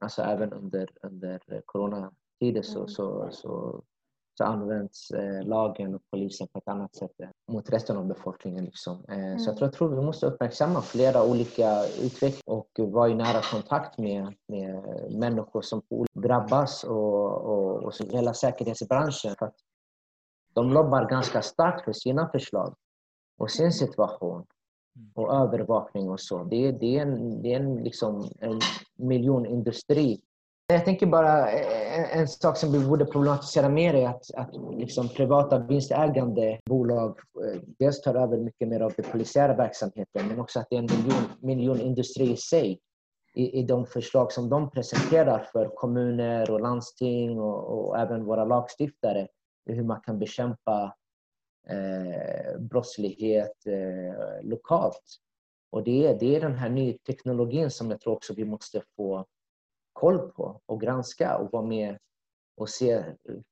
alltså 0.00 0.22
även 0.22 0.52
under, 0.52 0.88
under 1.02 1.62
coronatider 1.66 2.62
så, 2.62 2.78
Mm. 2.78 2.88
så, 2.88 3.28
så, 3.32 3.82
så 4.38 4.44
används 4.44 5.10
eh, 5.10 5.42
lagen 5.46 5.94
och 5.94 6.02
polisen 6.10 6.48
på 6.52 6.58
ett 6.58 6.68
annat 6.68 6.94
sätt 6.96 7.20
eh, 7.22 7.28
mot 7.52 7.70
resten 7.70 7.96
av 7.96 8.06
befolkningen. 8.06 8.64
Liksom. 8.64 9.04
Eh, 9.08 9.36
Så 9.38 9.50
jag 9.50 9.56
tror, 9.56 9.66
jag 9.66 9.72
tror 9.72 9.88
vi 9.88 10.02
måste 10.02 10.26
uppmärksamma 10.26 10.80
flera 10.82 11.24
olika 11.24 11.84
utvecklingar 12.02 12.58
och 12.58 12.70
vara 12.78 13.08
i 13.08 13.14
nära 13.14 13.40
kontakt 13.52 13.98
med, 13.98 14.34
med 14.48 14.82
människor 15.18 15.62
som 15.62 15.82
drabbas 16.14 16.84
och, 16.84 17.32
och, 17.42 17.82
och 17.84 17.92
hela 18.10 18.34
säkerhetsbranschen. 18.34 19.34
För 19.38 19.46
att 19.46 19.56
de 20.54 20.70
lobbar 20.72 21.08
ganska 21.08 21.42
starkt 21.42 21.84
för 21.84 21.92
sina 21.92 22.28
förslag 22.28 22.74
och 23.38 23.50
sin 23.50 23.72
situation 23.72 24.46
och 25.14 25.34
övervakning 25.34 26.10
och 26.10 26.20
så. 26.20 26.44
Det, 26.44 26.56
är- 26.68 26.72
det 26.72 26.98
är 26.98 27.02
en, 27.02 27.42
det 27.42 27.52
är 27.54 27.60
en, 27.60 27.76
liksom 27.76 28.28
en 28.40 28.60
miljonindustri. 28.96 30.20
Jag 30.72 30.84
tänker 30.84 31.06
bara 31.06 31.50
eh, 31.50 31.98
en, 31.98 32.20
en 32.20 32.28
sak 32.28 32.56
som 32.56 32.72
vi 32.72 32.86
borde 32.86 33.04
problematisera 33.04 33.68
mer 33.68 33.94
är 33.94 34.08
att, 34.08 34.34
att 34.34 34.50
liksom 34.78 35.08
privata 35.08 35.58
vinstägande 35.58 36.60
bolag 36.64 37.18
eh, 37.44 37.60
dels 37.78 38.02
tar 38.02 38.14
över 38.14 38.36
mycket 38.36 38.68
mer 38.68 38.80
av 38.80 38.92
den 38.96 39.10
polisiära 39.12 39.56
verksamheten 39.56 40.28
men 40.28 40.40
också 40.40 40.60
att 40.60 40.66
det 40.70 40.76
är 40.76 40.78
en 40.78 40.88
miljon, 40.96 41.24
miljonindustri 41.40 42.32
i 42.32 42.36
sig 42.36 42.78
i, 43.34 43.58
i 43.58 43.62
de 43.62 43.86
förslag 43.86 44.32
som 44.32 44.48
de 44.48 44.70
presenterar 44.70 45.48
för 45.52 45.70
kommuner 45.74 46.50
och 46.50 46.60
landsting 46.60 47.40
och, 47.40 47.88
och 47.88 47.98
även 47.98 48.24
våra 48.24 48.44
lagstiftare 48.44 49.28
hur 49.66 49.84
man 49.84 50.00
kan 50.00 50.18
bekämpa 50.18 50.94
eh, 51.68 52.60
brottslighet 52.60 53.66
eh, 53.66 54.42
lokalt. 54.42 55.18
Och 55.70 55.84
det 55.84 56.06
är, 56.06 56.18
det 56.18 56.36
är 56.36 56.40
den 56.40 56.54
här 56.54 56.68
nya 56.68 56.98
teknologin 57.06 57.70
som 57.70 57.90
jag 57.90 58.00
tror 58.00 58.12
också 58.12 58.34
vi 58.34 58.44
måste 58.44 58.82
få 58.96 59.26
koll 59.92 60.18
på 60.18 60.60
och 60.66 60.80
granska 60.80 61.38
och 61.38 61.52
vara 61.52 61.66
med 61.66 61.98
och 62.56 62.68
se 62.68 63.04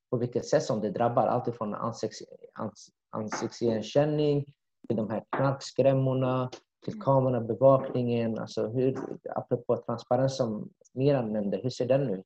på 0.09 0.17
vilket 0.17 0.45
sätt 0.45 0.63
som 0.63 0.81
det 0.81 0.89
drabbar. 0.89 1.27
Allt 1.27 1.47
ifrån 1.47 1.73
ansikts, 1.73 2.21
ans, 2.53 2.89
ansiktsigenkänning 3.09 4.45
till 4.87 4.97
de 4.97 5.09
här 5.09 5.23
knarkskrämmorna 5.29 6.49
till 6.85 7.01
kamerabevakningen. 7.01 8.39
Alltså 8.39 8.67
hur, 8.67 8.97
apropå 9.35 9.77
transparens 9.77 10.37
som 10.37 10.69
Miran 10.93 11.33
nämnde, 11.33 11.57
hur 11.57 11.69
ser 11.69 11.85
den 11.85 12.09
ut? 12.09 12.25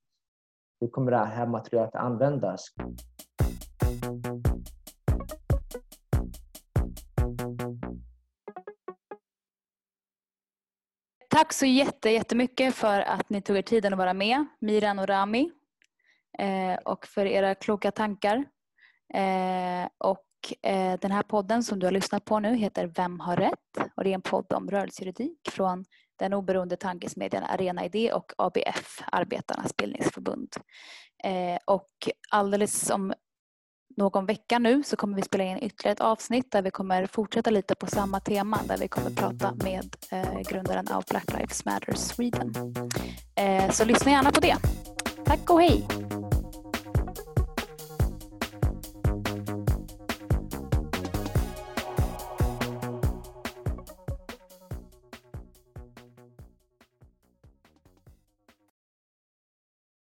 Hur 0.79 0.87
kommer 0.87 1.11
det 1.11 1.17
här 1.17 1.47
materialet 1.47 1.95
att 1.95 2.01
användas? 2.01 2.67
Tack 11.45 11.53
så 11.53 11.65
jätte, 11.65 12.09
jättemycket 12.09 12.75
för 12.75 13.01
att 13.01 13.29
ni 13.29 13.41
tog 13.41 13.57
er 13.57 13.61
tiden 13.61 13.93
att 13.93 13.99
vara 13.99 14.13
med, 14.13 14.45
Miran 14.59 14.99
och 14.99 15.07
Rami. 15.07 15.51
Eh, 16.39 16.75
och 16.85 17.07
för 17.07 17.25
era 17.25 17.55
kloka 17.55 17.91
tankar. 17.91 18.35
Eh, 19.13 19.87
och 19.97 20.25
eh, 20.61 20.99
den 20.99 21.11
här 21.11 21.23
podden 21.23 21.63
som 21.63 21.79
du 21.79 21.87
har 21.87 21.91
lyssnat 21.91 22.25
på 22.25 22.39
nu 22.39 22.55
heter 22.55 22.87
Vem 22.95 23.19
har 23.19 23.35
rätt? 23.35 23.91
Och 23.95 24.03
det 24.03 24.09
är 24.09 24.13
en 24.13 24.21
podd 24.21 24.53
om 24.53 24.69
rörelsejuridik 24.69 25.49
från 25.51 25.85
den 26.15 26.33
oberoende 26.33 26.77
tankesmedjan 26.77 27.43
Arena 27.43 27.85
Idé 27.85 28.13
och 28.13 28.31
ABF, 28.37 29.01
Arbetarnas 29.11 29.75
bildningsförbund. 29.77 30.49
Eh, 31.23 31.59
och 31.65 31.89
alldeles 32.29 32.89
om 32.89 33.13
någon 33.97 34.25
vecka 34.25 34.59
nu 34.59 34.83
så 34.83 34.95
kommer 34.95 35.15
vi 35.15 35.21
spela 35.21 35.43
in 35.43 35.57
ytterligare 35.57 35.93
ett 35.93 36.01
avsnitt 36.01 36.51
där 36.51 36.61
vi 36.61 36.71
kommer 36.71 37.05
fortsätta 37.05 37.49
lite 37.49 37.75
på 37.75 37.87
samma 37.87 38.19
tema 38.19 38.59
där 38.67 38.77
vi 38.77 38.87
kommer 38.87 39.09
prata 39.09 39.53
med 39.63 39.95
eh, 40.11 40.39
grundaren 40.49 40.87
av 40.87 41.03
Black 41.09 41.39
Lives 41.39 41.65
Matter 41.65 41.93
Sweden. 41.93 42.53
Eh, 43.35 43.71
så 43.71 43.85
lyssna 43.85 44.11
gärna 44.11 44.31
på 44.31 44.39
det. 44.39 44.55
Tack 45.25 45.49
och 45.49 45.61
hej! 45.61 45.87